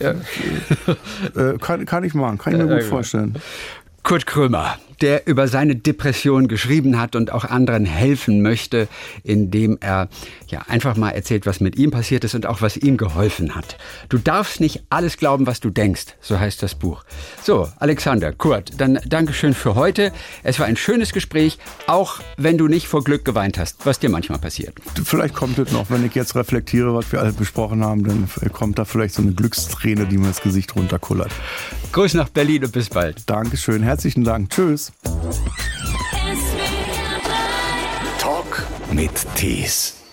Äh, 1.36 1.58
kann, 1.58 1.84
kann 1.86 2.04
ich 2.04 2.14
machen, 2.14 2.38
kann 2.38 2.52
ich 2.54 2.58
mir 2.58 2.66
gut 2.76 2.84
vorstellen. 2.84 3.34
Kurt 4.02 4.26
Krömer, 4.26 4.76
der 5.04 5.26
über 5.26 5.48
seine 5.48 5.76
Depression 5.76 6.48
geschrieben 6.48 6.98
hat 6.98 7.14
und 7.14 7.30
auch 7.30 7.44
anderen 7.44 7.84
helfen 7.84 8.40
möchte, 8.40 8.88
indem 9.22 9.76
er 9.82 10.08
ja 10.48 10.62
einfach 10.66 10.96
mal 10.96 11.10
erzählt, 11.10 11.44
was 11.44 11.60
mit 11.60 11.76
ihm 11.76 11.90
passiert 11.90 12.24
ist 12.24 12.34
und 12.34 12.46
auch 12.46 12.62
was 12.62 12.78
ihm 12.78 12.96
geholfen 12.96 13.54
hat. 13.54 13.76
Du 14.08 14.16
darfst 14.16 14.60
nicht 14.60 14.82
alles 14.88 15.18
glauben, 15.18 15.46
was 15.46 15.60
du 15.60 15.68
denkst, 15.68 16.14
so 16.22 16.40
heißt 16.40 16.62
das 16.62 16.74
Buch. 16.74 17.04
So, 17.42 17.68
Alexander, 17.80 18.32
Kurt, 18.32 18.72
dann 18.78 18.98
Dankeschön 19.06 19.52
für 19.52 19.74
heute. 19.74 20.10
Es 20.42 20.58
war 20.58 20.64
ein 20.64 20.76
schönes 20.76 21.12
Gespräch, 21.12 21.58
auch 21.86 22.20
wenn 22.38 22.56
du 22.56 22.66
nicht 22.66 22.88
vor 22.88 23.04
Glück 23.04 23.26
geweint 23.26 23.58
hast, 23.58 23.84
was 23.84 23.98
dir 23.98 24.08
manchmal 24.08 24.38
passiert. 24.38 24.78
Vielleicht 25.04 25.34
kommt 25.34 25.58
es 25.58 25.70
noch, 25.70 25.90
wenn 25.90 26.06
ich 26.06 26.14
jetzt 26.14 26.34
reflektiere, 26.34 26.94
was 26.94 27.12
wir 27.12 27.20
alle 27.20 27.34
besprochen 27.34 27.84
haben, 27.84 28.04
dann 28.04 28.26
kommt 28.54 28.78
da 28.78 28.86
vielleicht 28.86 29.16
so 29.16 29.20
eine 29.20 29.32
Glücksträne, 29.32 30.06
die 30.06 30.16
mir 30.16 30.28
das 30.28 30.40
Gesicht 30.40 30.74
runterkullert. 30.74 31.30
Grüß 31.92 32.14
nach 32.14 32.30
Berlin 32.30 32.64
und 32.64 32.72
bis 32.72 32.88
bald. 32.88 33.28
Dankeschön, 33.28 33.82
herzlichen 33.82 34.24
Dank. 34.24 34.48
Tschüss. 34.48 34.93
Talk 38.18 38.66
mit 38.92 39.10
Tees. 39.34 40.03